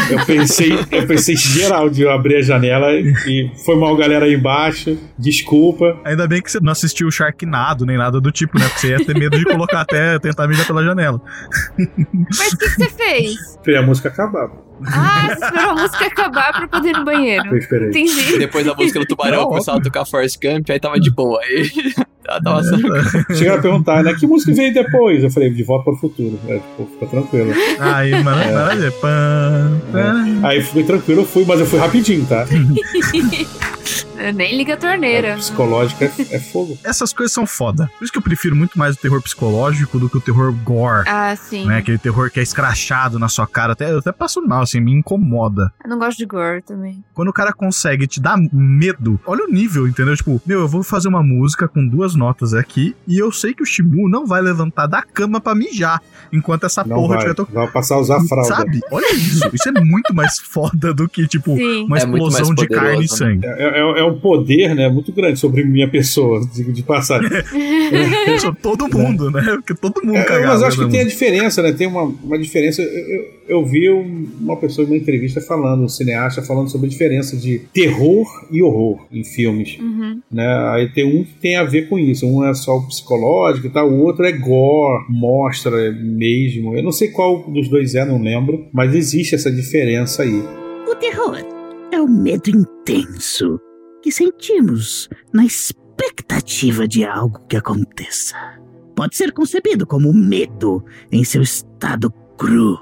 [0.10, 4.34] Eu pensei, eu pensei geral de eu abrir a janela e foi mal galera aí
[4.34, 4.98] embaixo.
[5.18, 6.00] Desculpa.
[6.04, 8.66] Ainda bem que você não assistiu o Sharknado nem nada do tipo, né?
[8.68, 11.22] Porque você ia ter medo de colocar até tentar mijar pela janela.
[11.78, 13.32] Mas o que, que você fez?
[13.34, 14.50] Esperei a música acabar.
[14.86, 17.48] Ah, você esperou a música acabar pra poder ir no banheiro.
[17.48, 17.90] Eu esperei.
[17.90, 18.38] Entendi.
[18.38, 21.40] Depois da música do tubarão, começava a tocar Force Gump, aí tava de boa.
[21.42, 21.70] Aí
[22.28, 22.76] ela tava só...
[23.36, 24.14] Chegaram a perguntar, né?
[24.14, 25.24] Que música veio depois?
[25.24, 26.40] Eu falei, de volta para o futuro.
[26.48, 27.52] É, tipo, fica tranquilo.
[27.80, 28.52] Aí, mano, É.
[28.52, 28.92] maravilha.
[28.94, 30.26] Pã, pã.
[30.44, 32.46] Aí fui tranquilo, eu fui, mas eu fui rapidinho, tá?
[34.32, 35.36] Nem liga a torneira.
[35.36, 36.78] Psicológico é, é fogo.
[36.84, 37.90] Essas coisas são foda.
[37.98, 41.08] Por isso que eu prefiro muito mais o terror psicológico do que o terror gore.
[41.08, 41.66] Ah, sim.
[41.66, 41.78] Né?
[41.78, 43.74] Aquele terror que é escrachado na sua cara.
[43.74, 45.72] Até, eu até passo mal, assim, me incomoda.
[45.84, 47.04] Eu não gosto de gore também.
[47.14, 50.16] Quando o cara consegue te dar medo, olha o nível, entendeu?
[50.16, 53.64] Tipo, meu, eu vou fazer uma música com duas notas aqui e eu sei que
[53.64, 56.02] o Shimu não vai levantar da cama pra mijar
[56.32, 57.20] enquanto essa Não porra vai.
[57.20, 57.56] tiver tocando.
[57.56, 58.48] Vai passar a usar fralda.
[58.56, 58.80] Sabe?
[58.92, 59.50] Olha isso.
[59.54, 61.86] Isso é muito mais foda do que, tipo, Sim.
[61.86, 63.18] uma É explosão de poderoso, carne e né?
[63.18, 63.46] sangue.
[63.46, 67.30] É, é- é um poder, né, muito grande sobre minha pessoa, digo de passagem.
[68.62, 69.42] Todo mundo, né?
[69.56, 70.48] Porque todo mundo É, cagava.
[70.54, 71.72] mas eu acho que né, tem a diferença, né?
[71.72, 72.82] Tem uma, uma diferença.
[72.82, 76.88] Eu, eu, eu vi um- uma pessoa em uma entrevista falando, um cineasta falando sobre
[76.88, 79.78] a diferença de terror e horror em filmes.
[79.80, 80.20] Uhum.
[80.32, 80.48] Né?
[80.74, 82.26] Aí tem um que tem a ver com isso.
[82.26, 86.76] Um é só o psicológico e tal, o outro é gore, mostra mesmo.
[86.76, 90.42] Eu não sei qual dos dois é, não lembro, mas existe essa diferença aí.
[90.90, 91.38] O terror
[91.92, 93.60] é o medo intenso
[94.04, 98.36] que sentimos na expectativa de algo que aconteça.
[98.94, 102.78] Pode ser concebido como medo em seu estado cru.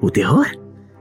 [0.00, 0.46] O terror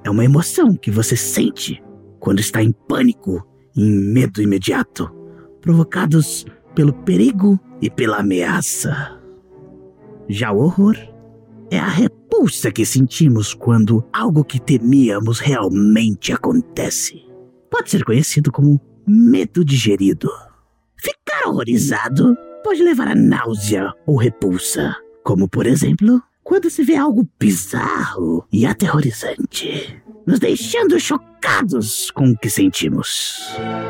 [0.06, 1.84] é uma emoção que você sente
[2.22, 3.46] quando está em pânico
[3.76, 5.14] e em medo imediato,
[5.60, 9.20] provocados pelo perigo e pela ameaça.
[10.30, 10.96] Já o horror
[11.70, 17.35] é a repulsa que sentimos quando algo que temíamos realmente acontece.
[17.70, 20.30] Pode ser conhecido como medo digerido.
[20.98, 27.28] Ficar horrorizado pode levar a náusea ou repulsa, como por exemplo, quando se vê algo
[27.40, 33.40] bizarro e aterrorizante, nos deixando chocados com o que sentimos.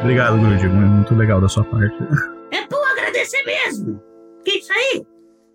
[0.02, 0.68] Obrigado, Grudy.
[0.68, 1.95] Muito legal da sua parte.
[2.52, 4.02] É por agradecer mesmo.
[4.43, 5.06] Que isso aí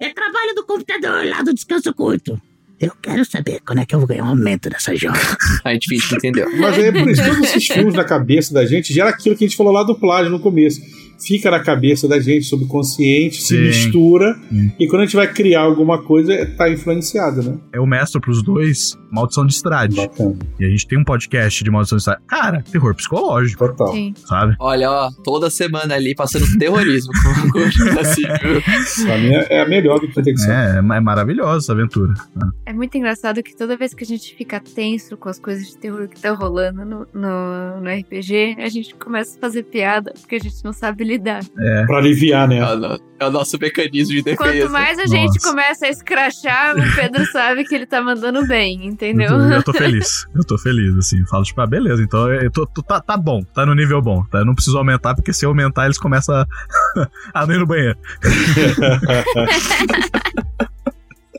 [0.00, 2.40] é trabalho do computador lá do descanso curto.
[2.80, 5.12] Eu quero saber quando é que eu vou ganhar um aumento nessa joia.
[5.62, 6.48] A gente que entendeu.
[6.56, 9.44] Mas é por isso que todos esses filmes na cabeça da gente gera aquilo que
[9.44, 10.80] a gente falou lá do plágio no começo.
[11.20, 13.60] Fica na cabeça da gente, subconsciente, se Sim.
[13.62, 14.72] mistura, Sim.
[14.78, 17.58] e quando a gente vai criar alguma coisa, tá influenciado, né?
[17.72, 19.96] É o mestre pros dois, Maldição de Estrade.
[19.96, 20.38] Bacana.
[20.58, 22.22] E a gente tem um podcast de Maldição de Estrade.
[22.26, 23.92] Cara, terror psicológico, Total.
[23.92, 24.14] Sim.
[24.16, 24.56] sabe?
[24.58, 27.12] Olha, ó, toda semana ali passando terrorismo
[27.52, 29.06] com o assim, viu?
[29.06, 30.50] Pra mim é é a melhor do que tem que ser.
[30.50, 32.14] É, é é maravilhosa essa aventura.
[32.64, 35.76] É muito engraçado que toda vez que a gente fica tenso com as coisas de
[35.76, 40.36] terror que tá rolando no, no, no RPG, a gente começa a fazer piada porque
[40.36, 41.40] a gente não sabe lidar.
[41.58, 41.84] É.
[41.86, 42.58] Pra aliviar, né?
[42.58, 44.42] É o, é o nosso mecanismo de defesa.
[44.42, 45.48] Quanto mais a gente Nossa.
[45.50, 49.30] começa a escrachar, o Pedro sabe que ele tá mandando bem, entendeu?
[49.32, 50.26] Eu tô, eu tô feliz.
[50.34, 51.24] Eu tô feliz, assim.
[51.26, 54.24] Falo, tipo, ah, beleza, então eu tô, tô- tá, tá bom, tá no nível bom.
[54.30, 54.38] Tá?
[54.38, 56.46] Eu não preciso aumentar, porque se eu aumentar, eles começam a,
[57.34, 57.98] a não ir no banheiro.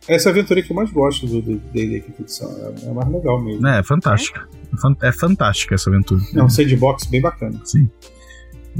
[0.08, 2.50] Essa é a aventura que eu mais gosto do do D&D aqui ficção.
[2.58, 3.66] É é a mais legal mesmo.
[3.68, 4.48] É, é fantástica.
[4.74, 6.22] É fan- É fantástica essa aventura.
[6.36, 7.60] É um sandbox bem bacana.
[7.64, 7.90] Sim.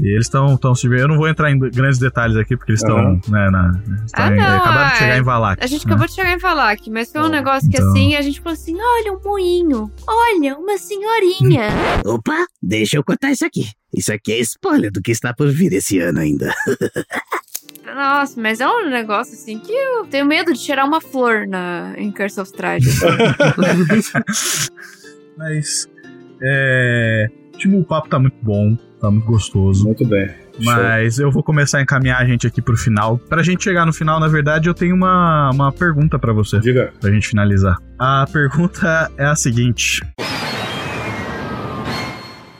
[0.00, 2.80] E eles estão tão se Eu não vou entrar em grandes detalhes aqui, porque eles
[2.80, 3.20] estão, Aham.
[3.28, 3.70] né, na.
[4.06, 4.98] estão Ah, em- não, acabaram de é.
[4.98, 5.62] chegar em Valak.
[5.62, 5.92] A gente né?
[5.92, 7.90] acabou de chegar em Valak, mas foi um negócio que então.
[7.90, 11.68] assim, a gente falou assim: olha, um moinho, olha, uma senhorinha.
[12.06, 13.68] Opa, deixa eu contar isso aqui.
[13.94, 16.54] Isso aqui é spoiler do que está por vir esse ano ainda.
[17.84, 21.92] Nossa, mas é um negócio assim que eu tenho medo de tirar uma flor na,
[21.98, 22.82] em Curse of Strahd.
[25.36, 25.88] Mas.
[26.40, 27.26] É.
[27.62, 29.84] Tipo, o papo tá muito bom, tá muito gostoso.
[29.84, 30.28] Muito bem.
[30.58, 33.18] Mas eu vou começar a encaminhar a gente aqui pro final.
[33.18, 36.58] Pra gente chegar no final, na verdade, eu tenho uma, uma pergunta pra você.
[36.58, 36.92] Diga.
[37.00, 37.76] Pra gente finalizar.
[37.96, 40.00] A pergunta é a seguinte: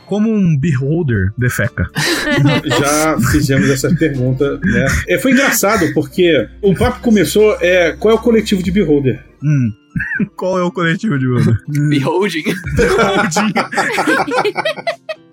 [0.06, 1.88] Como um beholder defeca?
[2.64, 4.86] Já fizemos essa pergunta, né?
[5.08, 7.56] É, foi engraçado porque o papo começou.
[7.60, 9.20] É, qual é o coletivo de Beholder?
[9.42, 9.81] Hum.
[10.36, 11.58] Qual é o coletivo de beholder?
[11.88, 12.44] Beholding.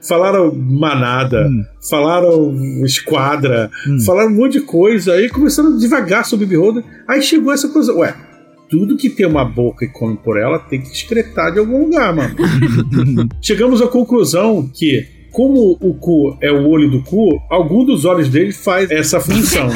[0.01, 1.63] Falaram manada, Hum.
[1.89, 2.55] falaram
[2.85, 3.99] esquadra, Hum.
[4.05, 8.15] falaram um monte de coisa, aí começaram devagar sobre Beholder, aí chegou essa coisa, ué,
[8.69, 12.15] tudo que tem uma boca e come por ela tem que excretar de algum lugar,
[12.15, 12.33] mano.
[13.41, 18.29] Chegamos à conclusão que, como o cu é o olho do cu, algum dos olhos
[18.29, 19.69] dele faz essa função.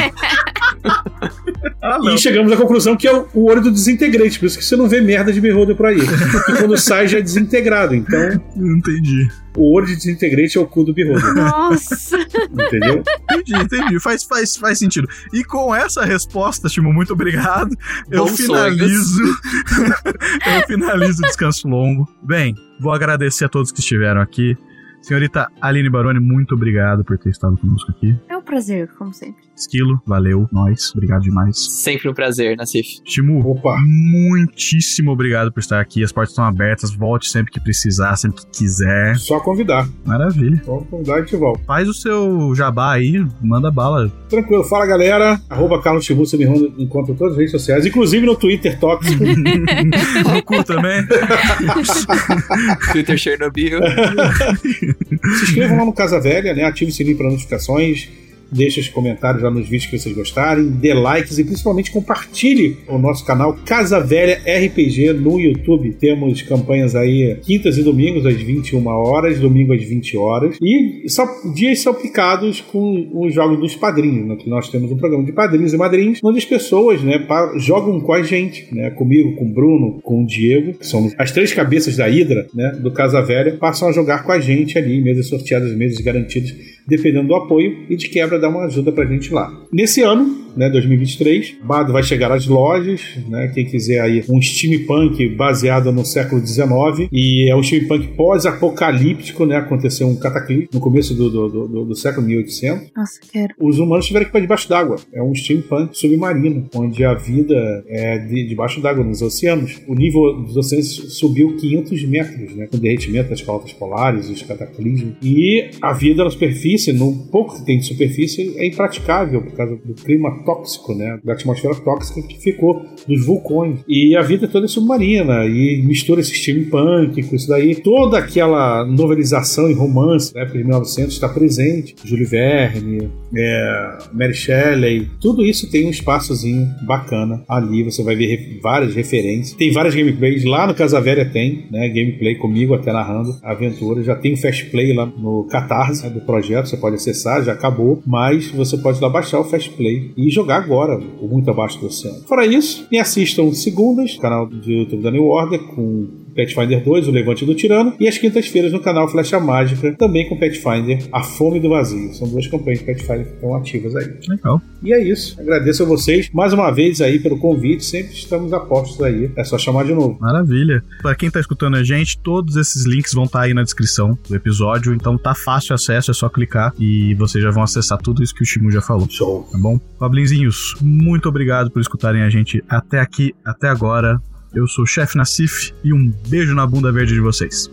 [1.82, 2.00] Ah.
[2.14, 4.76] E chegamos à conclusão que é o o olho do desintegrante, por isso que você
[4.76, 5.98] não vê merda de Beholder por aí.
[6.00, 9.28] E quando sai já é desintegrado, então Entendi.
[9.58, 11.34] o World Disintegrate é o cu do Beholder.
[11.34, 12.18] Nossa!
[12.18, 13.04] Entendeu?
[13.32, 14.00] Entendi, entendi.
[14.00, 15.08] Faz, faz, faz sentido.
[15.34, 17.76] E com essa resposta, Timo, muito obrigado.
[18.10, 19.22] Eu finalizo.
[20.56, 22.08] eu finalizo o descanso longo.
[22.24, 24.58] Bem, vou agradecer a todos que estiveram aqui.
[25.04, 28.18] Senhorita Aline Baroni, muito obrigado por ter estado conosco aqui.
[28.30, 29.44] É um prazer, como sempre.
[29.56, 31.60] Esquilo, valeu, nós, obrigado demais.
[31.60, 33.02] Sempre um prazer, Nassif.
[33.04, 33.76] Timu, Opa.
[33.86, 36.04] muitíssimo obrigado por estar aqui.
[36.04, 39.16] As portas estão abertas, volte sempre que precisar, sempre que quiser.
[39.18, 39.88] Só convidar.
[40.06, 40.62] Maravilha.
[40.64, 41.62] Só convidar e a gente volta.
[41.66, 44.10] Faz o seu jabá aí, manda bala.
[44.30, 44.64] Tranquilo.
[44.64, 45.40] Fala, galera.
[45.50, 46.46] Arroba Carlos Chibu, você me
[46.82, 49.24] encontra em todas as redes sociais, inclusive no Twitter Tóxico.
[49.24, 51.06] no cu também.
[52.92, 53.80] Twitter Chernobyl.
[55.40, 56.64] Se inscrevam lá no Casa Velha, né?
[56.64, 58.10] Ative o sininho para notificações.
[58.54, 62.98] Deixe os comentários lá nos vídeos que vocês gostarem, dê likes e principalmente compartilhe o
[62.98, 65.94] nosso canal Casa Velha RPG no YouTube.
[66.00, 71.26] Temos campanhas aí quintas e domingos às 21 horas, domingo às 20 horas e só
[71.54, 74.36] dias salpicados com os jogos dos padrinhos, né?
[74.36, 77.26] que nós temos um programa de padrinhos e madrinhos, onde as pessoas, né,
[77.58, 81.32] jogam com a gente, né, comigo, com o Bruno, com o Diego, que são as
[81.32, 85.02] três cabeças da Hidra, né, do Casa Velha, passam a jogar com a gente ali,
[85.02, 86.54] mesas sorteadas, mesas garantidas,
[86.88, 89.52] dependendo do apoio e de quebra dá uma ajuda pra gente lá.
[89.72, 95.30] Nesse ano, né, 2023, Bado vai chegar às lojas, né, quem quiser aí um steampunk
[95.30, 101.14] baseado no século XIX e é um steampunk pós-apocalíptico, né, aconteceu um cataclismo no começo
[101.14, 102.92] do, do, do, do século 1800.
[102.96, 103.54] Nossa, quero.
[103.60, 104.98] Os humanos tiveram que ir para debaixo d'água.
[105.14, 109.82] É um steampunk submarino, onde a vida é de, debaixo d'água, nos oceanos.
[109.88, 112.68] O nível dos oceanos subiu 500 metros, né?
[112.68, 115.14] Com o derretimento das calotas polares, os cataclismos.
[115.22, 119.76] E a vida na superfície, no pouco que tem de superfície, é impraticável por causa
[119.76, 121.20] do clima tóxico, né?
[121.24, 123.80] Da atmosfera tóxica que ficou dos vulcões.
[123.88, 125.46] E a vida toda é submarina.
[125.46, 127.76] E mistura esse steampunk com isso daí.
[127.76, 131.96] Toda aquela novelização e romance da época de 1900 está presente.
[132.04, 137.84] Júlio Verne, é, Mary Shelley, tudo isso tem um espaçozinho bacana ali.
[137.84, 139.56] Você vai ver várias referências.
[139.58, 141.88] Tem várias gameplays lá no Casa Velha tem, né?
[141.90, 144.04] Gameplay comigo até narrando aventura.
[144.04, 146.68] Já tem o Fast Play lá no Catarse né, do projeto.
[146.68, 148.02] Você pode acessar, já acabou.
[148.14, 151.88] Mas você pode lá baixar o Fast Play e jogar agora, o muito abaixo do
[151.88, 152.22] oceano.
[152.28, 157.12] Fora isso, me assistam segundas, canal do YouTube da New Order, com Pathfinder 2, O
[157.12, 161.60] Levante do Tirano, e às quintas-feiras no canal Flecha Mágica, também com Pathfinder, A Fome
[161.60, 162.14] do Vazio.
[162.14, 164.14] São duas campanhas de Pathfinder que estão ativas aí.
[164.28, 164.62] Legal.
[164.82, 165.40] E é isso.
[165.40, 167.86] Agradeço a vocês mais uma vez aí pelo convite.
[167.86, 169.32] Sempre estamos a postos aí.
[169.36, 170.18] É só chamar de novo.
[170.20, 170.84] Maravilha.
[171.02, 174.36] Pra quem tá escutando a gente, todos esses links vão estar aí na descrição do
[174.36, 178.34] episódio, então tá fácil acesso, é só clicar e vocês já vão acessar tudo isso
[178.34, 179.08] que o Shimu já falou.
[179.10, 179.48] Show.
[179.52, 179.80] Tá bom?
[180.00, 184.20] Goblinzinhos, muito obrigado por escutarem a gente até aqui, até agora.
[184.54, 187.72] Eu sou o Chefe Nassif e um beijo na bunda verde de vocês.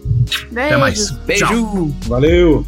[0.50, 1.10] Até mais.
[1.10, 1.46] Beijo.
[1.46, 1.88] Tchau.
[2.08, 2.66] Valeu.